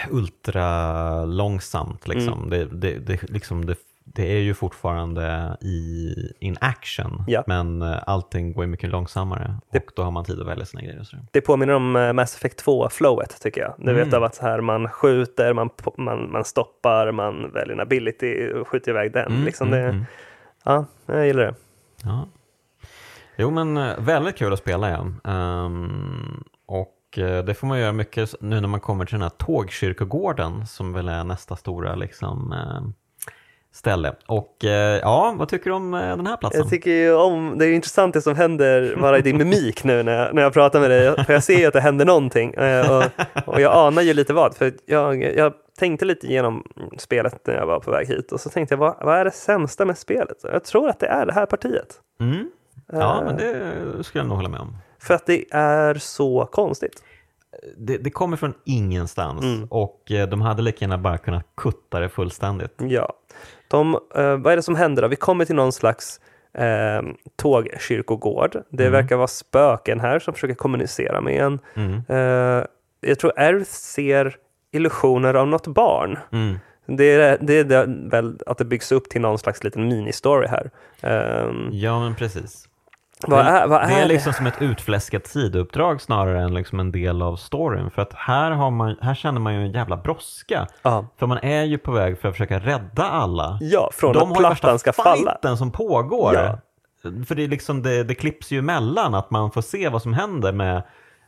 [0.10, 2.08] ultra långsamt.
[2.08, 2.34] Liksom.
[2.34, 2.50] Mm.
[2.50, 7.44] Det, det, det, liksom det, det är ju fortfarande i in action, Ja.
[7.48, 10.82] men eh, allting går ju mycket långsammare och då har man tid att välja sina
[10.82, 11.06] grejer.
[11.32, 13.74] Det påminner om eh, Mass Effect 2-flowet tycker jag.
[13.78, 14.18] Du vet Mm.
[14.18, 18.68] av att så här, man skjuter, man, man, man stoppar, man väljer en ability och
[18.68, 19.28] skjuter iväg den.
[19.32, 20.06] Mm, liksom mm, det, mm.
[20.64, 21.56] Ja, jag gillar det.
[22.04, 22.28] Ja.
[23.42, 25.32] Jo men eh, väldigt kul att spela ja.
[25.32, 29.30] Ehm, och eh, det får man göra mycket nu när man kommer till den här
[29.30, 32.82] tågkyrkogården som väl är nästa stora liksom, eh,
[33.74, 34.14] ställe.
[34.28, 34.56] Och
[35.02, 36.62] ja, vad tycker du om den här platsen?
[36.62, 40.04] Jag tycker ju om, det är intressant det som händer bara i din mimik nu
[40.04, 41.26] när jag, när jag pratar med dig.
[41.26, 42.50] För jag ser ju att det händer någonting.
[42.90, 43.04] Och,
[43.54, 44.56] och jag anar ju lite vad.
[44.56, 46.64] För jag, jag tänkte lite igenom
[46.98, 48.32] spelet när jag var på väg hit.
[48.32, 50.38] Och så tänkte jag, vad, vad är det sämsta med spelet?
[50.44, 51.96] Jag tror att det är det här partiet.
[52.20, 52.50] Mm.
[52.92, 54.78] Ja, Eh, men det skulle jag nog hålla med om.
[55.00, 57.04] För att det är så konstigt.
[57.78, 59.68] Det, det kommer från ingenstans Mm.
[59.70, 62.74] och eh, de hade lika gärna bara kunnat kutta det fullständigt.
[62.78, 63.14] Ja.
[63.68, 65.08] De, eh, vad är det som händer då?
[65.08, 66.20] Vi kommer till någon slags
[66.54, 67.02] eh,
[67.36, 68.52] tågkyrkogård.
[68.70, 68.94] Det Mm.
[69.02, 71.60] verkar vara spöken här som försöker kommunicera med en.
[71.76, 72.02] Mm.
[72.08, 72.66] Eh,
[73.02, 74.36] jag tror Earth ser
[74.72, 76.18] illusioner av något barn.
[76.32, 76.60] Mm.
[76.86, 80.48] Det är, det är det, väl att det byggs upp till någon slags liten mini-story
[80.48, 80.70] här.
[81.02, 82.69] Ehm, Ja, men precis.
[83.28, 86.80] Vad det, är, vad det är är liksom som ett utfläskat sidouppdrag snarare än liksom
[86.80, 87.92] en del av storyn.
[87.92, 90.68] För att här, har man, här känner man ju en jävla brådska.
[90.82, 91.06] Ja.
[91.20, 93.58] För man är ju på väg för att försöka rädda alla.
[93.62, 95.32] Ja, från De att har ju plattan värsta ska falla.
[95.32, 96.34] fighten som pågår.
[96.34, 96.60] Ja.
[97.26, 100.14] För det, är liksom, det, det klipps ju emellan att man får se vad som
[100.14, 100.84] händer med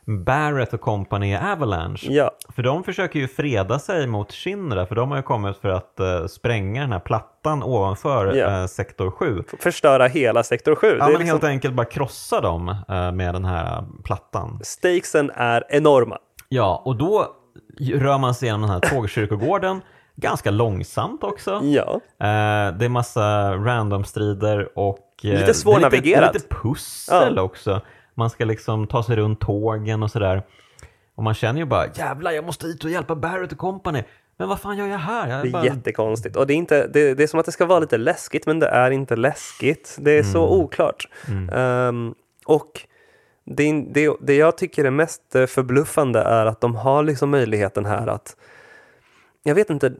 [0.06, 2.06] Barrett och company Avalanche.
[2.10, 5.68] Ja, För de försöker ju freda sig mot Shinra, för de har ju kommit för
[5.68, 8.60] att eh, spränga den här plattan ovanför Ja.
[8.60, 9.42] eh, sektor 7.
[9.58, 10.86] förstöra hela sektor 7.
[10.86, 14.60] Ja, men liksom, helt enkelt bara krossa dem eh, med den här plattan.
[14.62, 16.18] Stakesen är enorma.
[16.48, 17.26] Ja, och då
[17.94, 19.80] rör man sig genom den här tågkyrkogården,
[20.16, 21.60] ganska långsamt också.
[21.64, 22.00] Ja,
[22.78, 26.34] det är massa random-strider och eh, Lite det är svårnavigerat.
[26.34, 27.42] Lite, lite pussel Ja.
[27.42, 27.80] också.
[28.14, 30.42] Man ska liksom ta sig runt tågen och sådär.
[31.14, 34.04] Och man känner ju bara, jävlar jag måste hit och hjälpa Barrett och company.
[34.36, 35.28] Men vad fan gör jag här?
[35.28, 35.64] Jag det är bara...
[35.64, 36.36] jättekonstigt.
[36.36, 38.58] Och det är, inte, det, det är som att det ska vara lite läskigt, men
[38.58, 39.96] det är inte läskigt.
[40.00, 41.08] Det är så oklart.
[41.52, 42.14] Ehm,
[42.46, 42.80] och
[43.44, 48.06] det, det, det jag tycker är mest förbluffande är att de har liksom möjligheten här
[48.06, 48.36] att...
[49.42, 49.92] Jag vet inte.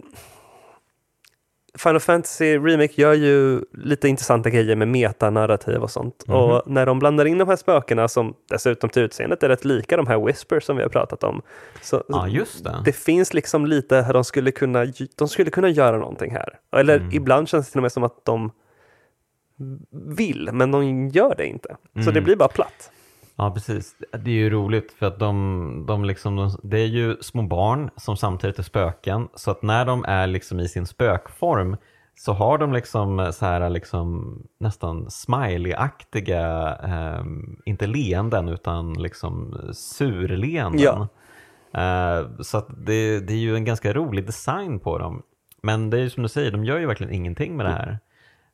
[1.78, 6.24] Final Fantasy Remake gör ju lite intressanta grejer med metanarrativ och sånt.
[6.26, 6.36] Mhm.
[6.36, 9.96] Och när de blandar in de här spökena som dessutom till utseendet är rätt lika
[9.96, 11.42] de här Whispers som vi har pratat om.
[11.82, 12.82] Så, Ja, just det.
[12.84, 14.86] det finns liksom lite de skulle kunna,
[15.16, 16.58] de skulle kunna göra någonting här.
[16.76, 17.08] Eller Mm.
[17.12, 18.50] ibland känns det till och med som att de
[20.16, 21.76] vill, men de gör det inte.
[21.94, 22.14] Så Mm.
[22.14, 22.90] det blir bara platt.
[23.36, 23.96] Ja, precis.
[24.12, 27.90] Det är ju roligt för att de, de liksom, de, det är ju små barn
[27.96, 29.28] som samtidigt är spöken.
[29.34, 31.76] Så att när de är liksom i sin spökform
[32.14, 37.24] så har de liksom så här liksom nästan smiley-aktiga, eh,
[37.64, 40.80] inte leenden utan liksom surleenden.
[40.80, 41.08] Ja.
[41.74, 45.22] Eh, så att det, det är ju en ganska rolig design på dem.
[45.62, 47.98] Men det är ju som du säger, de gör ju verkligen ingenting med det här.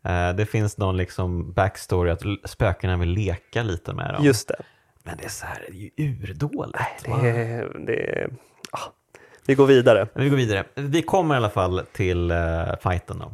[0.08, 4.24] Eh, det finns någon liksom backstory att spökena vill leka lite med dem.
[4.24, 4.62] Just det.
[5.02, 6.78] Men det är så här, det är ju urdåligt.
[7.04, 8.28] Det, det,
[8.70, 8.92] ah.
[9.46, 10.08] Vi går vidare.
[10.14, 10.64] Vi går vidare.
[10.74, 13.32] Vi kommer i alla fall till uh, fighten då.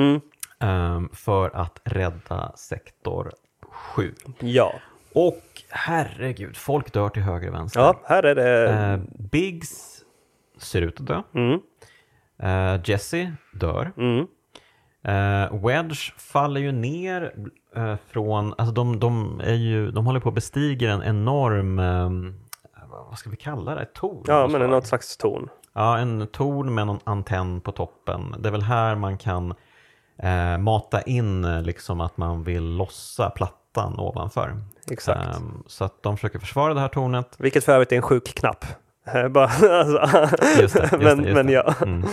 [0.00, 0.20] Mm.
[0.60, 3.32] Ehm, för att rädda sektor
[3.62, 4.14] 7.
[4.38, 4.74] Ja.
[5.12, 7.80] Och herregud, folk dör till höger och vänster.
[7.80, 8.68] ja, här är det...
[8.68, 9.00] Eh,
[9.30, 10.04] Biggs
[10.58, 11.22] ser ut att dö.
[11.34, 11.60] Mm.
[12.42, 13.92] Uh, Jesse dör.
[13.96, 14.26] Mm.
[15.06, 17.32] Eh, Wedge faller ju ner
[17.76, 22.10] eh, från, alltså de, de, är ju, de håller på att bestiga en enorm, eh,
[23.08, 24.24] vad ska vi kalla det, torn?
[24.26, 25.48] Ja, men något slags ton.
[25.72, 28.34] Ja, en torn med någon antenn på toppen.
[28.38, 29.54] Det är väl här man kan
[30.22, 34.56] eh, mata in liksom att man vill lossa plattan ovanför.
[34.90, 35.36] Exakt.
[35.36, 37.34] Ehm, så att de försöker försvara det här tornet.
[37.38, 38.64] Vilket för övrigt är en sjuk knapp.
[39.30, 40.26] Bara, alltså.
[40.60, 41.74] Just det, just men, det, men ja.
[41.82, 42.08] Mm.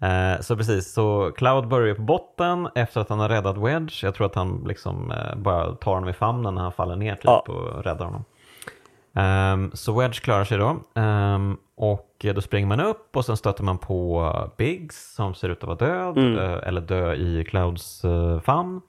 [0.00, 4.04] Eh, så precis, så Cloud börjar på botten efter att han har räddat Wedge.
[4.04, 7.14] Jag tror att han liksom eh, bara tar honom i famnen när han faller ner
[7.14, 7.44] typ Ja.
[7.48, 8.24] och räddar honom.
[9.14, 10.76] Ehm, så Wedge klarar sig då.
[10.94, 15.58] Ehm, och då springer man upp och sen stöter man på Biggs som ser ut
[15.58, 16.38] att vara död Mm.
[16.38, 18.80] eh, eller dö i Clouds uh, famn.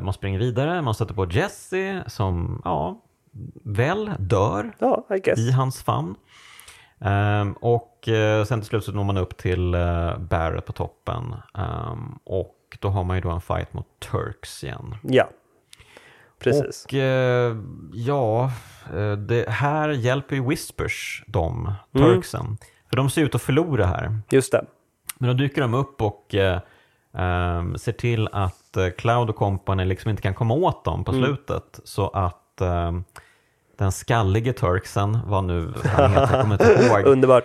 [0.00, 3.00] Man springer vidare, man stöter på Jesse som, ja,
[3.64, 5.04] väl dör Ja,
[5.36, 6.14] i hans famn.
[7.00, 11.34] Ehm, och eh, sen till slut så når man upp till uh, Barrett på toppen.
[11.54, 14.94] Ehm, och då har man ju då en fight mot Turks igen.
[15.02, 15.28] Ja.
[16.38, 16.84] Precis.
[16.84, 17.56] Och eh,
[17.92, 18.50] ja,
[18.94, 22.06] eh, det här hjälper ju Whispers, de, Mm.
[22.08, 22.56] Turksen.
[22.90, 24.18] För de ser ut att förlora här.
[24.30, 24.64] Just det.
[25.18, 26.60] Men då dyker de upp och eh,
[27.14, 31.12] ehm, ser till att eh, Cloud och company liksom inte kan komma åt dem på
[31.12, 31.24] Mm.
[31.24, 31.80] slutet.
[31.84, 33.04] Så att ehm,
[33.78, 37.00] den skallige Turksen, vad nu han heter, jag kommer inte ihåg.
[37.06, 37.44] Underbart.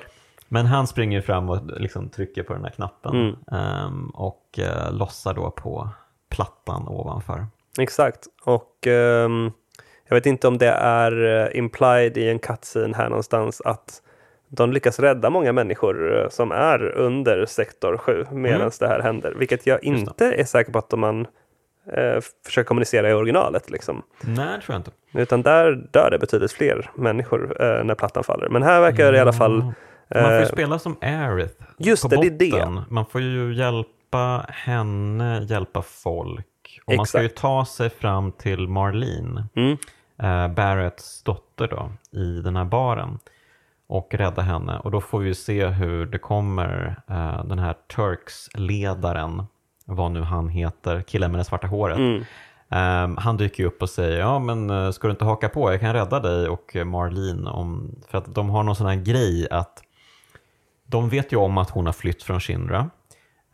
[0.54, 3.36] Men han springer fram och liksom trycker på den här knappen Mm.
[3.52, 5.90] ehm, och eh, lossar då på
[6.30, 7.46] plattan ovanför.
[7.80, 8.20] Exakt.
[8.46, 9.52] Och ehm,
[10.08, 14.02] jag vet inte om det är eh, implied i en cutscene här någonstans att
[14.50, 18.72] de lyckas rädda många människor eh, som är under sektor 7 medan Mm.
[18.80, 19.34] det här händer.
[19.38, 21.28] Vilket jag inte är säker på att man
[21.94, 23.70] eh, försöker kommunicera i originalet.
[23.70, 24.02] Liksom.
[24.22, 24.92] Nej, det tror jag inte.
[25.14, 28.50] Utan där dör det betydligt fler människor eh, när plattan faller.
[28.50, 29.74] Men här verkar det i alla fall...
[30.16, 32.76] Man får ju eh, spela som Aerith Just på det, det är botten.
[32.76, 32.84] det.
[32.90, 36.80] Man får ju hjälpa henne, hjälpa folk.
[36.86, 37.42] Och man ska ju Exakt.
[37.42, 39.78] ta sig fram till Marlene, Mm,
[40.24, 43.20] eh, Barretts dotter då, i den här baren.
[43.88, 44.78] Och rädda henne.
[44.80, 49.44] Och då får vi ju se hur det kommer eh, den här Turks-ledaren,
[49.86, 51.98] vad nu han heter, killen med det svarta håret.
[51.98, 52.24] mm,
[52.74, 55.72] Ehm, han dyker ju upp och säger, ja men eh, ska du inte haka på,
[55.72, 57.50] jag kan rädda dig och Marlene.
[57.50, 59.84] Om, för att de har någon sån här grej att
[60.92, 62.80] de vet ju om att hon har flytt från Shinra.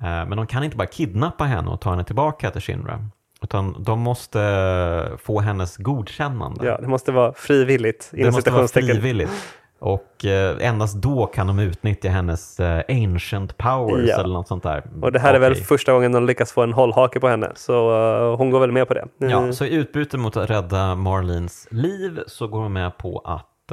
[0.01, 2.99] eh, men de kan inte bara kidnappa henne och ta henne tillbaka till Shinra.
[3.41, 6.65] Utan de måste få hennes godkännande.
[6.65, 8.09] ja, det måste vara frivilligt.
[8.11, 9.31] det måste vara frivilligt.
[9.80, 14.19] Och eh, endast då kan de utnyttja hennes eh, ancient powers Ja.
[14.19, 14.84] eller något sånt där.
[15.01, 17.51] Och det här är väl första gången de lyckas få en hållhake på henne.
[17.55, 19.05] Så hon går väl med på det.
[19.18, 19.53] Ja, Mm.
[19.53, 23.72] så i utbyte mot att rädda Marlins liv så går hon med på att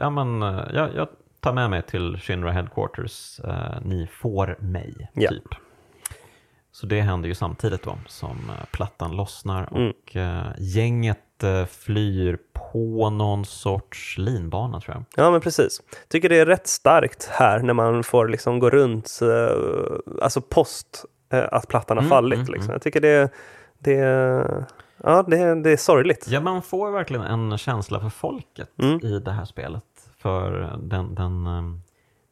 [0.00, 1.08] ja, men, eh, jag,
[1.44, 5.30] tar med mig till Shinra Headquarters, eh, ni får mig, Ja.
[5.30, 5.48] typ.
[6.72, 9.90] Så det händer ju samtidigt då som eh, plattan lossnar Mm.
[9.90, 12.38] och eh, gänget eh, flyr
[12.72, 15.04] på någon sorts linbana tror jag.
[15.24, 15.82] Ja, men precis.
[16.08, 19.10] Tycker det är rätt starkt här när man får liksom gå runt,
[20.22, 22.34] alltså post att plattan har Mm, fallit.
[22.38, 22.64] mm, liksom.
[22.64, 22.72] mm.
[22.74, 23.32] Jag tycker det,
[23.78, 23.92] det,
[25.02, 26.26] ja, det, det är sorgligt.
[26.28, 29.00] Ja, man får verkligen en känsla för folket Mm.
[29.06, 29.84] i det här spelet.
[30.24, 31.62] För den, den, eh,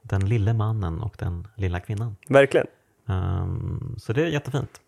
[0.02, 2.16] den lille mannen och den lilla kvinnan.
[2.28, 2.66] Verkligen.
[3.09, 4.81] Ehm, så det är jättefint.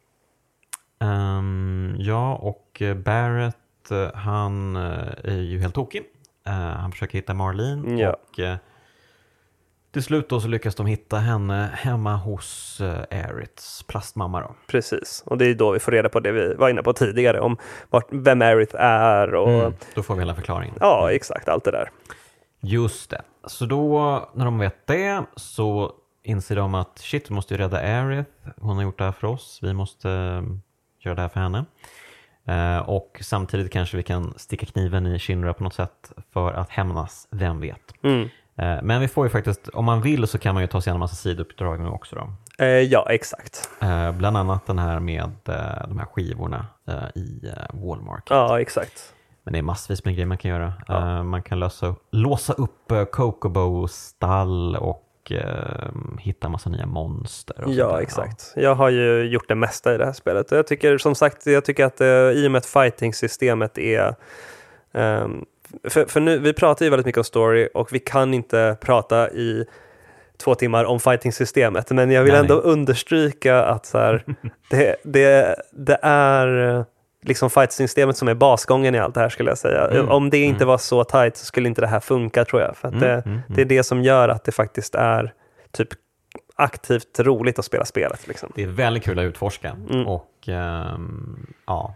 [1.00, 6.02] Um, ja, och eh, Barrett, eh, han är ju helt tokig.
[6.46, 8.12] Eh, han försöker hitta Marlene Ja.
[8.12, 8.54] och uh,
[9.92, 14.54] till slut då så lyckas de hitta henne hemma hos uh, Aeriths plastmamma då.
[14.66, 15.22] Precis.
[15.26, 17.56] Och det är då vi får reda på det vi var inne på tidigare om
[17.90, 20.74] vart, vem Aerith är och Mm, då får vi hela förklaringen.
[20.80, 21.90] ja, exakt allt det där.
[22.64, 23.22] Just det.
[23.46, 25.92] Så då när de vet det så
[26.22, 28.30] inser de att shit, vi måste ju rädda Aerith.
[28.60, 29.58] Hon har gjort det här för oss.
[29.62, 30.42] Vi måste eh,
[31.00, 31.64] göra det här för henne.
[32.46, 36.70] Eh, och samtidigt kanske vi kan sticka kniven i Shinra på något sätt för att
[36.70, 37.94] hämnas, vem vet.
[38.02, 38.28] Mm.
[38.56, 40.90] Eh, men vi får ju faktiskt, om man vill så kan man ju ta sig
[40.90, 42.32] igenom massa sidouppdrag nu också då.
[42.64, 43.70] Eh, ja, exakt.
[43.82, 46.66] Eh, bland annat den här med eh, de här skivorna
[47.14, 47.40] i
[47.72, 48.26] Walmart.
[48.30, 49.14] Ja, exakt.
[49.44, 50.72] Men det är massvis med grejer man kan göra.
[50.88, 51.18] Ja.
[51.18, 57.64] Eh, man kan lösa, låsa upp uh, Kokobo-stall och eh, hitta massa nya monster.
[57.66, 58.52] Ja, exakt.
[58.56, 60.50] Jag har ju gjort det mesta i det här spelet.
[60.50, 64.14] Jag tycker som sagt, jag tycker att uh, i och med att fighting-systemet är
[64.92, 65.44] ehm,
[65.88, 69.30] för, för nu, vi pratar ju väldigt mycket om story och vi kan inte prata
[69.30, 69.66] i
[70.36, 71.90] två timmar om fighting-systemet.
[71.90, 72.72] Men jag vill Nej, ändå nej.
[72.72, 74.24] understryka att så här,
[74.70, 76.84] det, det, det är eh,
[77.24, 79.88] liksom fighting-systemet som är basgången i allt det här skulle jag säga.
[79.88, 80.68] Mm, Om det inte mm.
[80.68, 82.76] var så tight så skulle inte det här funka tror jag.
[82.76, 85.32] För Mm, det, mm, det är det som gör att det faktiskt är
[85.72, 85.88] typ
[86.56, 88.26] aktivt roligt att spela spelet.
[88.28, 88.52] Liksom.
[88.54, 89.76] Det är väldigt kul att utforska.
[89.90, 90.06] Mm.
[90.06, 91.94] Och ehm, ja,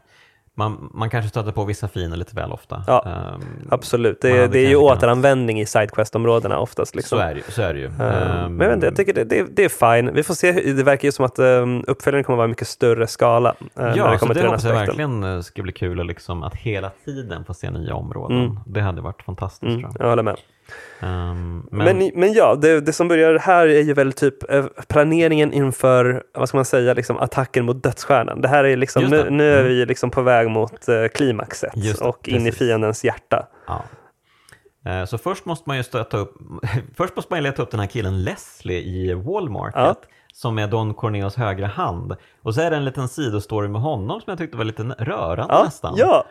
[0.59, 2.85] man, man kanske stöter på vissa fiender lite väl ofta.
[2.87, 6.95] Ja, Ehm, Absolut, det, det är ju återanvändning i Sidequest-områdena oftast.
[6.95, 7.19] Liksom.
[7.19, 7.53] Så är det.
[7.53, 7.87] Så är det ju.
[7.87, 10.15] Ehm, Men jag, inte, jag tycker det, det, det är fine.
[10.15, 12.69] Vi får se, det verkar ju som att um, uppföljaren kommer att vara i mycket
[12.69, 13.55] större skala.
[13.75, 16.01] när Ja, det så kommer det till den hoppas jag verkligen eh, ska bli kul
[16.01, 18.39] att liksom, att hela tiden få se nya områden.
[18.45, 18.61] Mm.
[18.67, 20.37] Det hade varit fantastiskt Mm, jag håller med.
[21.01, 25.53] Ehm, Men, men, ja, det, det som börjar här är ju väl typ eh, planeringen
[25.53, 28.41] inför, vad ska man säga, liksom attacken mot dödsstjärnan.
[28.41, 29.69] Det här är liksom, nu, nu är Mm.
[29.73, 32.59] vi liksom på väg mot eh, klimaxet och in i precis.
[32.59, 33.47] fiendens hjärta.
[33.67, 33.83] Ja.
[34.91, 36.35] Eh, Så först måste man ju stöta upp,
[36.97, 39.75] först måste man leta upp den här killen Leslie i Walmarket.
[39.77, 39.95] Ja.
[40.35, 42.17] Som är Don Corneos högra hand.
[42.43, 45.55] Och så är det en liten sidostory med honom som jag tyckte var lite rörande
[45.55, 45.95] Ja, nästan.
[45.97, 46.25] ja.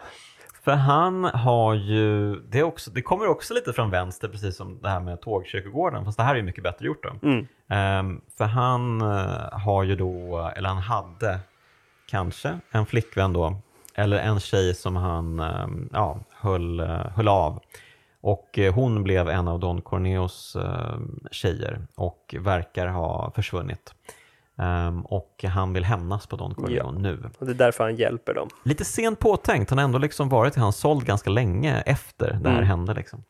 [0.68, 4.80] För han har ju, det, är också, det kommer också lite från vänster, precis som
[4.82, 7.28] det här med tågkyrkogården, fast det här är ju mycket bättre gjort då.
[7.28, 7.48] Mm.
[7.70, 11.40] Ehm, för han eh, har ju då, eller han hade
[12.10, 13.56] kanske en flickvän då,
[13.96, 17.60] eller en tjej som han eh, ja, höll, eh, höll av.
[18.22, 20.98] Och eh, hon blev en av Don Corneos eh,
[21.32, 23.94] tjejer och verkar ha försvunnit.
[24.60, 26.92] Ehm, och han vill hämnas på Don Corneo Ja.
[26.92, 27.30] nu.
[27.40, 28.48] Och det är därför han hjälper dem.
[28.64, 32.50] Lite sent påtänkt, han har ändå liksom varit i hans såld ganska länge efter det
[32.50, 32.68] här Mm.
[32.70, 32.94] hände.
[32.94, 33.24] Liksom.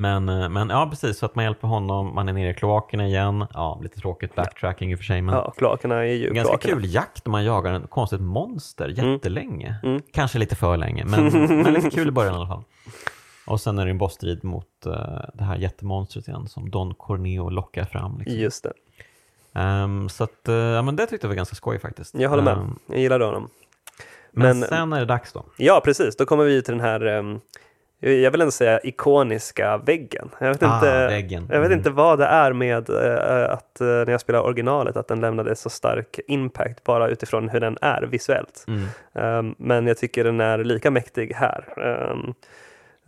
[0.00, 3.06] Men, eh, men ja, precis, så att man hjälper honom, man är nere i kloakerna
[3.06, 3.46] igen.
[3.54, 6.74] Ja, lite tråkigt backtracking i och för sig, men Ja, kloakerna är ju ganska kloakerna.
[6.80, 9.76] kul jakt när man jagar en konstigt monster jättelänge.
[9.82, 10.02] Mm.
[10.12, 11.24] Kanske lite för länge, men,
[11.62, 12.62] men lite kul i början i alla fall.
[13.46, 14.92] Och sen är det en bossstrid mot eh,
[15.34, 18.18] det här jättemonstret igen som Don Corneo lockar fram.
[18.18, 18.38] Liksom.
[18.40, 18.72] Just det.
[19.54, 22.14] Ehm, så att, eh, ja, men det tyckte jag var ganska skoj faktiskt.
[22.14, 22.52] Jag håller med.
[22.54, 23.48] Ehm, Jag gillar honom.
[24.32, 25.44] men, Men- sen är det dags då.
[25.56, 26.16] Ja, precis.
[26.16, 27.40] Då kommer vi till den här, ehm,
[28.00, 30.30] jag vill ändå säga ikoniska väggen.
[30.40, 31.46] Jag vet, Ah, inte, väggen.
[31.50, 31.78] jag vet Mm.
[31.78, 35.56] inte vad det är med eh, att eh, när jag spelar originalet att den lämnade
[35.56, 38.64] så stark impact bara utifrån hur den är visuellt.
[38.68, 39.54] Mm.
[39.58, 41.64] Men jag tycker den är lika mäktig här.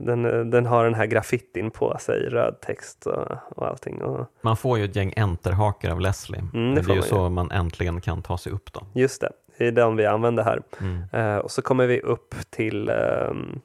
[0.07, 4.03] Den, den har den här graffitin på sig, röd text och, och allting.
[4.03, 6.43] Och Man får ju ett gäng enterhakar av Leslie.
[6.53, 8.81] det det, får är ju så man äntligen kan ta sig upp då.
[8.95, 10.63] just det, det är den vi använder här.
[10.81, 11.03] Mm.
[11.13, 13.61] Eh, och så kommer vi upp till, ehm,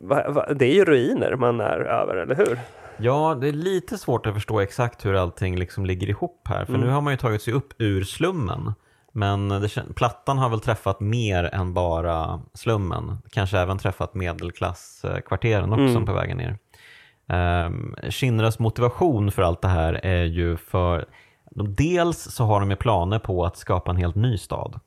[0.00, 2.58] va, va, det är ju ruiner man är över, eller hur?
[2.96, 6.64] Ja, det är lite svårt att förstå exakt hur allting liksom ligger ihop här.
[6.64, 6.86] För Mm.
[6.86, 8.72] nu har man ju tagit sig upp ur slummen.
[9.12, 13.18] Men det, plattan har väl träffat mer än bara slummen.
[13.30, 16.06] Kanske även träffat medelklasskvarteren också Mm.
[16.06, 16.58] på vägen ner.
[17.66, 21.06] Um, Shinras motivation för allt det här är ju för
[21.50, 24.80] de, dels så har de ju planer på att skapa en helt ny stad.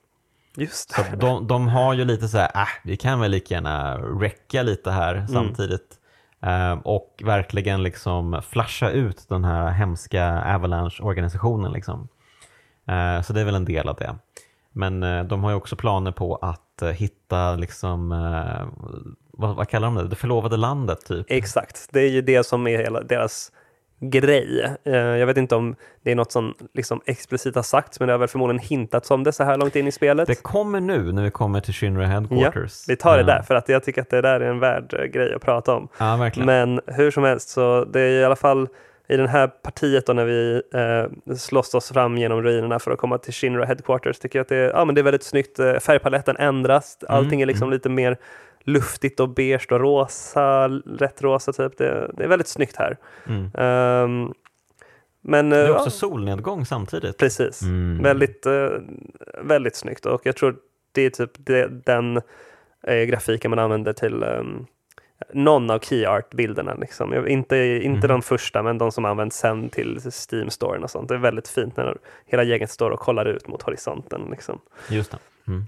[0.58, 1.18] Just Så det.
[1.18, 4.92] de, de har ju lite så här, äh, vi kan väl lika gärna räcka lite
[4.92, 5.28] här Mm.
[5.28, 5.98] samtidigt.
[6.44, 11.72] Eh, och verkligen liksom flasha ut den här hemska Avalanche-organisationen.
[11.72, 12.08] Liksom.
[12.92, 14.16] Eh, så det är väl en del av det.
[14.72, 18.10] Men eh, de har ju också planer på att eh, hitta, liksom,
[19.32, 21.26] vad, vad kallar de det, det förlovade landet typ.
[21.30, 23.52] Exakt, det är ju det som är hela deras
[24.04, 24.76] grej.
[24.84, 28.20] Jag vet inte om det är något som liksom explicit har sagts, men det har
[28.20, 30.28] väl förmodligen hintats om det så här långt in i spelet.
[30.28, 32.90] Det kommer nu när vi kommer till Shinra ja, Headquarters.
[32.90, 35.34] vi tar det där, för att jag tycker att det där är en värd grej
[35.34, 35.88] att prata om.
[35.98, 36.46] Ja, verkligen.
[36.46, 38.68] Men hur som helst, så det är i alla fall
[39.14, 42.98] i det här partiet då när vi eh, slåss oss fram genom ruinerna för att
[42.98, 45.60] komma till Shinra Headquarters tycker jag att det är, ja, men det är väldigt snyggt.
[45.60, 48.18] Eh, Färgpaletten ändras, allting är liksom lite mer
[48.64, 50.68] luftigt och beige och rosa,
[50.98, 51.78] rätt rosa typ.
[51.78, 52.98] Det, det är väldigt snyggt här.
[53.28, 53.52] Mm.
[53.54, 54.34] Ehm,
[55.22, 57.18] men Det är eh, också ja, solnedgång samtidigt.
[57.18, 58.04] precis, Mm.
[58.04, 58.70] väldigt, eh,
[59.44, 60.56] väldigt snyggt och jag tror
[60.92, 62.22] det är typ det, den
[62.88, 64.66] eh, grafiken man använder till ehm,
[65.34, 66.74] någon av key art-bilderna.
[66.74, 67.28] Liksom.
[67.28, 68.08] Inte, inte Mhm.
[68.08, 71.08] de första, men de som används sen till Steam-storen och sånt.
[71.10, 74.22] Det är väldigt fint när hela gänget står och kollar ut mot horisonten.
[74.32, 74.60] Liksom.
[74.90, 75.18] Just det.
[75.48, 75.68] Mm.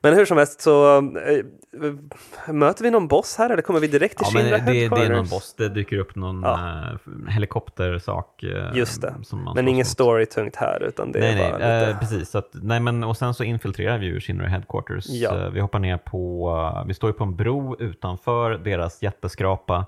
[0.00, 4.18] Men hur som helst så eh, möter vi någon boss här eller kommer vi direkt
[4.18, 5.54] till Ja, men Shinra det, det är någon boss.
[5.58, 6.54] Det dyker upp någon Ja.
[6.92, 8.42] eh, helikoptersak.
[8.42, 9.14] eh, Just det.
[9.54, 9.86] Men ingen mot.
[9.86, 11.98] story tungt här utan det nej, är nej, bara lite...
[12.00, 12.34] precis.
[12.34, 15.06] Att, nej, men, och sen så infiltrerar vi ju Shinra Headquarters.
[15.08, 15.48] Ja.
[15.48, 19.86] Vi hoppar ner på, vi står ju på en bro utanför deras jätteskrapa.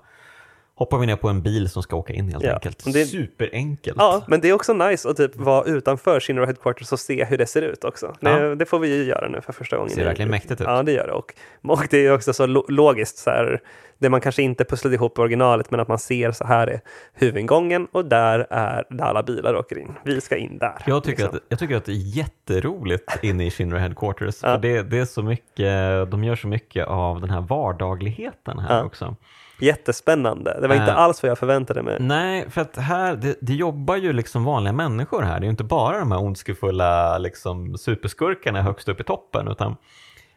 [0.83, 2.83] Hoppar vi ner på en bil som ska åka in helt Ja, enkelt.
[2.93, 3.97] det- Superenkelt.
[3.99, 7.37] Ja, men det är också nice att typ vara utanför Shinra Headquarters och se hur
[7.37, 8.15] det ser ut också.
[8.19, 8.55] Det, Ja.
[8.55, 9.89] det får vi ju göra nu för första gången.
[9.89, 10.67] Det ser verkligen mäktigt ut.
[10.67, 11.13] Ja, det gör det.
[11.13, 11.33] Och,
[11.67, 13.61] och det är också så lo- logiskt, så här,
[13.97, 16.81] det man kanske inte pusslade ihop i originalet, men att man ser så här är
[17.13, 19.91] huvudingången och där är där alla bilar åker in.
[20.03, 20.83] Vi ska in där.
[20.85, 21.37] Jag tycker, liksom.
[21.37, 24.39] att, jag tycker att det är jätteroligt inne i Shinra Headquarters.
[24.43, 24.49] Ja.
[24.53, 28.83] För det, det är så mycket, de gör så mycket av den här vardagligheten här
[28.85, 29.15] också.
[29.63, 30.57] Jättespännande.
[30.61, 31.97] Det var inte Äh, alls vad jag förväntade mig.
[31.99, 35.39] Nej, för att här, det, det jobbar ju liksom vanliga människor här.
[35.39, 39.75] Det är ju inte bara de här ondskefulla liksom, superskurkarna högst upp i toppen, utan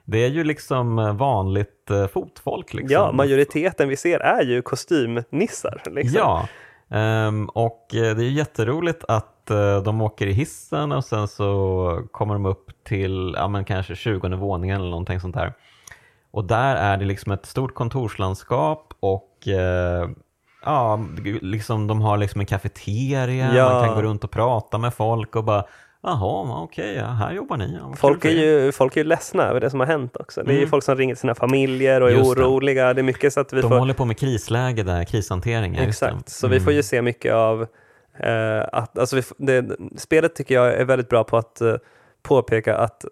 [0.05, 2.75] det är ju liksom vanligt eh, fotfolk.
[2.75, 2.93] Liksom.
[2.93, 5.83] Ja, majoriteten vi ser är ju kostymnissar.
[5.87, 6.21] Liksom.
[6.21, 6.49] Ja,
[6.91, 11.29] ehm, och eh, det är ju jätteroligt att eh, de åker i hissen och sen
[11.29, 15.53] så kommer de upp till ja, men kanske 20 våningen eller någonting sånt där.
[16.37, 20.09] Och där är det liksom ett stort kontorslandskap och eh,
[20.65, 21.01] ja,
[21.43, 23.73] liksom, de har liksom en kafeteria, Ja.
[23.73, 25.65] man kan gå runt och prata med folk och bara
[26.03, 27.79] Jaha, okej, ja, här jobbar ni.
[27.81, 28.35] Ja, Folk är, er."
[28.65, 30.43] ju, folk är ju ledsna över det som har hänt också.
[30.43, 30.71] Det är ju Mm.
[30.71, 32.45] folk som ringer till sina familjer och är Just det.
[32.45, 32.95] oroliga.
[32.95, 33.79] Det är mycket så att vi De får...
[33.79, 35.73] håller på med krisläge där, krishantering.
[35.73, 35.79] det.
[35.83, 36.83] Exakt, så vi får ju Mm.
[36.83, 37.63] se mycket av
[38.19, 41.75] eh, att, alltså vi, det, spelet tycker jag är väldigt bra på att eh,
[42.23, 43.05] påpeka att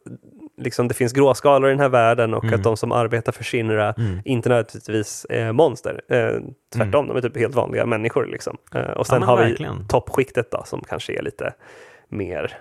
[0.57, 2.55] liksom, det finns gråskalor i den här världen och Mm.
[2.55, 4.21] att de som arbetar för Shinra Mm.
[4.25, 6.01] inte nödvändigtvis är monster.
[6.09, 6.41] Eh,
[6.75, 8.27] tvärtom, de är typ helt vanliga människor.
[8.27, 8.57] Liksom.
[8.75, 9.89] Eh, och sen men har vi verkligen.
[9.89, 11.53] toppskiktet då, som kanske är lite
[12.09, 12.53] mer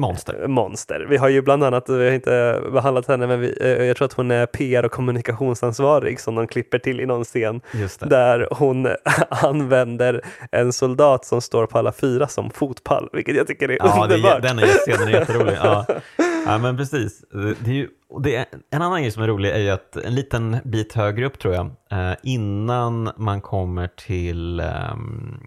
[0.00, 0.46] Monster.
[0.48, 1.06] monster.
[1.08, 4.06] Vi har ju bland annat, vi har inte behandlat henne, men vi, eh, jag tror
[4.06, 7.60] att hon är PR och kommunikationsansvarig som de klipper till i någon scen
[8.00, 8.88] där hon
[9.28, 10.22] använder
[10.52, 14.14] en soldat som står på alla fyra som fotpall, vilket jag tycker är Ja, det
[14.14, 14.42] underbart.
[14.42, 15.56] den är, scenen är jätterolig.
[15.62, 15.86] Ja.
[16.46, 17.24] ja, men precis.
[17.60, 17.88] Det är ju,
[18.22, 21.26] det är, en annan grej som är rolig är ju att en liten bit högre
[21.26, 25.40] upp tror jag, eh, innan man kommer till ehm,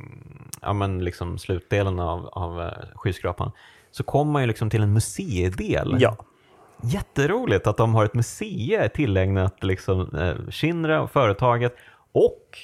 [0.61, 3.51] ja, men liksom slutdelen av, av eh, skyskrapan,
[3.95, 5.97] så kommer man ju liksom till en museidel.
[5.99, 6.17] Ja,
[6.85, 11.75] Jätteroligt att de har ett museum tillägnat liksom, eh, Shinra och företaget
[12.11, 12.57] och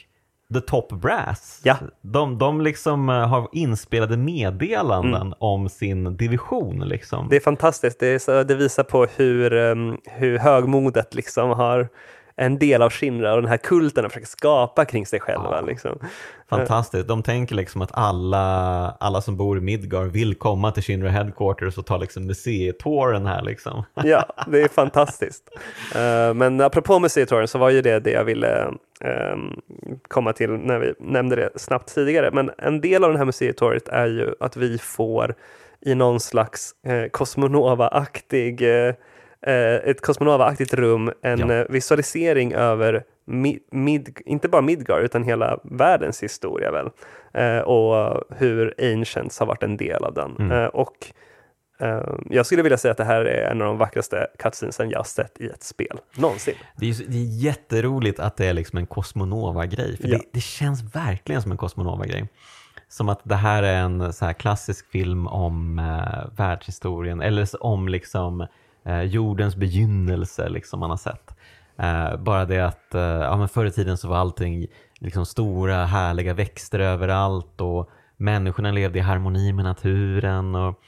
[0.53, 1.61] The Top Brass.
[1.63, 1.77] Ja.
[2.01, 6.79] De, de liksom eh, har inspelade meddelanden om sin division.
[6.79, 7.27] Liksom.
[7.29, 7.99] det är fantastiskt.
[7.99, 11.89] Det, är så, det visar på hur, um, hur högmodet liksom har
[12.39, 15.55] en del av Shinra och den här kulten de försöker skapa kring sig själva.
[15.55, 15.61] Ja.
[15.61, 15.99] Liksom.
[16.49, 17.07] Fantastiskt.
[17.07, 18.47] De tänker liksom att alla,
[18.99, 23.41] alla som bor i Midgar vill komma till Shinra Headquarters och ta liksom museitouren här.
[23.43, 23.83] Liksom.
[23.93, 25.49] Ja, det är fantastiskt.
[25.95, 29.61] Eh, men apropå museitouren så var ju det det jag ville ehm,
[30.07, 32.29] komma till när vi nämnde det snabbt tidigare.
[32.33, 35.35] Men en del av den här museitouret är ju att vi får
[35.81, 38.93] i någon slags eh, Cosmonova-aktig eh,
[39.41, 41.53] ett Cosmonova-aktigt rum en Ja.
[41.53, 46.89] eh, visualisering över mi- mid, inte bara Midgar utan hela världens historia väl.
[47.33, 50.35] Eh, och hur Ancients har varit en del av den.
[50.39, 50.51] Mm.
[50.51, 50.95] Eh, och
[51.79, 55.07] eh, jag skulle vilja säga att det här är en av de vackraste cutscenesen jag
[55.07, 56.55] sett i ett spel någonsin.
[56.77, 60.17] Det är, det är jätteroligt att det är liksom en Cosmonova-grej, för Ja.
[60.17, 62.29] det, det känns verkligen som en Cosmonova-grej.
[62.87, 68.47] Som att det här är en så klassisk film om eh, världshistorien, eller om liksom
[68.85, 71.35] eh, jordens begynnelse, liksom man har sett.
[71.77, 74.67] Eh, bara det att eh, ja, men förr i tiden så var allting
[74.99, 80.55] liksom stora härliga växter överallt och människorna levde i harmoni med naturen.
[80.55, 80.79] Och,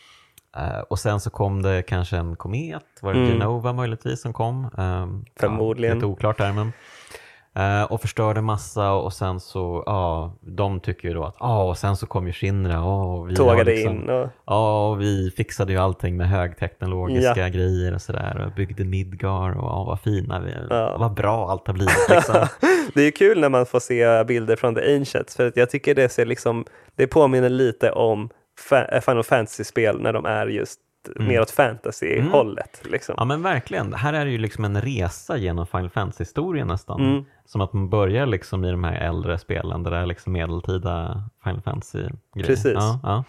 [0.58, 3.32] eh, och sen så kom det kanske en komet, var det Mm.
[3.32, 4.64] Genova möjligtvis som kom?
[4.66, 5.08] Eh,
[5.40, 5.90] Förmodligen.
[5.90, 6.72] Ja, lite oklart där men.
[7.56, 11.78] Eh, och förstörde massa och sen så, ja, de tycker ju då att, ja, och
[11.78, 15.32] sen så kom ju Shinra, ja, och vi Tågade liksom, in och Ja, och vi
[15.38, 20.40] fixade ju allting med högteknologiska grejer och sådär och byggde Midgar och ja, vad fina
[20.40, 20.54] vi.
[20.70, 20.98] Ja.
[20.98, 22.48] Vad bra allt har blivit liksom.
[22.94, 25.96] det är kul när man får se bilder från The Ancients för att jag tycker
[25.96, 26.66] det ser liksom,
[26.96, 28.30] det påminner lite om
[29.02, 30.80] Final Fantasy-spel när de är just
[31.16, 32.82] mer åt fantasy-hållet.
[32.84, 33.16] Liksom.
[33.18, 37.02] Ja men verkligen, här är det ju liksom en resa genom Final Fantasy-historien nästan.
[37.02, 37.26] Mm.
[37.46, 41.24] Som att man börjar liksom i de här äldre spelen där det är liksom medeltida
[41.44, 42.48] Final Fantasy-grejer.
[42.48, 42.74] Precis.
[42.74, 43.24] Ja, ja.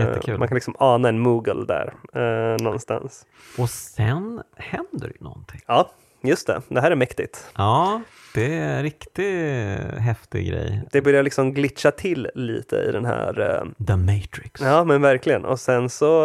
[0.00, 0.38] Jättekul.
[0.38, 3.26] man kan liksom ana en Moogle där eh, någonstans.
[3.58, 5.60] Och sen händer ju någonting.
[5.66, 5.90] Ja,
[6.22, 6.62] just det.
[6.68, 7.52] Det här är mäktigt.
[7.56, 8.00] Ja,
[8.34, 10.82] det är en riktigt häftig grej.
[10.92, 14.60] Det börjar liksom glitcha till lite i den här eh, The Matrix.
[14.60, 15.44] Ja, men verkligen.
[15.44, 16.22] Och sen så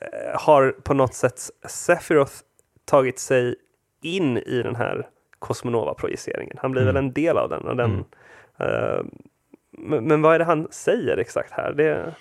[0.00, 2.32] eh, har på något sätt Sephiroth
[2.84, 3.54] tagit sig
[4.02, 5.06] in i den här
[5.38, 6.56] Cosmonova-projiceringen.
[6.62, 6.94] Han blir Mm.
[6.94, 7.62] väl en del av den.
[7.62, 8.04] Och den Mm.
[8.58, 9.04] eh,
[9.78, 11.72] men, men vad är det han säger exakt här?
[11.72, 12.14] Det,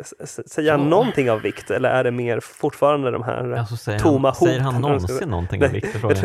[0.00, 0.86] s- s- säger han Ja.
[0.86, 4.60] någonting av vikt eller är det mer fortfarande de här Alltså, säger, tomma han, säger
[4.60, 6.16] han någonsin någonting av fråga?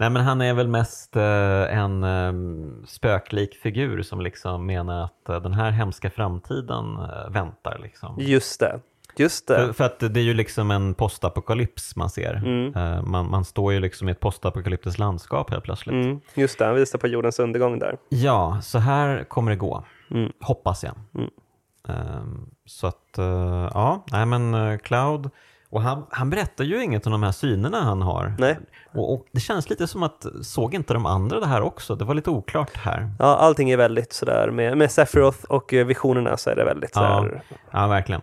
[0.00, 2.32] Nej men han är väl mest eh, en eh,
[2.86, 7.78] spöklik figur som liksom menar att eh, den här hemska framtiden eh, väntar.
[7.82, 8.16] Liksom.
[8.18, 8.80] Just det,
[9.16, 9.54] just det.
[9.56, 12.34] För, för att det är ju liksom en postapokalyps man ser.
[12.34, 13.10] Mm.
[13.10, 15.92] Man, man står ju liksom i ett postapokalyptiskt landskap helt plötsligt.
[16.04, 17.96] Mm, just det, han visar på jordens undergång där.
[18.08, 19.84] Ja, så här kommer det gå.
[20.10, 20.32] Mm.
[20.40, 20.94] Hoppas jag.
[21.88, 25.30] Ehm, så att, eh, ja, nej men eh, Cloud,
[25.70, 28.34] och han, han berättar ju inget om de här synerna han har.
[28.38, 28.58] Nej.
[28.94, 31.94] Och, och det känns lite som att, såg inte de andra det här också?
[31.94, 33.10] Det var lite oklart här.
[33.18, 36.90] Ja, allting är väldigt sådär med, med Sephiroth och eh, visionerna så är det väldigt
[36.94, 37.16] Ja.
[37.18, 37.42] sådär.
[37.70, 38.20] Ja, verkligen.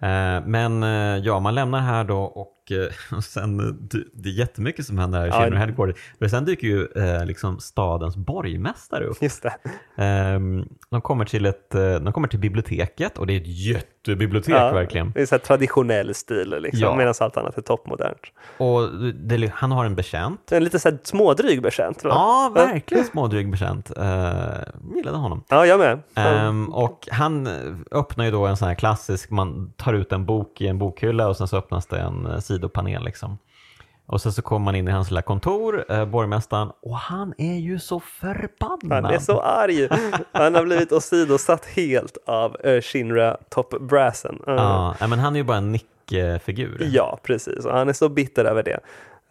[0.00, 0.82] Eh, Men
[1.22, 2.86] ja, man lämnar här då och, eh,
[3.16, 3.66] och sen, eh,
[4.12, 5.96] det- är jättemycket som händer här i Ja, Shinra Headquarters.
[6.18, 9.22] För sen dyker ju eh, liksom stadens borgmästare upp.
[9.22, 9.54] Just det.
[10.02, 14.54] Ehm, De kommer, till ett, eh, de kommer till biblioteket och det är ett jättebibliotek
[14.54, 15.12] Ja, verkligen.
[15.12, 16.96] Det är så traditionell stil liksom, Ja.
[16.96, 18.20] medan allt annat är toppmodernt.
[18.58, 20.52] Och det, han har en betjänt.
[20.52, 22.00] En lite så här smådryg betjänt.
[22.04, 23.90] Ja, verkligen smådryg betjänt.
[23.98, 25.44] Uh, gillade honom.
[25.48, 25.98] Ja, jag med.
[26.14, 27.48] Ehm, och han
[27.90, 31.28] öppnar ju då en sån här klassisk, man tar ut en bok i en bokhylla
[31.28, 33.38] och sen så öppnas det en eh, sidopanel liksom.
[34.06, 37.58] Och sen så kommer man in i hans lilla kontor, eh, borgmästaren, och han är
[37.58, 39.04] ju så förbannad.
[39.04, 39.88] Han är så arg.
[40.32, 44.38] Han har blivit åsidosatt helt av uh, Shinra Top Brassen.
[44.48, 44.54] Uh,
[45.00, 46.90] Ja, men han är ju bara en nickfigur.
[46.92, 47.64] ja, precis.
[47.64, 48.80] Och han är så bitter över det.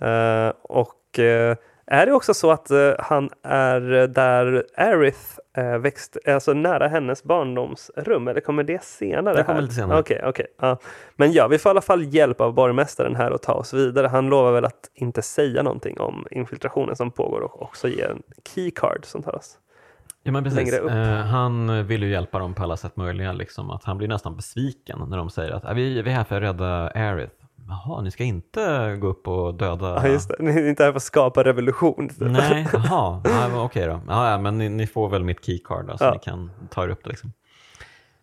[0.07, 1.55] Eh, och eh,
[1.91, 5.19] Är det också så att eh, han är eh, där Aerith
[5.57, 9.35] eh, växt, alltså nära hennes barndomsrum, eller kommer det senare?
[9.37, 9.99] Det kommer lite senare.
[9.99, 10.45] Okej, okej.
[10.61, 10.77] ja.
[11.15, 14.07] Men ja, vi får i alla fall hjälp av borgmästaren här att ta oss vidare.
[14.07, 18.21] Han lovar väl att inte säga någonting om infiltrationen som pågår och också ge en
[18.55, 19.57] keycard som tar oss.
[20.23, 20.73] Ja, men precis.
[20.73, 23.33] Eh, han vill ju hjälpa dem på alla sätt möjliga.
[23.33, 26.23] Liksom, att han blir nästan besviken när de säger att "Ah, vi, vi är här
[26.23, 27.35] för att rädda Aerith.
[27.69, 29.95] Jaha, ni ska inte gå upp och döda...
[29.95, 30.35] Ja, just det.
[30.39, 32.09] Ni är inte här för att skapa revolution.
[32.09, 32.17] typ.
[32.19, 34.01] Nej, jaha, ja, okej då.
[34.07, 36.11] Ja, men ni, ni får väl mitt keycard då, så Ja.
[36.13, 37.09] ni kan ta er upp det.
[37.09, 37.33] Liksom.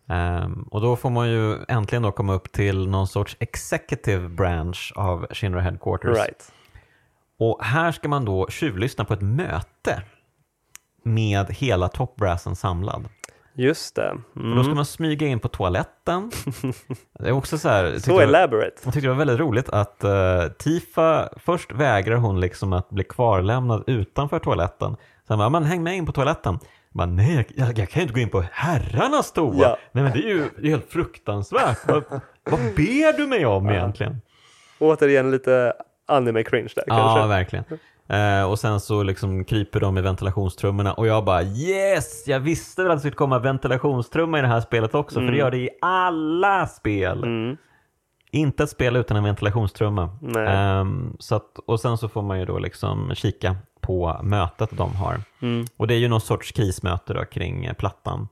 [0.09, 4.93] Ehm, och då får man ju äntligen då komma upp till någon sorts executive branch
[4.95, 6.17] av Shinra Headquarters.
[6.17, 6.51] Right.
[7.39, 10.03] Och här ska man då tjuvlyssna på ett möte
[11.03, 13.09] med hela topbrassen samlad.
[13.59, 14.17] Just det.
[14.35, 14.55] Mm.
[14.57, 16.31] då ska man smyga in på toaletten.
[17.19, 18.71] Det är också så här, Så det var- elaborate.
[18.83, 23.03] jag tyckte det var väldigt roligt att eh, Tifa, först vägrar hon liksom att bli
[23.03, 24.95] kvarlämnad utanför toaletten.
[25.27, 26.59] Sen bara, men häng med in på toaletten.
[26.89, 29.55] Bara, Nej, jag, jag kan ju inte gå in på herrarnas toa.
[29.57, 29.77] Ja.
[29.91, 31.77] Nej men det är ju det är helt fruktansvärt.
[31.87, 32.03] vad,
[32.43, 34.21] vad ber du mig om egentligen?
[34.79, 35.73] Återigen lite
[36.05, 37.27] anime cringe där Ja, kanske.
[37.27, 37.65] verkligen.
[38.09, 42.27] Eh, och sen så liksom kryper de i ventilationstrummorna och jag bara yes!
[42.27, 45.37] Jag visste väl att det skulle komma ventilationstrumma i det här spelet också, för det
[45.37, 47.23] gör det i alla spel.
[47.23, 47.57] Mm.
[48.31, 50.09] Inte ett spel utan en ventilationstrumma.
[50.47, 54.95] Ehm, så att, och sen så får man ju då liksom kika på mötet de
[54.95, 55.21] har.
[55.41, 55.65] Mm.
[55.77, 58.27] Och det är ju någon sorts krismöte då kring eh, plattan.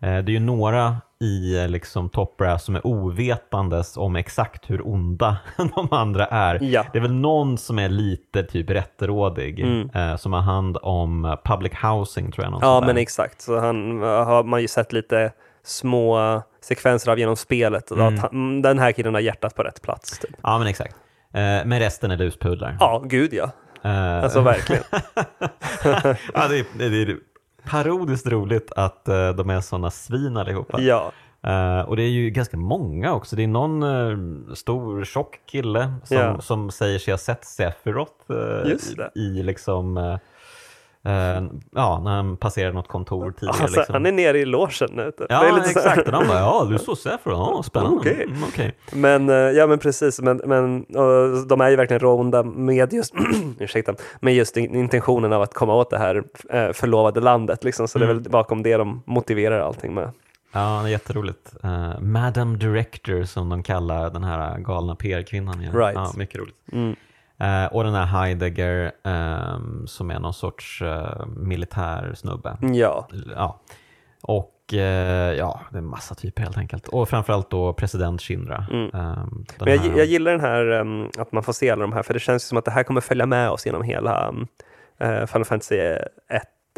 [0.00, 4.70] Eh, det är ju några i eh, liksom Top Brass som är ovetandes om exakt
[4.70, 6.58] hur onda de andra är.
[6.62, 6.84] Ja.
[6.92, 9.90] Det är väl någon som är lite typ rätterådig, Mm.
[9.94, 12.58] eh, som har hand om eh, public housing tror jag.
[12.62, 12.86] Ja, där.
[12.86, 13.40] men exakt.
[13.40, 15.32] Så han har man ju sett lite
[15.64, 17.90] små sekvenser av genom spelet.
[17.90, 18.14] Mm.
[18.14, 20.18] att han, den här killen har hjärtat på rätt plats.
[20.18, 20.30] Typ.
[20.42, 20.96] Ja, men exakt.
[21.34, 22.76] Eh, men resten är luspudlar.
[22.80, 23.50] Ja, gud ja.
[23.84, 24.82] Eh, Alltså verkligen.
[26.34, 27.16] ja, det, är, det är
[27.70, 30.80] parodiskt roligt att eh, de är sådana svin allihopa.
[30.80, 31.12] Ja,
[31.44, 33.36] Eh, och det är ju ganska många också.
[33.36, 36.40] Det är någon eh, stor tjock kille som, Ja.
[36.40, 37.44] som säger sig ha sett
[38.70, 39.10] Just det.
[39.14, 39.96] i, i liksom,
[41.04, 41.42] eh,
[41.72, 43.62] ja, när han passerar något kontor tidigare.
[43.62, 43.92] alltså, liksom.
[43.92, 45.10] han är nere i logen nu.
[45.18, 45.26] typ.
[45.28, 46.06] Ja, Det är lite exakt.
[46.06, 47.96] Och de bara, ja, du såg Sephiroth, ja, spännande.
[47.98, 48.24] Okej.
[48.28, 48.74] Mm, okej.
[48.92, 50.84] Men, eh, ja men precis, men, men
[51.48, 53.14] de är ju verkligen ronda med just,
[53.58, 57.64] ursäkta, med just in- intentionen av att komma åt det här eh, förlovade landet.
[57.64, 57.88] Liksom.
[57.88, 58.22] Så det är Mm.
[58.22, 60.10] väl bakom det de motiverar allting med.
[60.54, 61.54] Ja, det är jätteroligt.
[61.64, 65.60] Uh, Madam Director som de kallar den här galna PR-kvinnan.
[65.60, 65.76] igen.
[65.76, 65.94] Right.
[65.94, 66.54] Ja, mycket roligt.
[66.72, 66.96] Mm.
[67.42, 72.56] Eh, och den här Heidegger ehm, som är någon sorts uh, militär snubbe.
[72.60, 73.60] Ja, Ja.
[74.22, 76.88] Och eh, ja, det är en massa typer helt enkelt.
[76.88, 78.66] Och framförallt då president Shinra.
[78.70, 78.90] Mm.
[78.94, 81.92] Ehm, men jag, här- jag gillar den här um, att man får se alla de
[81.92, 84.28] här, för det känns ju som att det här kommer följa med oss genom hela
[84.28, 84.46] um,
[85.04, 85.98] uh, Final Fantasy 1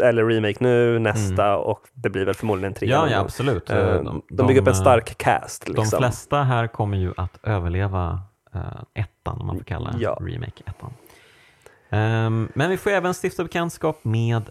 [0.03, 2.99] eller remake nu, nästa och det blir väl förmodligen en trea.
[2.99, 3.11] Mm.
[3.11, 3.71] Ja, ja absolut.
[3.71, 5.69] Eh, Eh, de, bygger upp en eh, stark cast.
[5.69, 5.85] Liksom.
[5.91, 8.21] De flesta här kommer ju att överleva
[8.95, 10.19] ettan, om man får kalla Ja.
[10.21, 10.91] remake ettan.
[11.91, 14.43] Ehm, men vi får även stifta bekantskap med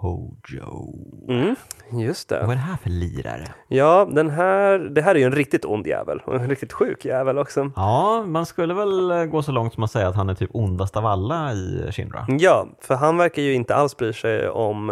[0.00, 0.94] Hojo.
[1.28, 1.56] Mm,
[1.92, 2.40] just det.
[2.40, 3.44] Vad är det här för lirare?
[3.68, 7.04] Ja, den här, det här är ju en riktigt ond jävel och en riktigt sjuk
[7.04, 7.70] jävel också.
[7.76, 10.50] Ja, man skulle väl eh, gå så långt som att säga att han är typ
[10.52, 12.26] ondast av alla i Shinra.
[12.28, 14.90] Ja, för han verkar ju inte alls bry sig om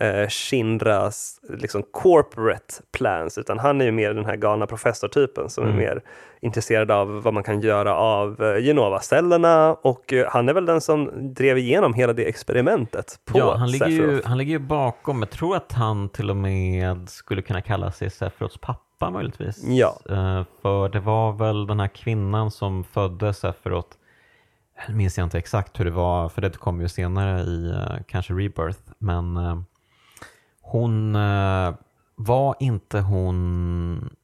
[0.00, 5.64] eh, Shinras liksom corporate plans, utan han är ju mer den här galna professortypen som
[5.64, 5.76] Mm.
[5.76, 6.00] är mer
[6.40, 10.80] intresserad av vad man kan göra av eh, Genova-cellerna och eh, han är väl den
[10.80, 14.28] som drev igenom hela det experimentet på Ja, han ligger, ju, Sephiroth.
[14.28, 15.18] han ligger ju bakom.
[15.18, 19.62] Jag tror att han till och med skulle kunna kalla sig Sephiroths pappa möjligtvis.
[19.64, 19.96] Ja.
[20.10, 23.88] Eh, för det var väl den här kvinnan som födde Sephiroth.
[24.88, 27.96] Nu minns jag inte exakt hur det var, för det kom ju senare i eh,
[28.08, 28.80] kanske Rebirth.
[28.98, 29.58] Men eh,
[30.66, 31.74] hon eh,
[32.14, 34.16] var inte hon...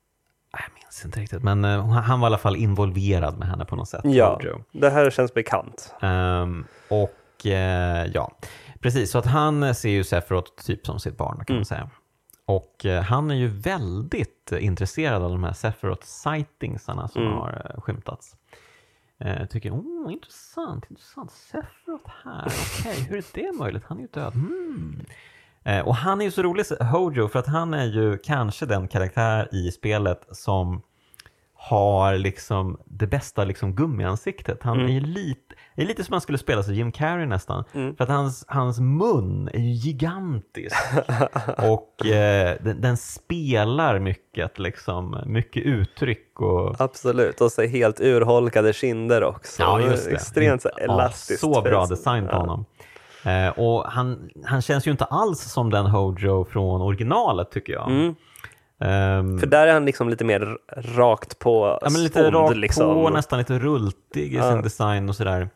[0.52, 3.76] Jag minns inte riktigt, men eh, han var i alla fall involverad med henne på
[3.76, 4.00] något sätt.
[4.04, 4.40] Ja,
[4.72, 5.94] det här känns bekant.
[6.00, 8.32] Ehm, och eh, ja,
[8.80, 9.10] precis.
[9.10, 11.58] Så att han ser ju Sephiroth typ som sitt barn kan Mm.
[11.58, 11.90] man säga.
[12.44, 17.34] Och han är ju väldigt intresserad av de här Sephiroth-sightingsarna som Mm.
[17.34, 18.36] har skymtats.
[19.20, 21.30] Eh, tycker, oh, intressant, intressant.
[21.30, 23.82] Sephiroth här, okej, hur är det möjligt?
[23.86, 24.32] Han är ju död.
[24.34, 25.00] Hmm.
[25.64, 28.88] Eh, och han är ju så rolig, Hojo, för att han är ju kanske den
[28.88, 30.82] karaktär i spelet som
[31.54, 34.62] har liksom det bästa liksom gummiansiktet.
[34.62, 34.96] Han Mm.
[34.96, 37.64] är lite, är lite som man skulle spela som Jim Carrey nästan.
[37.72, 37.96] Mm.
[37.96, 40.76] För att hans, hans mun är ju gigantisk.
[41.58, 48.72] och eh, den, den spelar mycket, liksom, mycket uttryck och Absolut, och så helt urholkade
[48.72, 49.62] kinder också.
[49.62, 50.14] Ja, just det.
[50.14, 51.40] Extremt så här Ja, elastiskt.
[51.40, 52.64] så bra design på Ja.
[53.24, 57.90] Eh, och han, han känns ju inte alls som den Hojo från originalet tycker jag.
[57.90, 58.14] Mm.
[58.80, 60.58] Ehm, För där är han liksom lite mer
[60.96, 62.94] rakt på ja, men lite stånd, rakt liksom.
[62.94, 64.50] på, nästan lite rultig i Ja.
[64.52, 65.48] sin design och sådär.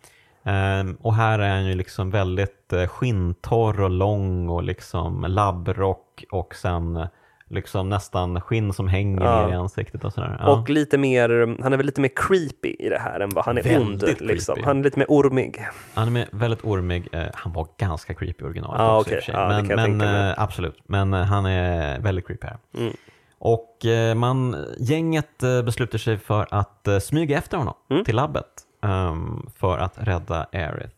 [0.45, 6.25] Ehm, och här är han ju liksom väldigt eh, skinntorr och lång och liksom labbrock
[6.31, 7.07] och sen eh,
[7.51, 9.47] liksom nästan skinn som hänger Ja.
[9.47, 10.37] ner i ansiktet och sådär.
[10.41, 10.47] Ja.
[10.53, 13.59] Och lite mer, han är väl lite mer creepy i det här än vad han
[13.59, 14.21] är Väldigt ond.
[14.21, 14.57] Liksom.
[14.65, 15.67] Han är lite mer ormig.
[15.95, 17.09] Han är med- väldigt ormig.
[17.13, 19.19] Eh, han var ganska creepy i originalet Ja, också i okej.
[19.19, 19.77] och för sig.
[19.77, 22.59] Men men eh, absolut, men eh, han är väldigt creepy här.
[22.79, 22.93] Mm.
[23.39, 23.77] Och
[24.17, 28.05] man, gänget beslutar sig för att smyga efter honom Mm.
[28.05, 28.45] till labbet
[28.85, 30.95] ehm, för att rädda Aerith.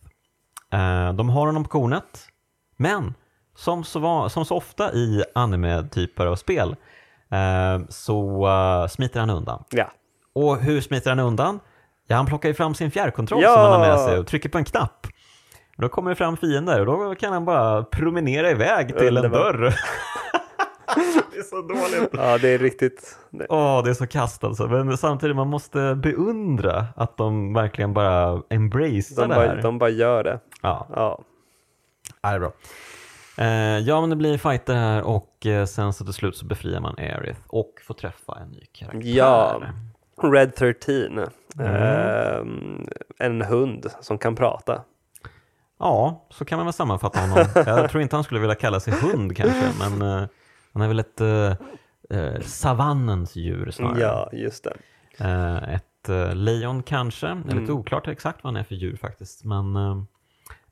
[0.72, 2.28] Eh, de har honom på kornet,
[2.76, 3.14] men
[3.58, 6.76] som så, som så ofta i anime-typer av spel
[7.32, 9.64] eh, så eh, smiter han undan.
[9.70, 9.90] Ja.
[10.34, 11.60] Och hur smiter han undan?
[12.06, 13.54] Ja, han plockar ju fram sin fjärrkontroll Ja!
[13.54, 15.06] som han har med sig och trycker på en knapp.
[15.76, 19.24] Och då kommer det fram fiender och då kan han bara promenera iväg till en
[19.24, 19.42] Underbart.
[19.54, 19.60] dörr.
[21.32, 22.10] det är så dåligt.
[22.12, 23.18] ja, det är riktigt...
[23.48, 24.66] Åh, det är så kast alltså.
[24.66, 29.62] Men samtidigt, man måste beundra att de verkligen bara embracear De det bara, här.
[29.62, 30.40] de bara gör det.
[30.62, 31.20] Ja, Ja.
[32.22, 32.52] ja, det är bra.
[33.38, 36.80] Eh, ja, men det blir fighter här och eh, sen så till slut så befriar
[36.80, 39.00] man Aerith och får träffa en ny karaktär.
[39.08, 39.60] Ja.
[40.22, 40.94] Red 13.
[40.94, 41.28] Mm.
[41.60, 42.86] Ehm,
[43.18, 44.82] en hund som kan prata.
[45.78, 47.44] Ja, så kan man väl sammanfatta honom.
[47.66, 50.28] Jag tror inte han skulle vilja kalla sig hund kanske, men eh,
[50.72, 54.00] han är väl ett eh, savannens djur snarare.
[54.00, 54.76] Ja, just det.
[55.24, 57.70] Eh, ett eh, lejon kanske, det är lite Mm.
[57.76, 59.44] oklart exakt vad han är för djur faktiskt.
[59.44, 59.76] Men,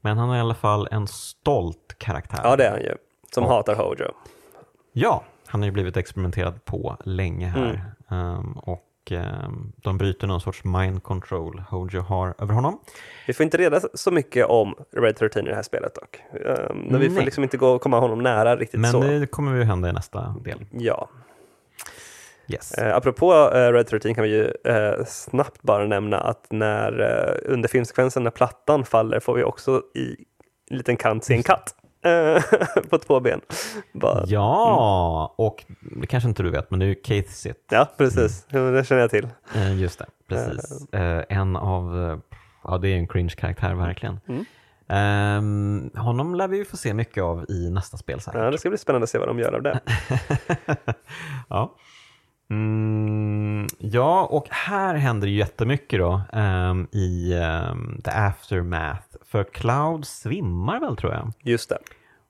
[0.07, 2.41] men han är i alla fall en stolt karaktär.
[2.45, 2.95] Ja, det är han ju.
[3.35, 3.51] Som Ja.
[3.51, 4.12] hatar Hojo.
[4.93, 7.89] Ja, han har ju blivit experimenterad på länge här.
[8.11, 8.27] Mm.
[8.39, 12.78] Ehm, och ehm, de bryter någon sorts mind control Hojo har över honom.
[13.27, 16.20] Vi får inte reda så mycket om Red 13 i det här spelet dock.
[16.74, 19.01] Men vi får liksom inte gå, komma honom nära riktigt Men så.
[19.01, 20.65] det kommer ju hända i nästa del.
[20.70, 21.09] Ja.
[22.48, 22.73] Yes.
[22.73, 27.52] Eh, apropå eh, Red 13 kan vi ju eh, snabbt bara nämna att när eh,
[27.52, 30.16] under filmsekvensen när plattan faller får vi också i
[30.70, 31.74] en liten kant se en katt.
[32.05, 32.43] eh,
[32.90, 33.40] på två ben.
[33.93, 34.27] Bara, ja.
[34.27, 35.64] Ja, och
[36.01, 37.73] det kanske inte du vet, men det är ju Keith Sitt.
[37.97, 38.44] precis.
[38.51, 39.28] Det känner jag till.
[39.55, 40.93] Eh, just det, precis.
[40.93, 42.20] Eh, en av,
[42.64, 44.20] ja det är en cringe-karaktär verkligen.
[44.28, 44.44] Mm.
[44.89, 48.40] Ehm, honom lär vi ju få se mycket av i nästa spel säkert.
[48.40, 49.81] Ja, det ska bli spännande att se vad de gör av det.
[51.48, 51.74] ja.
[52.51, 59.16] Mm, ja, och här händer ju jättemycket då ehm, i ehm, The Aftermath.
[59.24, 61.32] För Cloud svimmar väl tror jag.
[61.43, 61.78] Just det.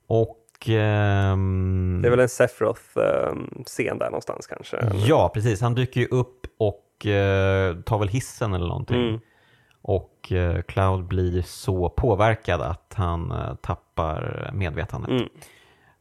[0.07, 0.69] Och...
[0.69, 4.77] ehm, Det är väl en Sephiroth-scen där någonstans kanske.
[4.77, 5.09] eller?
[5.09, 5.61] Ja, precis.
[5.61, 9.09] Han dyker ju upp och eh, tar väl hissen eller någonting.
[9.09, 9.21] Mm.
[9.83, 15.11] Och eh, Cloud blir så påverkad att han eh, tappar medvetandet.
[15.11, 15.29] Mm.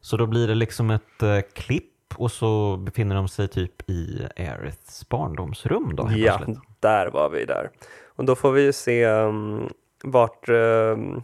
[0.00, 5.08] Så då blir det liksom ett klipp och så befinner de sig typ i Aeriths
[5.08, 6.58] barndomsrum då Ja, plötsligt.
[6.80, 7.70] där var vi där.
[8.06, 9.68] Och då får vi ju se um,
[10.04, 11.22] vart um,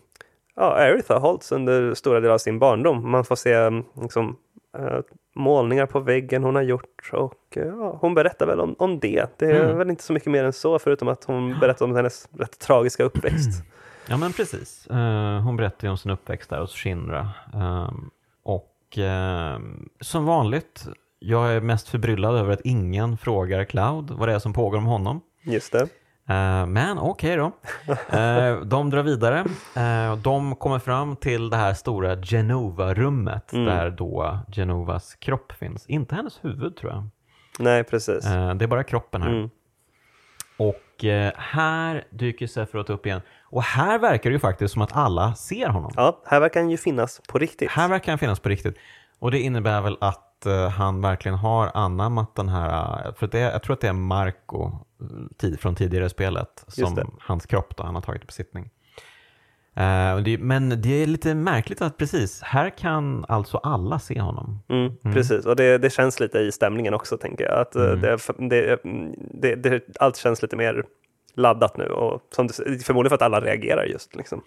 [0.56, 3.10] ja, Aerith har hållits under stora delar av sin barndom.
[3.10, 4.36] Man får se um, liksom,
[4.78, 4.98] eh,
[5.34, 9.26] målningar på väggen hon har gjort och eh, ja, hon berättar väl om, om det.
[9.38, 9.78] Det är Mm.
[9.78, 13.04] väl inte så mycket mer än så förutom att hon berättar om hennes rätt tragiska
[13.04, 13.62] uppväxt.
[14.09, 14.86] Ja men precis.
[14.86, 17.28] Eh, hon berättar ju om sin uppväxt där hos Shinra.
[17.54, 18.10] Ehm,
[18.93, 20.86] och ehm, som vanligt,
[21.19, 24.85] jag är mest förbryllad över att ingen frågar Cloud vad det är som pågår om
[24.86, 25.20] honom.
[25.43, 25.81] Just det.
[26.28, 27.52] Eh, men okej då.
[28.19, 29.44] Eh, de drar vidare.
[29.77, 33.64] Eh, de kommer fram till det här stora Genova-rummet Mm.
[33.66, 35.86] där då Genovas kropp finns.
[35.86, 37.09] Inte hennes huvud tror jag.
[37.59, 38.27] Nej, precis.
[38.27, 39.31] Eh, det är bara kroppen här.
[39.31, 39.51] Mm.
[40.57, 43.20] Och eh, här dyker Sephiroth upp igen.
[43.45, 45.93] Och här verkar det ju faktiskt som att alla ser honom.
[45.97, 47.70] Ja, här verkar han ju finnas på riktigt.
[47.70, 48.77] Här verkar han finnas på riktigt.
[49.19, 53.39] Och det innebär väl att eh, han verkligen har anammat den här, eh, för det,
[53.39, 54.70] jag tror att det är Marco
[55.37, 58.70] tid, från tidigare spelet, som hans kropp då, han har tagit i besittning.
[60.16, 64.62] Och det, men det är lite märkligt att precis, här kan alltså alla se honom.
[64.69, 67.61] Mm, Precis, och det, det känns lite i stämningen också tänker jag.
[67.61, 69.11] Att, eh, Mm.
[69.62, 70.85] det, allt känns lite mer
[71.35, 74.15] laddat nu och som du, förmodligen för att alla reagerar just.
[74.16, 74.43] Liksom.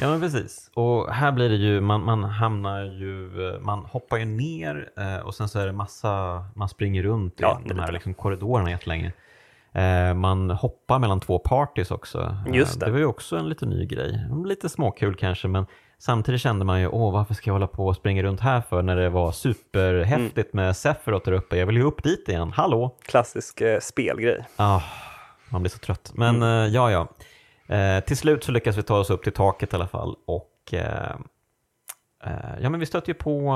[0.00, 0.70] Ja men precis.
[0.74, 4.88] Och här blir det ju, man, man hamnar ju, eh, man hoppar ju ner
[5.24, 8.70] och sen så är det massa, man springer runt Ja, i de här liksom korridorerna
[8.70, 9.12] jättelänge.
[9.74, 12.36] Eh, man hoppar mellan två parties också.
[12.48, 12.86] Eh, Just det.
[12.86, 14.26] det var ju också en lite ny grej.
[14.46, 15.66] Lite småkul kanske men
[15.98, 18.82] samtidigt kände man ju, åh varför ska jag hålla på och springa runt här för
[18.82, 20.66] när det var superhäftigt Mm.
[20.66, 21.56] med Sephiroth där uppe.
[21.56, 22.96] Jag vill ju upp dit igen, hallå!
[23.02, 24.44] Klassisk eh, spelgrej.
[24.56, 24.80] Ah,
[25.50, 26.12] man blir så trött.
[26.14, 26.48] Men Mm.
[26.66, 27.08] eh, ja, ja.
[27.76, 30.74] Eh, till slut så lyckas vi ta oss upp till taket i alla fall och
[30.74, 31.16] eh,
[32.60, 33.52] ja men vi stöter ju på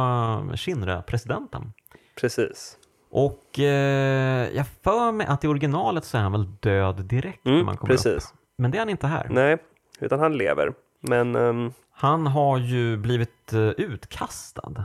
[0.57, 1.73] Shinra-presidenten.
[2.21, 2.78] Precis.
[3.11, 7.53] Och eh, jag för mig att i originalet så är han väl död direkt när
[7.53, 8.07] Mm, man kommer precis.
[8.17, 8.23] upp.
[8.59, 9.27] Men det är han inte här.
[9.31, 9.57] Nej,
[10.01, 10.73] utan han lever.
[11.01, 14.85] Men ehm, Han har ju blivit eh, utkastad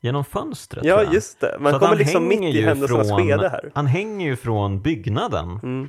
[0.00, 0.84] genom fönstret.
[0.84, 1.56] ja, just det.
[1.60, 3.70] Man Så kommer liksom mitt i händelsernas skede här.
[3.74, 5.60] Han hänger ju från byggnaden.
[5.62, 5.88] Mm.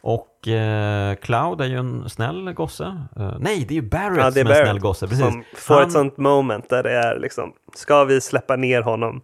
[0.00, 2.84] Och eh, Cloud är ju en snäll gosse.
[3.16, 5.08] Eh, nej, det är ju Barrett Ja, det är som är en snäll gosse.
[5.08, 5.24] Precis.
[5.24, 9.20] som får Han- ett sånt moment där det är liksom, ska vi släppa ner honom?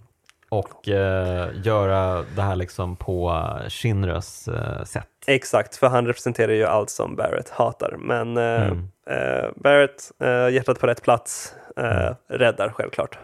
[0.52, 5.08] Och eh, göra det här liksom på Shinras eh, sätt.
[5.26, 7.96] Exakt, för han representerar ju allt som Barrett hatar.
[7.98, 8.88] Men eh, Mm.
[9.10, 12.14] eh, Barrett, eh, hjärtat på rätt plats, eh, Mm.
[12.28, 13.18] räddar självklart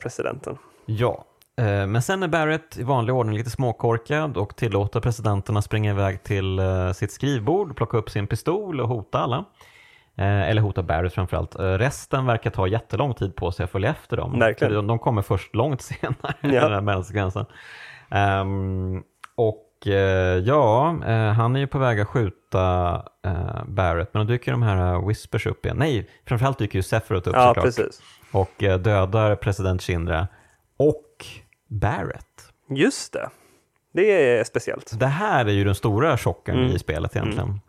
[0.00, 0.58] presidenten.
[0.86, 1.24] Ja,
[1.88, 6.60] men sen är Barrett i vanlig ordning lite småkorkad och tillåter presidenterna springa iväg till
[6.94, 9.44] sitt skrivbord, plocka upp sin pistol och hota alla.
[10.18, 11.54] Eh, eller hota Barrett framförallt.
[11.54, 14.38] Eh, resten verkar ta jättelång tid på sig att följa efter dem.
[14.38, 14.74] Verkligen.
[14.74, 16.48] De, de kommer först långt senare, Ja.
[16.60, 17.46] den här mellansekvensen.
[18.10, 19.02] Ehm,
[19.34, 20.86] och eh, ja,
[21.36, 23.02] han är ju på väg att skjuta
[23.66, 25.76] Barrett, men då dyker de här Whispers upp igen.
[25.76, 28.02] Nej, framförallt dyker ju Sephiroth upp Ja, såklart precis.
[28.32, 30.28] och dödar president Shindra
[30.76, 31.26] och
[31.68, 32.52] Barrett.
[32.70, 33.28] Just det.
[33.92, 35.00] Det är speciellt.
[35.00, 36.70] Det här är ju den stora chocken Mm.
[36.70, 37.60] i spelet egentligen.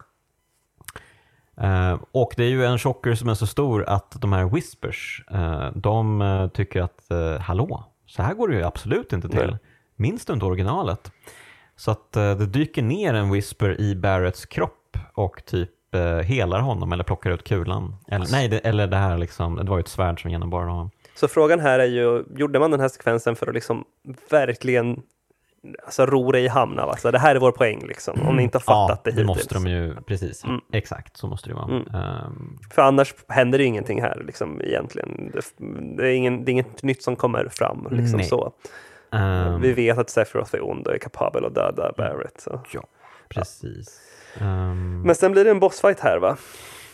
[1.62, 5.24] Eh, och det är ju en chocker som är så stor att de här Whispers,
[5.32, 9.48] eh, de eh, tycker att uh, hallå, så här går det ju absolut inte till.
[9.48, 9.58] Nej.
[9.96, 11.12] Minns du inte originalet?
[11.76, 16.92] Så att det dyker ner en Whisper i Barretts kropp och typ uh, helar honom
[16.92, 17.96] eller plockar ut kulan.
[18.08, 20.92] Eller, nej, det, eller det här liksom, det var ju ett svärd som genomborrade honom.
[21.16, 23.86] Så frågan här är ju, gjorde man den här sekvensen för att liksom
[24.30, 25.02] verkligen
[25.86, 26.80] alltså, ro det i hamn?
[26.80, 29.28] Alltså, det här är vår poäng liksom, om ni inte har fattat ja, det hittills.
[29.28, 30.44] måste de ju, precis.
[30.44, 30.62] Mm.
[30.74, 31.66] Exakt, så måste det vara.
[31.66, 31.88] Mm.
[31.96, 35.32] Ehm, För annars händer det ju ingenting här liksom, egentligen.
[35.34, 35.42] Det,
[35.98, 37.88] det, är ingen, det är inget nytt som kommer fram.
[37.92, 38.26] Liksom, Nej.
[38.28, 38.52] så.
[39.12, 42.42] ehm, Vi vet att Sephiroth är ond och är kapabel att döda Barrett.
[42.42, 42.62] Så.
[42.74, 42.84] Ja,
[43.30, 44.02] precis.
[44.40, 46.38] Ehm, Men sen blir det en bossfight här va?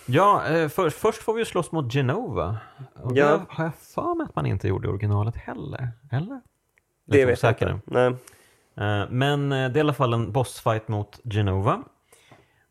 [0.06, 2.58] ja, eh, för, först får vi ju slåss mot Genova.
[2.96, 3.26] Och Ja.
[3.26, 5.90] det har jag för mig att man inte gjorde i originalet heller.
[6.12, 6.42] Eller?
[7.08, 7.80] Det Lite vet jag inte.
[7.86, 8.10] Nej.
[8.10, 8.18] nu.
[9.10, 11.84] Men eh, det är i alla fall en bossfight mot Genova.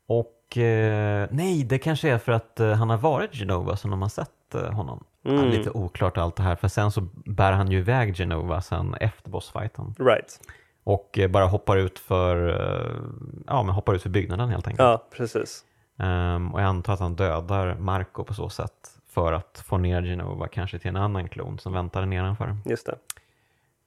[0.07, 4.03] Och eh, nej, det kanske är för att eh, han har varit Genova som de
[4.03, 5.05] har sett eh, honom.
[5.25, 5.49] Mm.
[5.51, 9.31] lite oklart allt det här, för sen så bär han ju iväg Genova sen efter
[9.31, 9.95] bossfighten.
[9.99, 10.41] Right.
[10.85, 12.97] Och eh, bara hoppar ut för, eh,
[13.47, 14.81] ja, men hoppar ut för byggnaden helt enkelt.
[14.81, 15.65] Ja, precis.
[15.99, 20.03] Ehm, och jag antar att han dödar Marco på så sätt för att få ner
[20.03, 22.57] Genova kanske till en annan klon som väntar nedanför.
[22.65, 22.95] Just det.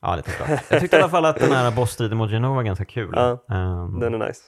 [0.05, 0.49] Ja, lite klart.
[0.69, 3.13] Jag tyckte i alla fall att den här bossstriden mot Genova var ganska kul.
[3.15, 4.41] Ja, Ehm, Den är nice.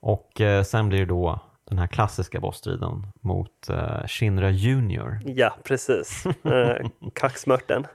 [0.00, 1.38] och eh, sen blir det då
[1.68, 5.18] den här klassiska bossstriden mot uh, Shinra Junior.
[5.24, 6.24] Ja, precis.
[6.26, 7.86] Eh, Kaxmörten.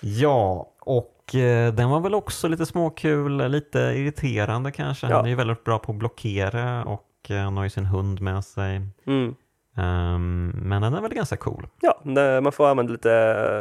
[0.00, 5.06] Ja, och eh, den var väl också lite småkul, lite irriterande kanske.
[5.06, 5.16] Ja.
[5.16, 8.20] Han är ju väldigt bra på att blockera och eh, han har ju sin hund
[8.20, 8.80] med sig.
[9.06, 9.34] Mm.
[9.76, 11.66] Ehm, men den är väl ganska cool.
[11.80, 12.00] Ja,
[12.42, 13.12] man får använda lite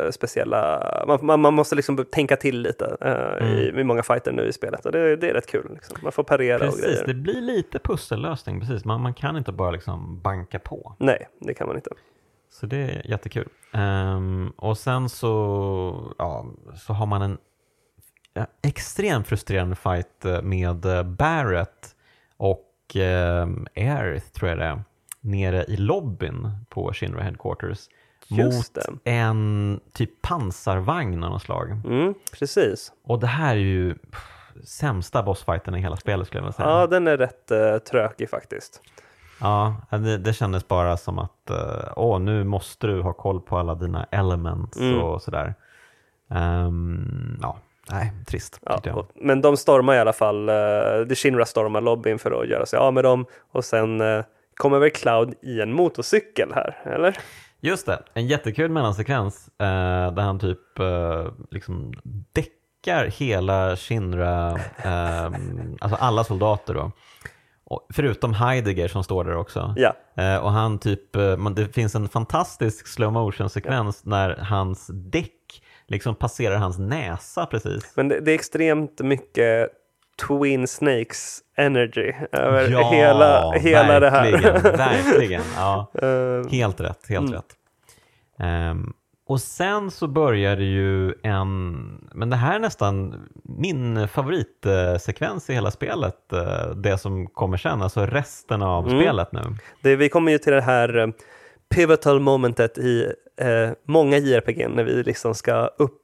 [0.06, 2.98] eh, speciella, man, man, man måste liksom tänka till lite
[3.42, 3.80] i, Mm.
[3.80, 5.70] i många fighter nu i spelet och det, det är rätt kul.
[5.74, 5.98] Liksom.
[6.04, 7.08] Man får parera och Precis, grejer.
[7.08, 8.60] det blir lite pussellösning.
[8.60, 8.86] Precis.
[8.86, 10.96] Man, man kan inte bara liksom banka på.
[11.00, 11.90] Nej, det kan man inte.
[12.52, 13.48] Så det är jättekul.
[13.74, 17.38] Ehm, och sen så, ja, så har man en
[18.34, 21.96] ja, extremt frustrerande fight eh, med Barrett
[22.38, 24.84] och um, Aerith tror jag det är,
[25.26, 27.80] nere i lobbyn på Shinra Headquarters.
[28.30, 31.72] Mot en typ pansarvagn av något slag.
[31.86, 32.92] Mm, precis.
[33.04, 34.32] Och det här är ju pff,
[34.68, 36.70] sämsta bossfighten i hela spelet skulle jag vilja säga.
[36.70, 38.82] Ja, den är rätt uh, trökig faktiskt.
[39.42, 43.58] Ja, det, det kändes bara som att eh, åh, nu måste du ha koll på
[43.58, 45.02] alla dina elements Mm.
[45.02, 45.54] och sådär.
[46.30, 47.58] Ehm, ja,
[47.92, 48.98] nej, trist Ja, jag.
[48.98, 52.66] och, men de stormar i alla fall, uh, The Shinra stormar lobbyn för att göra
[52.66, 54.24] sig av med dem och sen eh,
[54.56, 57.18] kommer väl Cloud i en motorcykel här, eller?
[57.60, 61.94] Just det, en jättekul mellansekvens eh, där han typ eh, liksom
[62.34, 65.26] däckar hela Shinra, eh,
[65.80, 66.92] alltså alla soldater då.
[67.64, 69.74] Och, förutom Heidegger som står där också.
[69.78, 74.36] Ja, Eh, och han typ, eh, man, det finns en fantastisk slow motion sekvens när
[74.36, 77.94] hans däck liksom passerar hans näsa precis.
[77.96, 79.70] men det, det är extremt mycket
[80.28, 84.32] Twin Snakes energy över Ja, hela, hela det här.
[84.78, 85.42] verkligen.
[85.56, 87.34] Ja, Eh, helt rätt, helt Mm.
[87.34, 87.56] rätt.
[88.40, 88.94] Ehm,
[89.28, 91.74] och sen så börjar det ju en,
[92.14, 97.82] men det här är nästan min favoritsekvens i hela spelet, eh, det som kommer sen,
[97.82, 99.00] alltså resten av Mm.
[99.02, 99.42] spelet nu.
[99.82, 101.08] det, vi kommer ju till det här eh,
[101.76, 103.04] pivotal momentet i
[103.42, 105.98] eh, många JRPG när vi liksom ska upp,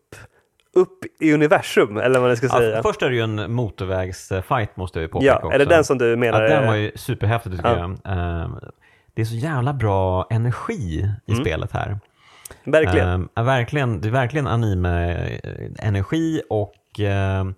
[0.75, 2.75] upp i universum, eller vad man ska säga.
[2.75, 5.55] Ja, först är det ju en motorvägsfight måste jag ju påpeka Ja, också.
[5.55, 6.41] är det den som du Ja, menar?
[6.41, 7.77] den är- var ju superhäftig tycker Ja.
[7.77, 8.13] jag.
[8.43, 8.55] Ehm,
[9.13, 11.43] Det är så jävla bra energi i Mm.
[11.43, 11.99] spelet här.
[12.63, 13.29] Verkligen.
[13.35, 17.53] Är verkligen, det är verkligen anime-energi och ehm,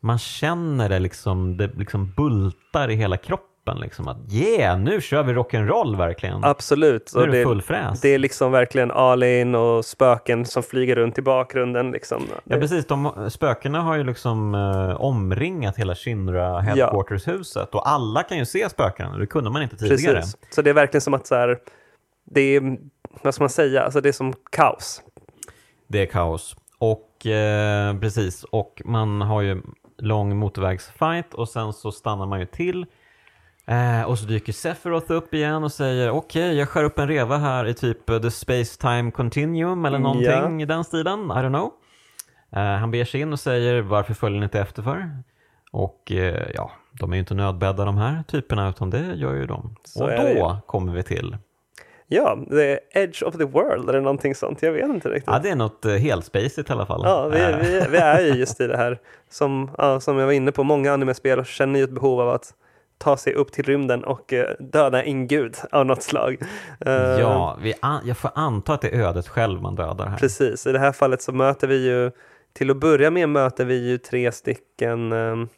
[0.00, 3.46] man känner det liksom, det liksom bultar i hela kroppen.
[3.74, 6.44] Liksom att yeah, nu kör vi rock'n'roll verkligen.
[6.44, 7.12] Absolut.
[7.14, 8.00] nu är det full fräs.
[8.00, 11.90] det är liksom verkligen all in och spöken som flyger runt i bakgrunden.
[11.90, 12.22] Liksom.
[12.44, 18.38] Ja precis, de, spökena har ju liksom eh, omringat hela Shinra headquarters-huset och alla kan
[18.38, 20.16] ju se spökena, det kunde man inte tidigare.
[20.16, 20.36] Precis.
[20.50, 21.58] Så det är verkligen som att så här,
[22.24, 22.78] det är,
[23.22, 25.02] vad ska man säga, alltså det är som kaos.
[25.88, 26.56] Det är kaos.
[26.78, 29.62] Och eh, precis, och man har ju
[29.98, 32.86] lång motorvägsfight och sen så stannar man ju till.
[33.66, 37.36] Eh, och så dyker Sephiroth upp igen och säger okej, jag skär upp en reva
[37.36, 41.48] här i typ eh, the space time continuum eller någonting i den stilen, I don't
[41.48, 41.72] know.
[42.52, 45.10] Eh, han ber sig in och säger varför följer ni inte efter för?
[45.72, 49.46] Och eh, ja, de är ju inte nödbädda de här typerna utan det gör ju
[49.46, 49.76] de.
[49.84, 51.36] Så och då kommer vi till,
[52.08, 54.62] Ja, är Edge of the World eller någonting sånt.
[54.62, 55.32] Jag vet inte riktigt.
[55.32, 56.24] ja det är något eh, helt
[56.70, 57.00] i alla fall.
[57.04, 58.98] Ja, vi, Eh, vi, vi är ju just i det här
[59.30, 62.54] som, ja, som jag var inne på, många animespel känner ju ett behov av att
[62.98, 66.36] ta sig upp till rymden och eh, döda en gud av något slag.
[66.80, 70.18] Eh, Ja, vi an- jag får anta att det är ödet själv man dödar här.
[70.18, 72.10] Precis, i det här fallet så möter vi ju,
[72.52, 75.48] till att börja med möter vi ju tre stycken um,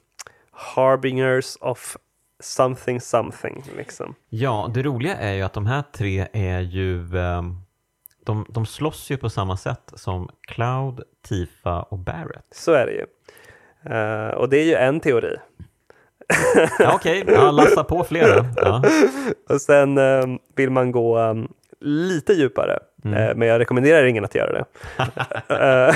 [0.52, 1.97] harbingers of
[2.40, 3.65] something something.
[3.77, 4.15] Liksom.
[4.28, 7.56] Ja, det roliga är ju att de här tre är ju, ehm,
[8.24, 12.47] de, de slåss ju på samma sätt som Cloud, Tifa och Barrett.
[12.51, 13.06] Så är det ju.
[13.94, 15.36] Eh, och det är ju en teori.
[16.79, 18.47] Ja, Okej, ja, lassa på flera.
[18.57, 18.83] Ja.
[19.49, 20.25] Och sen eh,
[20.57, 21.49] vill man gå ehm,
[21.81, 24.65] lite djupare, eh, men jag rekommenderar ingen att göra det.
[25.49, 25.95] Eh,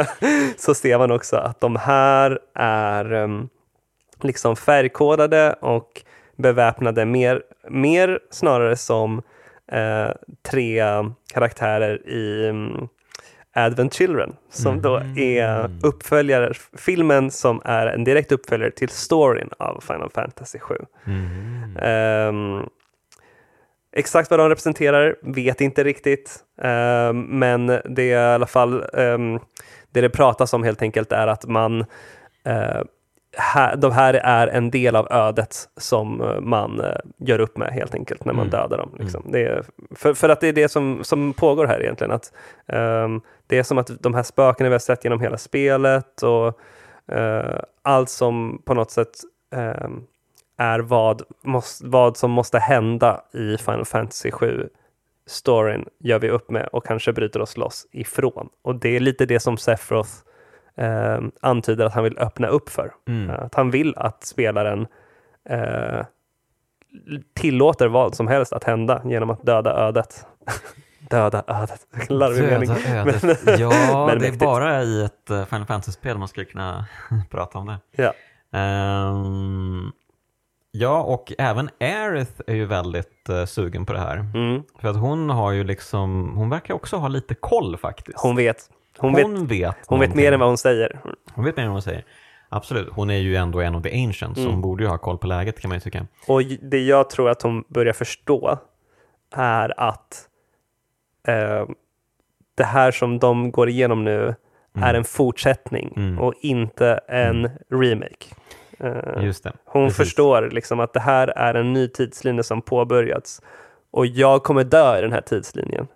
[0.56, 3.48] så ser man också att de här är ehm,
[4.22, 6.02] liksom färgkodade och
[6.36, 9.22] beväpnade mer, mer snarare som
[9.72, 10.10] eh,
[10.50, 10.82] tre
[11.32, 12.88] karaktärer i um,
[13.54, 19.80] Advent Children som då är uppföljare, filmen som är en direkt uppföljare till storyn av
[19.86, 20.74] Final Fantasy 7.
[21.06, 21.76] Mm.
[21.76, 22.68] Ehm,
[23.96, 29.38] exakt vad de representerar vet inte riktigt, Ehm, men det är i alla fall ehm,
[29.92, 31.80] det det pratas om helt enkelt är att man
[32.44, 32.82] eh,
[33.36, 37.68] här, de här är en del av ödet som eh, man eh, gör upp med
[37.72, 38.50] helt enkelt när man Mm.
[38.50, 38.90] dödar dem.
[38.98, 39.22] Liksom.
[39.32, 42.10] Det är, för, för att det är det som, som pågår här egentligen.
[42.12, 42.32] Att,
[42.66, 46.60] ehm, det är som att de här spökena vi har sett genom hela spelet och
[47.16, 49.12] eh, allt som på något sätt
[49.54, 50.02] ehm,
[50.58, 54.68] är vad, måste, vad som måste hända i Final Fantasy 7
[55.26, 58.48] storyn gör vi upp med och kanske bryter oss loss ifrån.
[58.62, 60.10] Och det är lite det som Sephiroth
[60.76, 62.92] eh, antyder att han vill öppna upp för.
[63.08, 63.30] Mm.
[63.30, 64.86] Eh, Att han vill att spelaren
[65.48, 66.06] eh,
[67.34, 70.26] tillåter vad som helst att hända genom att döda ödet.
[71.10, 71.86] döda ödet.
[72.08, 72.70] Larvig mening.
[72.70, 73.60] Ödet.
[73.60, 76.86] Ja, men det är bara i ett eh, Final Fantasy-spel man skulle kunna
[77.30, 77.78] prata om det.
[78.02, 78.12] Ja.
[78.58, 79.92] Ehm,
[80.70, 84.16] ja, och även Aerith är ju väldigt eh, sugen på det här.
[84.16, 84.62] Mm.
[84.80, 88.18] För att hon har ju liksom, hon verkar också ha lite koll faktiskt.
[88.20, 88.70] Hon vet.
[88.98, 91.00] Hon, vet, hon vet, hon vet mer än vad hon säger.
[91.34, 92.04] Hon vet mer än vad hon säger.
[92.48, 94.52] Absolut, hon är ju ändå en av the ancients, så Mm.
[94.52, 96.06] hon borde ju ha koll på läget kan man ju tycka.
[96.28, 98.58] Och det jag tror att hon börjar förstå
[99.36, 100.28] är att
[101.28, 101.66] eh,
[102.56, 104.34] det här som de går igenom nu
[104.78, 106.18] är en fortsättning Mm.
[106.18, 108.26] och inte en remake.
[108.78, 109.52] Eh, Just det.
[109.64, 109.96] hon precis.
[109.96, 113.42] förstår liksom att det här är en ny tidslinje som påbörjats
[113.90, 115.86] och jag kommer dö i den här tidslinjen.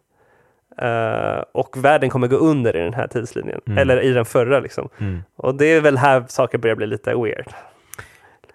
[0.78, 3.78] Eh, och världen kommer gå under i den här tidslinjen, Mm.
[3.78, 4.60] eller i den förra.
[4.60, 4.88] Liksom.
[4.98, 5.22] Mm.
[5.36, 7.46] Och det är väl här saker börjar bli lite weird.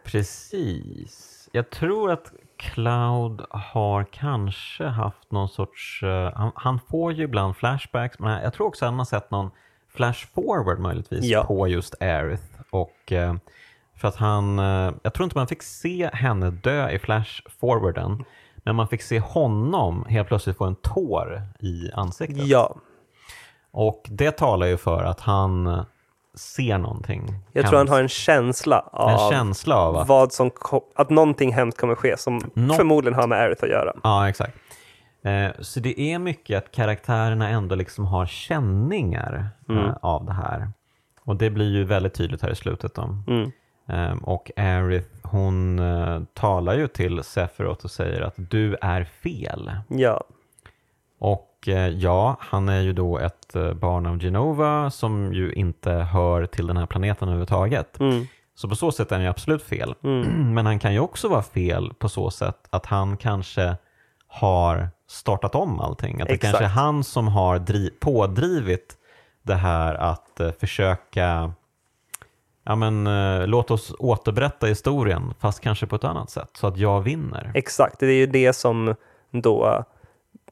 [0.04, 1.50] Precis.
[1.52, 6.04] Jag tror att Cloud har kanske haft någon sorts...
[6.04, 9.32] eh, han, han får ju ibland flashbacks, men jag tror också att han har sett
[9.32, 9.52] någon
[9.96, 11.44] flash forward möjligtvis Ja.
[11.44, 12.44] på just Aerith.
[12.70, 13.34] Och, eh,
[13.98, 14.58] för att han...
[15.04, 18.24] jag tror inte man fick se henne dö i flash forwarden,
[18.64, 22.46] men man fick se honom helt plötsligt få en tår i ansiktet.
[22.48, 22.76] Ja,
[23.72, 25.86] Och det talar ju för att han
[26.36, 27.34] ser någonting.
[27.52, 30.52] jag tror han har en känsla av en känsla av att vad som
[30.96, 33.94] att någonting hemskt kommer ske som Nå- förmodligen har med Aerith att göra.
[34.04, 34.58] Ja, exakt.
[35.24, 39.86] Eh, så det är mycket att karaktärerna ändå liksom har känningar Mm.
[39.86, 40.68] eh, av det här.
[41.26, 42.96] Och det blir ju väldigt tydligt här i slutet.
[42.96, 43.18] Då.
[43.28, 43.52] Mm.
[43.90, 49.72] Eh, och Aerith, hon eh, talar ju till Sephiroth och säger att du är fel.
[49.88, 50.24] Ja,
[51.20, 55.92] Och eh, ja, han är ju då ett eh, barn av Genova som ju inte
[55.92, 58.00] hör till den här planeten överhuvudtaget.
[58.00, 58.26] Mm.
[58.56, 59.96] Så på så sätt är han ju absolut fel.
[60.04, 60.22] Mm.
[60.54, 63.76] Men han kan ju också vara fel på så sätt att han kanske
[64.28, 66.22] har startat om allting.
[66.22, 66.52] Att det Exakt.
[66.52, 68.98] kanske är han som har dri- pådrivit
[69.44, 71.54] det här att försöka
[72.64, 76.78] Ja men eh, låt oss återberätta historien fast kanske på ett annat sätt så att
[76.78, 77.52] jag vinner.
[77.56, 78.96] Exakt, det är ju det som
[79.32, 79.84] då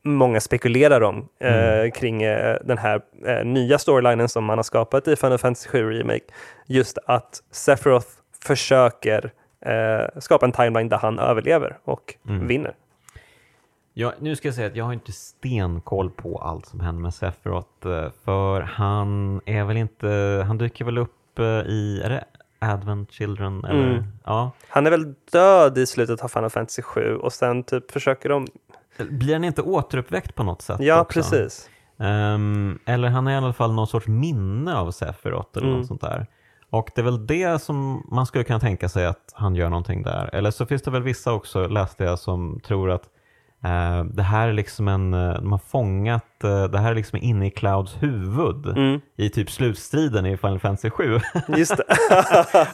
[0.04, 1.92] många spekulerar om eh, Mm.
[1.92, 5.90] kring eh, den här eh, nya storylinen som man har skapat i Final Fantasy 7
[5.92, 6.26] Remake.
[6.68, 8.08] Just att Sephiroth
[8.46, 9.32] försöker
[9.66, 12.48] eh, skapa en timeline där han överlever och Mm.
[12.48, 12.74] vinner.
[13.94, 17.14] Ja, nu ska jag säga att jag har inte stenkoll på allt som händer med
[17.14, 22.24] Sephiroth för han är väl inte, han dyker väl upp eh, i, är det
[22.60, 23.66] Advent Children?
[23.66, 23.88] Eller?
[23.92, 24.04] Mm.
[24.26, 24.52] Ja.
[24.68, 28.48] Han är väl död i slutet av Final Fantasy 7 och sen typ försöker de...
[29.10, 30.78] Blir han inte återuppväckt på något sätt?
[30.80, 31.20] Ja, också?
[31.20, 31.70] precis.
[32.00, 35.78] Ehm, eller han är i alla fall någon sorts minne av Sephiroth eller Mm.
[35.80, 36.28] något sånt där.
[36.70, 40.04] Och det är väl det som man skulle kunna tänka sig att han gör någonting
[40.04, 40.30] där.
[40.36, 43.04] Eller så finns det väl vissa också, läste jag, som tror att
[44.14, 47.48] det här är liksom en, eh, de har fångat, eh, det här är liksom inne
[47.48, 51.20] i Clouds huvud Mm, i typ slutstriden i Final Fantasy 7.
[51.58, 51.84] just det.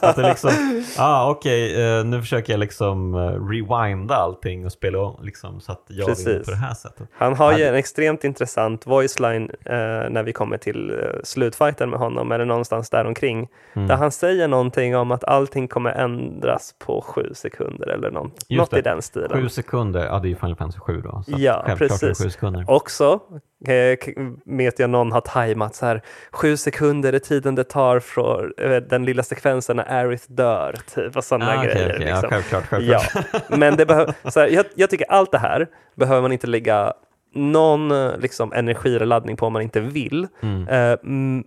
[0.00, 0.50] att det liksom,
[0.98, 5.72] ah, okej, eh, nu försöker jag liksom eh, rewinda allting och spela om liksom, så
[5.72, 6.44] att jag vinner Precis.
[6.44, 7.08] på det här sättet.
[7.12, 9.74] Han har ju en extremt intressant voice line eh,
[10.10, 13.48] när vi kommer till eh, slutfighten med honom, eller någonstans där omkring.
[13.74, 13.88] Mm.
[13.88, 18.60] Där han säger någonting om att allting kommer ändras på sju sekunder eller något, Just
[18.60, 18.78] något det.
[18.78, 19.30] i den stilen.
[19.42, 21.22] Sju sekunder, ja det är ju Final Fantasy 7 då.
[21.26, 22.22] Så Ja, precis.
[22.22, 22.64] sju sekunder.
[22.68, 23.20] Också
[23.68, 23.98] eh,
[24.44, 26.02] vet jag någon har tajmat så här,
[26.32, 31.16] sju sekunder är tiden det tar från eh, den lilla sekvensen när Aerith dör, typ,
[31.16, 31.88] och sådana Ah, okej, grejer.
[31.94, 32.22] okej, liksom.
[32.22, 33.58] Ja, självklart, Ja, självklart.
[33.58, 36.92] men det behöv, så här, jag, jag tycker allt det här behöver man inte lägga
[37.34, 37.88] någon
[38.18, 40.26] liksom, energiladdning på om man inte vill.
[40.42, 40.68] Mm.
[41.02, 41.44] Mm,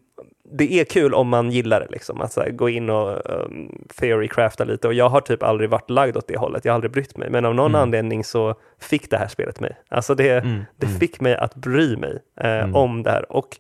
[0.54, 4.64] det är kul om man gillar det, liksom, att här, gå in och um, theorycrafta
[4.64, 7.18] lite och jag har typ aldrig varit lagd åt det hållet, jag har aldrig brytt
[7.18, 7.82] mig, men av någon Mm.
[7.82, 9.76] anledning så fick det här spelet mig.
[9.90, 11.00] Alltså det, Mm, det mm.
[11.00, 12.76] fick mig att bry mig eh, Mm.
[12.76, 13.32] om det här.
[13.32, 13.58] Och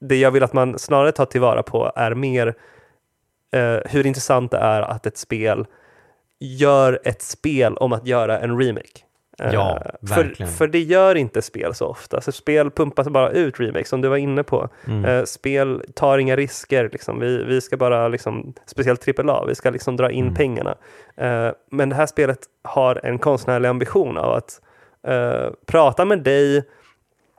[0.00, 2.54] det jag vill att man snarare tar tillvara på är mer
[3.52, 5.66] eh, hur intressant det är att ett spel
[6.40, 9.00] gör ett spel om att göra en remake.
[9.42, 10.52] Eh, Ja, för, verkligen.
[10.52, 12.20] för det gör inte spel så ofta.
[12.20, 14.68] Så spel pumpas bara ut remakes, som du var inne på.
[14.86, 15.04] Mm.
[15.04, 16.88] Eh, spel tar inga risker.
[16.92, 17.20] Liksom.
[17.20, 20.34] Vi, vi ska bara, liksom, speciellt AAA, vi ska liksom dra in Mm.
[20.34, 20.74] pengarna.
[21.16, 24.60] Eh, men det här spelet har en konstnärlig ambition av att
[25.06, 26.64] eh, prata med dig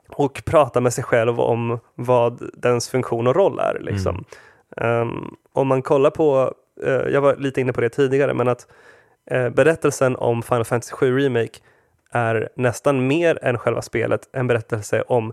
[0.08, 3.78] och prata med sig själv om vad dens funktion och roll är.
[3.80, 4.24] Liksom.
[4.76, 6.54] Um, om man kollar på,
[6.84, 8.66] eh, jag var lite inne på det tidigare, men att
[9.30, 11.58] eh, berättelsen om Final Fantasy 7 Remake
[12.12, 15.32] är nästan mer än själva spelet en berättelse om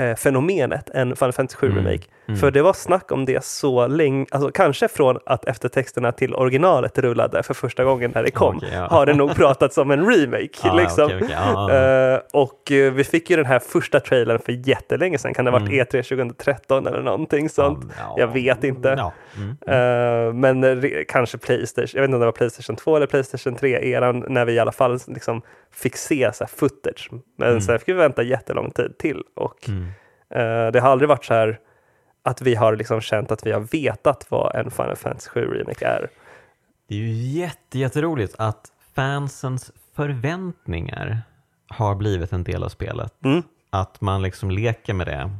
[0.00, 2.04] eh, fenomenet än Final Fantasy 7 Mm, Remake.
[2.06, 2.15] mm.
[2.40, 6.98] För det var snack om det så länge, alltså kanske från att eftertexterna till originalet
[6.98, 8.86] rullade för första gången när det kom, Okej, ja.
[8.90, 10.48] har det nog pratats om en remake.
[10.64, 11.04] Ja, liksom.
[11.04, 12.12] okej, ja, ja.
[12.14, 15.50] Eh, och eh, vi fick ju den här första trailern för jättelänge sedan, kan det
[15.50, 15.80] ha varit Mm.
[15.86, 17.84] E3 2013 eller någonting sånt?
[17.98, 18.94] Ja, jag vet inte.
[18.98, 19.12] Ja.
[19.36, 19.56] Mm.
[19.66, 24.24] Eh, men kanske Playstation, jag vet inte om det var Playstation 2 eller Playstation 3-eran
[24.28, 25.42] när vi i alla fall liksom
[25.72, 27.10] fick se så här footage.
[27.38, 27.60] Men Mm.
[27.60, 29.84] sen fick vi vänta jättelång tid till och Mm.
[30.66, 31.58] eh, det har aldrig varit så här
[32.26, 35.86] att vi har liksom känt att vi har vetat vad en Final Fantasy 7 Remake
[35.86, 36.08] är.
[36.88, 41.22] Det är ju jätte, jätteroligt att fansens förväntningar
[41.68, 43.24] har blivit en del av spelet.
[43.24, 45.30] Mm, Att man liksom leker med det.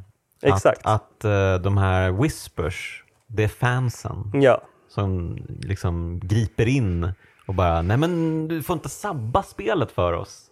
[0.43, 0.81] exakt.
[0.87, 7.13] Att, att eh, de här whispers, det är fansen Ja, som liksom griper in
[7.47, 10.51] och bara, nej men du får inte sabba spelet för oss.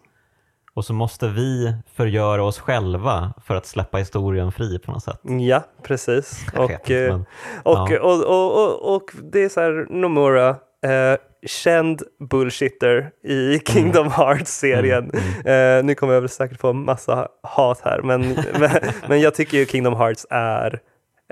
[0.76, 5.20] Och så måste vi förgöra oss själva för att släppa historien fri på något sätt.
[5.40, 6.46] ja precis.
[6.56, 7.24] Och, inte, eh, men,
[7.62, 8.00] Och, Ja.
[8.00, 10.48] och, och, och, och det är så här, Nomura,
[10.86, 15.10] eh, känd bullshitter i Kingdom Hearts-serien.
[15.44, 18.20] Mm, Eh, nu kommer jag väl säkert få massa hat här, men,
[18.58, 18.70] men,
[19.08, 20.80] men jag tycker ju Kingdom Hearts är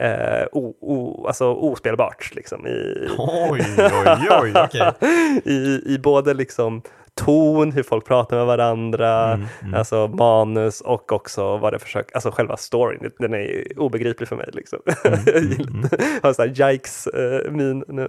[0.01, 4.93] eh, o, o, alltså ospelbart liksom, i, Oj, oj, oj, okej.
[5.45, 6.83] i, i både liksom
[7.21, 9.75] ton, hur folk pratar med varandra, Mm, mm.
[9.75, 14.49] alltså manus och också vad det försöker, alltså själva storyn, den är obegriplig för mig
[14.53, 14.79] liksom.
[15.05, 18.09] Mm, jag gillar inte- har sån här yikes uh, min nu.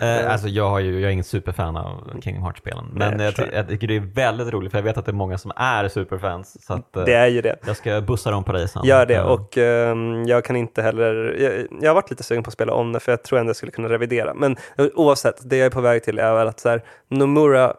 [0.00, 3.46] Eh, alltså jag, har ju, jag är ingen superfan av Kingdom Hearts-spelen, men Nej, jag
[3.48, 5.52] jag, jag tycker det är väldigt roligt för jag vet att det är många som
[5.56, 6.66] är superfans.
[6.66, 7.56] Så att, eh, Det är ju det.
[7.66, 8.84] jag ska bussa dem på dig sen.
[8.84, 11.52] Gör det Eh, och ehm, jag kan inte heller, jag,
[11.82, 13.56] jag har varit lite sugen på att spela om det för jag tror ändå jag
[13.56, 14.34] skulle kunna revidera.
[14.34, 17.74] Men eh, oavsett, det jag är på väg till är väl att så här, Nomura,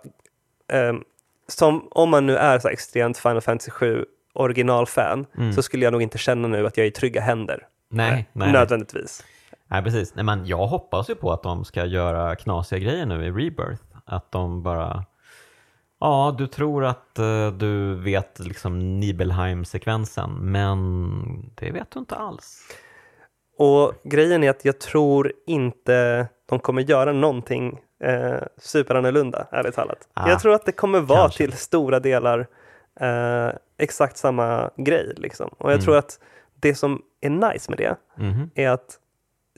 [0.71, 1.03] ehm,
[1.47, 5.25] som om man nu är så extremt Final Fantasy 7 originalfan
[5.55, 7.67] så skulle jag nog inte känna nu att jag är i trygga händer.
[7.89, 8.51] Nej, nej, nej.
[8.51, 9.23] Nödvändigtvis.
[9.67, 10.15] nej, precis.
[10.15, 13.83] Nej, men jag hoppas ju på att de ska göra knasiga grejer nu i Rebirth.
[14.05, 15.05] Att de bara...
[15.99, 22.61] Ja, du tror att eh, du vet liksom Nibelheim-sekvensen, men det vet du inte alls.
[23.57, 30.07] Och grejen är att jag tror inte de kommer göra någonting eh, superannorlunda, ärligt talat.
[30.13, 31.37] Ah, jag tror att det kommer vara kanske.
[31.37, 32.47] till stora delar
[32.99, 35.13] eh, exakt samma grej.
[35.17, 35.47] Liksom.
[35.57, 35.85] Och jag Mm.
[35.85, 36.19] tror att
[36.59, 38.49] det som är nice med det Mhm.
[38.55, 38.99] är att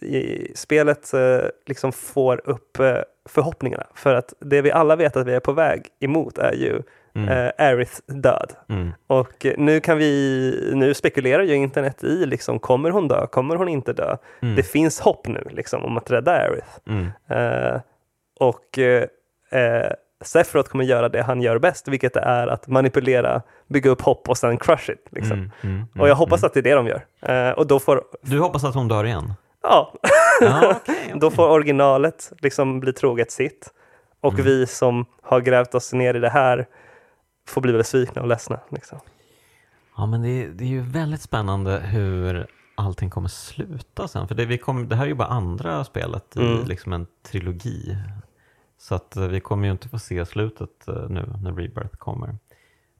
[0.01, 2.97] i, spelet eh, liksom får upp eh,
[3.29, 3.87] förhoppningarna.
[3.95, 6.81] För att det vi alla vet att vi är på väg emot är ju
[7.15, 7.29] Mm.
[7.29, 8.53] eh, Aerith död.
[8.69, 8.91] Mm.
[9.07, 13.67] Och nu kan vi, nu spekulerar ju internet i liksom, kommer hon dö, kommer hon
[13.69, 14.17] inte dö?
[14.41, 14.55] Mm.
[14.55, 16.67] Det finns hopp nu liksom om att rädda Aerith.
[16.87, 17.05] Mm.
[17.29, 17.81] Eh,
[18.39, 19.03] och eh,
[19.51, 19.91] eh,
[20.21, 24.37] Sephiroth kommer göra det han gör bäst, vilket är att manipulera, bygga upp hopp och
[24.37, 25.07] sen crush it.
[25.11, 25.37] Liksom.
[25.37, 25.51] Mm.
[25.63, 25.85] Mm.
[25.99, 27.05] Och jag hoppas att det är det de gör.
[27.21, 29.33] Eh, och då får, Du hoppas att hon dör igen?
[29.63, 29.93] ja,
[30.41, 31.13] Ja, okej.
[31.15, 33.73] då får originalet liksom bli troget sitt.
[34.21, 34.45] Och Mm.
[34.45, 36.65] vi som har grävt oss ner i det här
[37.47, 38.59] får bli besvikna och ledsna.
[38.69, 38.99] Liksom.
[39.97, 44.27] Ja, men det är, det är ju väldigt spännande hur allting kommer sluta sen.
[44.27, 46.65] För det, vi kom, det här är ju bara andra spelet i Mm.
[46.67, 47.97] liksom en trilogi.
[48.77, 52.35] Så att eh, vi kommer ju inte få se slutet eh, nu när Rebirth kommer.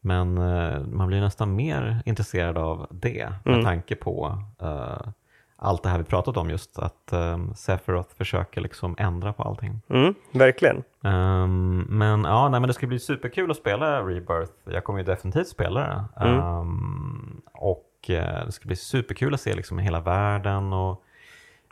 [0.01, 3.65] Men eh, man blir nästan mer intresserad av det med Mm.
[3.65, 5.07] tanke på eh,
[5.55, 6.79] allt det här vi pratat om just.
[6.79, 9.81] Att eh, Sephiroth försöker liksom ändra på allting.
[9.89, 10.83] Mm, verkligen.
[11.03, 14.51] Ehm, men ja, nej, men det ska bli superkul att spela Rebirth.
[14.65, 16.25] Jag kommer ju definitivt spela det.
[16.25, 16.39] Mm.
[16.39, 21.03] Ehm, och eh, det ska bli superkul att se liksom hela världen och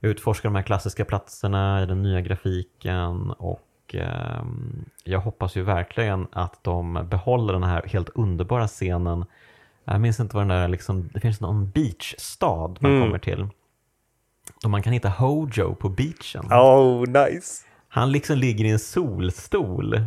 [0.02, 3.32] utforska de här klassiska platserna i den nya grafiken.
[3.32, 9.26] Och ehm, jag hoppas ju verkligen att de behåller den här helt underbara scenen.
[9.86, 13.02] Jag minns inte vad den där, liksom, det finns någon beachstad man Mm.
[13.04, 13.48] kommer till.
[14.62, 16.46] Då man kan hitta Hojo på beachen.
[16.52, 17.64] Oh, nice.
[17.90, 20.00] Han liksom ligger i en solstol.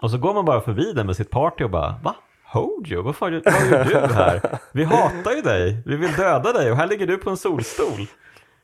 [0.00, 2.14] Och så går man bara förbi den med sitt party och bara Va?
[2.44, 3.02] Hojo?
[3.02, 4.40] Vad, fan, gör du här?
[4.72, 5.82] Vi hatar ju dig.
[5.86, 8.06] Vi vill döda dig och här ligger du på en solstol.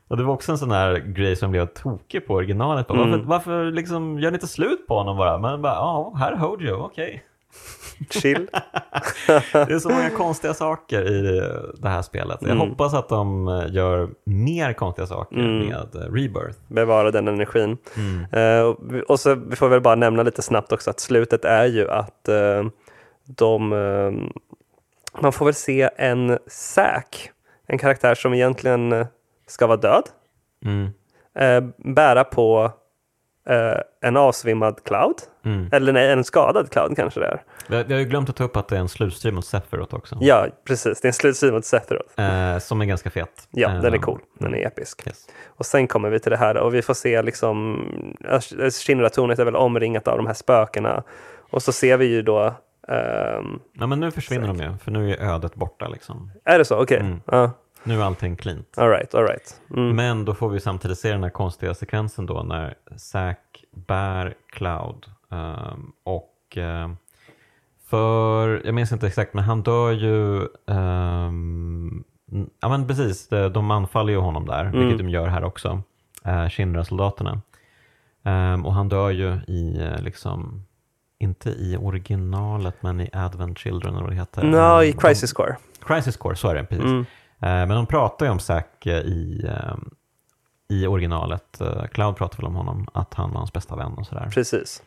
[0.08, 2.86] Och det var också en sån här grej som blev tokig på originalet.
[2.86, 3.10] Bara, Mm.
[3.10, 5.38] Varför, varför liksom gör ni inte slut på honom bara?
[5.38, 7.24] Men bara, ja, här är Hojo, okej.
[8.10, 8.48] Chill.
[9.52, 11.22] Det är så många konstiga saker i
[11.78, 12.38] det här spelet.
[12.40, 12.68] Jag Mm.
[12.68, 15.58] hoppas att de eh, gör mer konstiga saker Mm.
[15.66, 16.58] med eh, Rebirth.
[16.68, 17.76] Bevara den energin.
[17.96, 18.24] Mm.
[18.32, 21.64] Eh, och vi- så vi får väl bara nämna lite snabbt också att slutet är
[21.66, 22.64] ju att eh,
[23.26, 23.72] de...
[23.72, 24.12] Eh,
[25.22, 27.30] man får väl se en Zack,
[27.66, 29.06] en karaktär som egentligen
[29.48, 30.02] ska vara död,
[30.64, 30.88] Mm.
[31.38, 32.72] eh, bära på
[33.48, 35.14] eh, en avsvimmad Cloud.
[35.44, 35.68] Mm.
[35.72, 37.42] Eller nej, en skadad Cloud kanske det är.
[37.68, 39.44] Vi har vi har ju glömt att ta upp att det är en slutstream mot
[39.46, 40.16] Sephiroth också.
[40.20, 41.00] Ja, precis.
[41.00, 42.20] Det är en slutsida mot Sephiroth.
[42.20, 43.48] Eh, som är ganska fet.
[43.50, 44.20] Ja, den är Eh, cool.
[44.38, 45.06] Den är episk.
[45.06, 45.26] Yes.
[45.46, 47.84] Och sen kommer vi till det här och vi får se liksom
[48.86, 51.02] Shinra-tornet är väl omringat av de här spökena.
[51.50, 52.54] Och så ser vi ju då
[52.88, 56.30] ehm, Ja, men nu försvinner de ju, för nu är ödet borta liksom.
[56.44, 56.82] Är det så?
[56.82, 57.00] Okej.
[57.00, 57.20] Mm.
[57.26, 57.50] Ja,
[57.84, 58.78] Nu är allting cleant.
[58.78, 59.60] all right, all right.
[59.70, 59.96] Mm.
[59.96, 65.06] Men då får vi samtidigt se den här konstiga sekvensen då när Zack bär Cloud.
[65.30, 66.96] ehm, och ehm,
[67.86, 74.12] för, jag minns inte exakt, men han dör ju, n- ja men precis, de, anfaller
[74.12, 74.78] ju honom där, Mm.
[74.80, 75.82] vilket de gör här också,
[76.26, 77.40] uh, Shinra-soldaterna.
[78.24, 80.64] Ehm, och han dör ju i, eh, liksom,
[81.18, 84.42] inte i originalet, men i Advent Children eller vad det heter.
[84.42, 85.56] Nå, i Crisis Core.
[85.86, 86.84] Crisis Core, så är det, precis.
[86.84, 87.04] Mm.
[87.40, 89.76] Eh, Men de pratar ju om Zack eh, i, eh,
[90.68, 91.60] i originalet.
[91.92, 94.30] Cloud pratar väl om honom, att han var hans bästa vän och sådär.
[94.34, 94.82] Precis.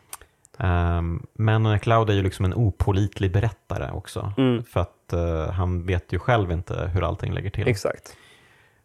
[0.58, 4.32] Ehm, Men Cloud är ju liksom en opolitlig berättare också.
[4.38, 4.64] Mm.
[4.64, 5.14] För att
[5.54, 7.68] han vet ju själv inte hur allting lägger till.
[7.68, 8.16] Exakt.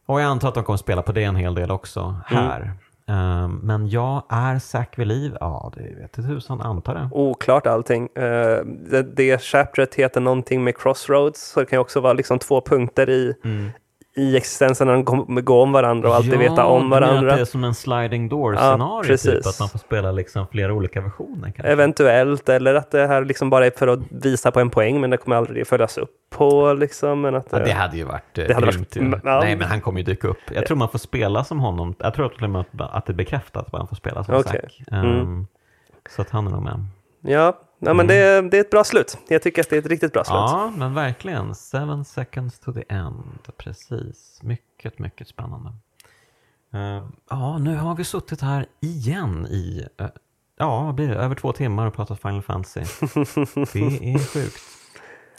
[0.05, 2.73] Och jag antar att de kommer spela på det en hel del också här.
[3.07, 5.37] Ehm, men ja, är Zack vid liv?
[5.39, 7.09] Ja, det vet inte tusan, antar det.
[7.11, 8.09] Oklart allting.
[8.15, 11.51] Eh, det, det chapteret heter någonting med Crossroads.
[11.51, 13.69] Så det kan ju också vara liksom två punkter i, Mm.
[14.17, 17.31] I existensen när de kommer gå om varandra och alltid veta om varandra.
[17.31, 19.47] att det är som en sliding door-scenario, typ, precis.
[19.47, 21.51] att man får spela liksom flera olika versioner.
[21.51, 21.71] Kanske.
[21.71, 25.09] Eventuellt, eller att det här liksom bara är för att visa på en poäng men
[25.09, 26.73] det kommer aldrig följas upp på.
[26.73, 28.95] Liksom, men att, Ja, det eh, hade ju varit eh, Det hade grymt.
[28.97, 29.39] varit- ja.
[29.39, 30.37] Nej, men han kommer ju dyka upp.
[30.53, 31.95] Jag tror man får spela som honom.
[31.99, 34.61] Jag tror till och med att, det är bekräftat att man får spela som Okej.
[34.61, 34.81] Zack.
[34.91, 35.05] Mm.
[35.19, 35.47] Ehm,
[36.09, 36.85] Så att han är nog med.
[37.21, 39.17] Ja, ja men det, det är ett bra slut.
[39.27, 40.33] Jag tycker att det är ett riktigt bra slut.
[40.35, 41.55] Ja, men verkligen.
[41.55, 43.23] Seven seconds to the end.
[43.57, 44.39] Precis.
[44.43, 45.69] Mycket, mycket spännande.
[46.73, 50.07] Eh, Ja, nu har vi suttit här igen i eh,
[50.57, 51.15] ja, blir det?
[51.15, 52.79] över två timmar och pratat Final Fantasy.
[53.73, 54.59] Det är sjukt.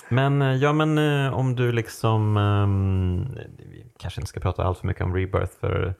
[0.09, 3.27] Men, eh, ja, men eh, om du liksom, ehm,
[3.70, 5.94] vi kanske inte ska prata allt för mycket om Rebirth för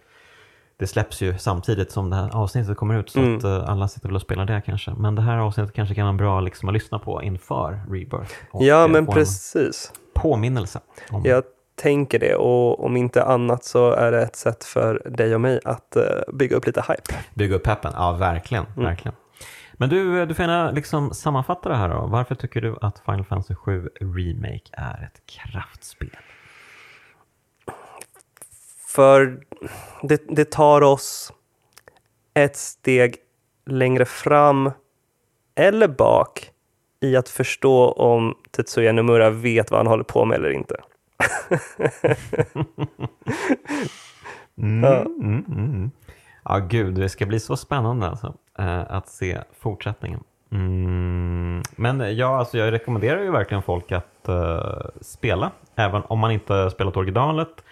[0.79, 3.37] det släpps ju samtidigt som det här avsnittet kommer ut så Mm.
[3.37, 4.91] att eh, alla sitter väl och spelar det kanske.
[4.95, 8.35] Men det här avsnittet kanske kan vara bra liksom, att lyssna på inför Rebirth.
[8.53, 9.93] Ja, eh, men precis.
[10.15, 10.81] Påminnelse.
[11.11, 11.43] Om, Jag
[11.77, 15.61] tänker det och om inte annat så är det ett sätt för dig och mig
[15.65, 16.03] att eh,
[16.33, 17.15] bygga upp lite hype.
[17.35, 18.65] Bygga upp peppen, ja verkligen.
[18.77, 18.85] Mm.
[18.85, 19.15] verkligen.
[19.73, 22.07] Men du, du får gärna liksom sammanfatta det här då.
[22.07, 26.11] Varför tycker du att Final Fantasy 7 Remake är ett kraftspel?
[28.99, 29.41] För
[30.03, 31.33] det, det tar oss
[32.35, 33.17] ett steg
[33.67, 34.71] längre fram
[35.55, 36.51] eller bak
[37.01, 40.77] i att förstå om Tetsuya Nomura vet vad han håller på med eller inte.
[44.59, 45.01] Mm, Ja.
[45.01, 45.91] mm, mm.
[46.45, 50.21] Ja, gud, det ska bli så spännande alltså, eh, att se fortsättningen.
[50.53, 51.63] Mm.
[51.77, 56.71] Men ja, alltså jag rekommenderar ju verkligen folk att eh, spela, även om man inte
[56.71, 57.65] spelat originalet.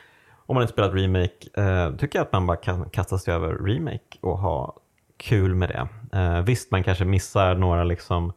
[0.47, 3.53] Om man inte spelat remake, eh, tycker jag att man bara kan kasta sig över
[3.55, 4.75] remake och ha
[5.17, 5.89] kul med det.
[6.19, 8.33] Eh, visst, man kanske missar några liksom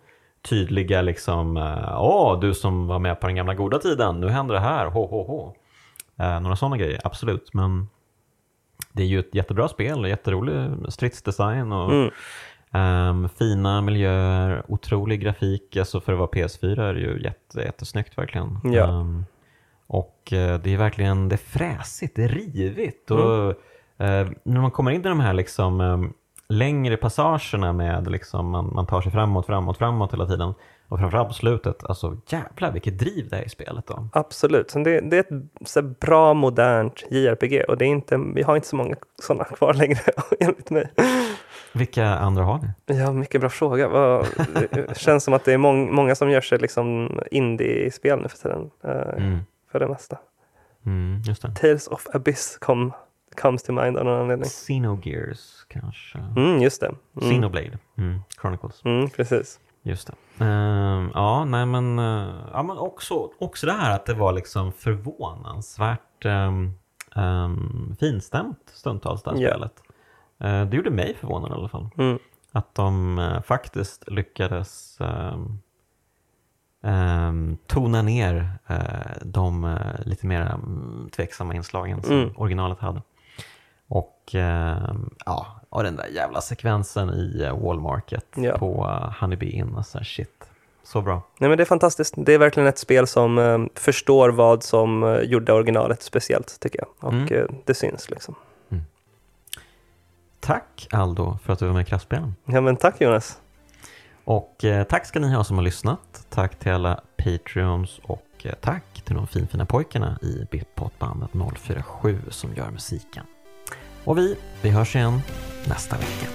[0.49, 4.53] tydliga liksom, eh, åh, du som var med på den gamla goda tiden, nu händer
[4.55, 5.53] det här, ho, ho, ho.
[6.23, 7.53] Eh, några sådana grejer, absolut.
[7.53, 7.89] Men
[8.93, 12.11] det är ju ett jättebra spel, jätterolig stridsdesign och Mm.
[12.71, 15.77] ehm, fina miljöer, otrolig grafik.
[15.77, 18.59] Alltså för att vara PS4 är det ju jätte, jättesnyggt verkligen.
[18.63, 18.87] Ja.
[18.99, 19.25] Ehm,
[19.89, 23.11] och eh, det är verkligen det är fräsigt, det är rivigt.
[23.11, 23.23] Mm.
[23.23, 23.49] Och,
[24.05, 26.13] eh, när man kommer in i de här liksom, ehm,
[26.49, 30.53] längre passagerna med liksom, man, man tar sig framåt, framåt, framåt hela tiden.
[30.87, 34.07] Och framförallt på slutet, alltså jävlar vilket driv det är i spelet då.
[34.13, 38.43] Absolut, så det, det är ett så bra modernt JRPG och det är inte, vi
[38.43, 39.99] har inte så många sådana kvar längre
[40.39, 40.91] enligt mig.
[41.73, 42.95] Vilka andra har ni?
[42.95, 43.87] Ja, mycket bra fråga.
[44.71, 48.37] Det känns som att det är mång, många som gör sig liksom indie-spel nu för
[48.37, 48.69] tiden.
[48.83, 49.39] eh, Mm.
[49.71, 50.17] För det mesta.
[50.85, 51.55] Mm, det.
[51.55, 52.93] Tales of Abyss kom,
[53.41, 54.49] comes to mind av någon anledning.
[54.49, 56.19] Xenogears kanske?
[56.19, 56.87] Mm, just det.
[56.87, 57.29] Mm.
[57.29, 58.19] Xenoblade mm.
[58.41, 58.85] Chronicles.
[58.85, 59.59] Mm, precis.
[59.81, 60.45] Just det.
[60.45, 64.71] Ehm, ja, nej men, eh, ja, men också, också det här att det var liksom
[64.71, 66.73] förvånansvärt um,
[67.15, 69.49] um, finstämt stundtals det här Ja.
[69.49, 69.73] spelet.
[70.39, 71.89] Eh, det gjorde mig förvånad i alla fall.
[71.97, 72.19] Mm.
[72.51, 75.59] Att de eh, faktiskt lyckades ehm,
[76.83, 78.77] ehm, tona ner eh,
[79.21, 82.33] de eh, lite mer um, tveksamma inslagen som Mm.
[82.37, 83.01] originalet hade.
[83.87, 88.57] Och ehm, ja, och den där jävla sekvensen i uh, Wallmarket Ja.
[88.57, 89.75] på uh, Honeybee Inn.
[89.77, 90.43] Alltså, shit,
[90.83, 91.21] så bra.
[91.39, 92.13] Nej, men det är fantastiskt.
[92.17, 96.79] Det är verkligen ett spel som eh, förstår vad som eh, gjorde originalet speciellt, tycker
[96.79, 96.87] jag.
[97.07, 97.33] Och Mm.
[97.33, 98.35] eh, det syns liksom.
[100.39, 102.35] Tack Aldo för att du var med i Kraftspelen.
[102.45, 103.37] Ja, men tack Jonas.
[104.29, 106.25] Och eh, tack ska ni ha som har lyssnat.
[106.29, 112.55] Tack till alla Patreons och eh, tack till de finfina pojkarna i Bitpotbandet 047 som
[112.55, 113.25] gör musiken.
[114.03, 115.21] Och vi, vi hörs igen
[115.67, 116.27] nästa vecka.